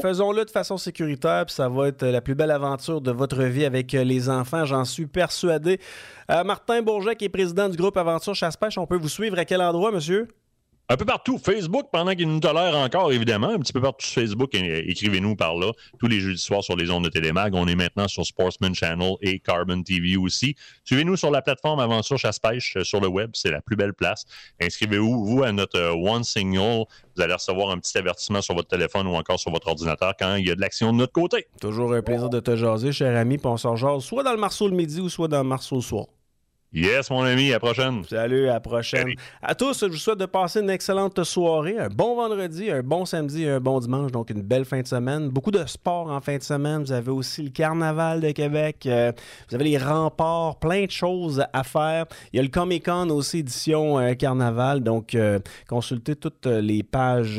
Faisons-le 0.03 0.45
de 0.45 0.51
façon 0.51 0.77
sécuritaire, 0.77 1.47
puis 1.47 1.55
ça 1.55 1.69
va 1.69 1.89
être 1.89 2.05
la 2.05 2.21
plus 2.21 2.35
belle 2.35 2.51
aventure 2.51 3.01
de 3.01 3.11
votre 3.11 3.43
vie 3.45 3.65
avec 3.65 3.95
euh, 3.95 4.05
les 4.05 4.29
enfants, 4.29 4.67
j'en 4.67 4.85
suis 4.85 5.07
persuadé. 5.07 5.81
Euh, 6.31 6.45
Martin 6.45 6.83
Bourget, 6.83 7.17
qui 7.17 7.25
est 7.25 7.31
président 7.31 7.69
du 7.69 7.77
groupe 7.77 7.97
Aventure 7.97 8.35
Chasse-Pêche, 8.35 8.77
on 8.77 8.87
peut 8.87 8.99
vous 8.99 9.09
suivre 9.09 9.39
à 9.39 9.45
quel 9.47 9.63
endroit, 9.63 9.93
monsieur? 9.93 10.29
Un 10.93 10.97
peu 10.99 11.07
partout. 11.07 11.39
Facebook, 11.39 11.87
pendant 11.91 12.15
qu'il 12.15 12.29
nous 12.29 12.39
tolère 12.39 12.77
encore, 12.77 13.15
évidemment. 13.15 13.49
Un 13.49 13.59
petit 13.61 13.73
peu 13.73 13.81
partout 13.81 14.05
sur 14.05 14.21
Facebook. 14.21 14.51
Écrivez-nous 14.53 15.37
par 15.37 15.55
là. 15.55 15.73
Tous 15.99 16.07
les 16.07 16.21
jeudis 16.21 16.39
soirs 16.39 16.63
sur 16.63 16.77
les 16.77 16.91
ondes 16.91 17.05
de 17.05 17.09
Télémag. 17.09 17.55
On 17.55 17.67
est 17.67 17.75
maintenant 17.75 18.09
sur 18.09 18.27
Sportsman 18.27 18.75
Channel 18.75 19.15
et 19.23 19.39
Carbon 19.39 19.83
TV 19.83 20.19
aussi. 20.19 20.55
Suivez-nous 20.85 21.17
sur 21.17 21.31
la 21.31 21.41
plateforme 21.41 21.81
Aventure 21.81 22.19
Chasse-Pêche 22.19 22.77
euh, 22.77 22.85
sur 22.85 23.01
le 23.01 23.09
web. 23.09 23.31
C'est 23.33 23.51
la 23.51 23.63
plus 23.63 23.75
belle 23.75 23.95
place. 23.95 24.27
Inscrivez-vous, 24.61 25.25
vous, 25.25 25.43
à 25.43 25.51
notre 25.53 25.79
euh, 25.79 25.95
One 25.95 26.25
Signal. 26.25 26.85
Vous 27.17 27.23
allez 27.23 27.33
recevoir 27.33 27.71
un 27.71 27.79
petit 27.79 27.97
avertissement 27.97 28.43
sur 28.43 28.55
votre 28.55 28.69
téléphone 28.69 29.07
ou 29.07 29.15
encore 29.15 29.41
sur 29.41 29.51
votre 29.51 29.69
ordinateur 29.69 30.13
quand 30.19 30.35
il 30.35 30.47
y 30.47 30.51
a 30.51 30.55
de 30.55 30.61
l'action 30.61 30.93
de 30.93 30.99
notre 30.99 31.15
côté. 31.15 31.47
Toujours 31.59 31.95
un 31.95 32.03
plaisir 32.03 32.29
de 32.29 32.41
te 32.41 32.55
jaser, 32.55 32.93
cher 32.93 33.17
ami. 33.17 33.39
Puis 33.39 33.47
on 33.47 33.57
s'en 33.57 33.79
soit 33.99 34.23
dans 34.23 34.33
le 34.33 34.39
marceau 34.39 34.69
le 34.69 34.77
midi 34.77 35.01
ou 35.01 35.09
soit 35.09 35.29
dans 35.29 35.43
le 35.43 35.49
marceau 35.49 35.77
le 35.77 35.81
soir. 35.81 36.05
Yes, 36.75 37.11
mon 37.11 37.21
ami, 37.21 37.51
à 37.51 37.57
la 37.57 37.61
prochaine. 37.61 38.03
Salut, 38.09 38.49
à 38.49 38.55
la 38.55 38.61
prochaine. 38.61 39.09
À 39.43 39.55
tous, 39.55 39.79
je 39.81 39.89
vous 39.89 39.97
souhaite 39.97 40.19
de 40.19 40.25
passer 40.25 40.61
une 40.61 40.71
excellente 40.71 41.23
soirée, 41.23 41.79
un 41.79 41.89
bon 41.89 42.17
vendredi, 42.17 42.71
un 42.71 42.83
bon 42.83 43.05
samedi, 43.05 43.47
un 43.47 43.61
bon 43.61 43.79
dimanche, 43.79 44.11
donc 44.11 44.31
une 44.31 44.41
belle 44.41 44.65
fin 44.65 44.81
de 44.81 44.87
semaine. 44.87 45.29
Beaucoup 45.29 45.51
de 45.51 45.67
sport 45.67 46.11
en 46.11 46.19
fin 46.23 46.39
de 46.39 46.43
semaine. 46.43 46.83
Vous 46.83 46.93
avez 46.93 47.11
aussi 47.11 47.43
le 47.43 47.51
Carnaval 47.51 48.23
de 48.23 48.31
Québec, 48.31 48.87
euh, 48.87 49.13
vous 49.51 49.55
avez 49.55 49.65
les 49.65 49.77
remparts, 49.77 50.59
plein 50.61 50.87
de 50.87 50.91
choses 50.91 51.45
à 51.53 51.63
faire. 51.63 52.07
Il 52.33 52.39
y 52.39 52.41
a 52.41 52.43
le 52.43 52.49
Comic 52.49 52.87
Con 52.87 53.11
aussi, 53.11 53.41
édition 53.41 53.99
euh, 53.99 54.15
Carnaval, 54.15 54.83
donc 54.83 55.15
euh, 55.15 55.41
consultez 55.69 56.17
toutes 56.17 56.47
les 56.47 56.83
pages 56.83 57.37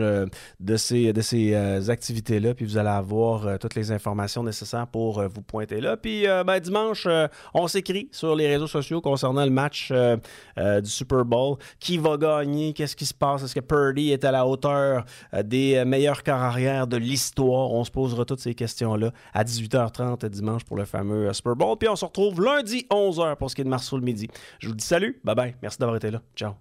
de 0.59 0.77
ces, 0.77 1.11
de 1.11 1.21
ces 1.21 1.89
activités-là, 1.89 2.53
puis 2.53 2.65
vous 2.65 2.77
allez 2.77 2.89
avoir 2.89 3.57
toutes 3.57 3.73
les 3.73 3.91
informations 3.91 4.43
nécessaires 4.43 4.85
pour 4.85 5.23
vous 5.27 5.41
pointer 5.41 5.81
là. 5.81 5.97
Puis 5.97 6.25
ben, 6.45 6.59
dimanche, 6.59 7.07
on 7.55 7.67
s'écrit 7.67 8.09
sur 8.11 8.35
les 8.35 8.47
réseaux 8.47 8.67
sociaux 8.67 9.01
concernant 9.23 9.45
le 9.45 9.51
match 9.51 9.89
euh, 9.91 10.17
euh, 10.57 10.81
du 10.81 10.89
Super 10.89 11.23
Bowl. 11.23 11.57
Qui 11.79 11.97
va 11.97 12.17
gagner? 12.17 12.73
Qu'est-ce 12.73 12.95
qui 12.95 13.05
se 13.05 13.13
passe? 13.13 13.43
Est-ce 13.43 13.55
que 13.55 13.61
Purdy 13.61 14.11
est 14.11 14.25
à 14.25 14.31
la 14.31 14.45
hauteur 14.45 15.05
euh, 15.33 15.43
des 15.43 15.83
meilleurs 15.85 16.23
corps 16.23 16.41
arrière 16.41 16.87
de 16.87 16.97
l'histoire? 16.97 17.71
On 17.71 17.83
se 17.85 17.91
posera 17.91 18.25
toutes 18.25 18.41
ces 18.41 18.53
questions-là 18.53 19.11
à 19.33 19.43
18h30 19.43 20.25
dimanche 20.27 20.65
pour 20.65 20.75
le 20.77 20.85
fameux 20.85 21.31
Super 21.33 21.55
Bowl. 21.55 21.77
Puis 21.77 21.87
on 21.87 21.95
se 21.95 22.05
retrouve 22.05 22.43
lundi 22.43 22.85
11h 22.89 23.37
pour 23.37 23.49
ce 23.49 23.55
qui 23.55 23.61
est 23.61 23.65
de 23.65 23.69
Marceau 23.69 23.97
le 23.97 24.03
midi. 24.03 24.27
Je 24.59 24.67
vous 24.67 24.75
dis 24.75 24.85
salut, 24.85 25.21
bye 25.23 25.35
bye, 25.35 25.55
merci 25.61 25.77
d'avoir 25.79 25.95
été 25.95 26.11
là. 26.11 26.21
Ciao. 26.35 26.53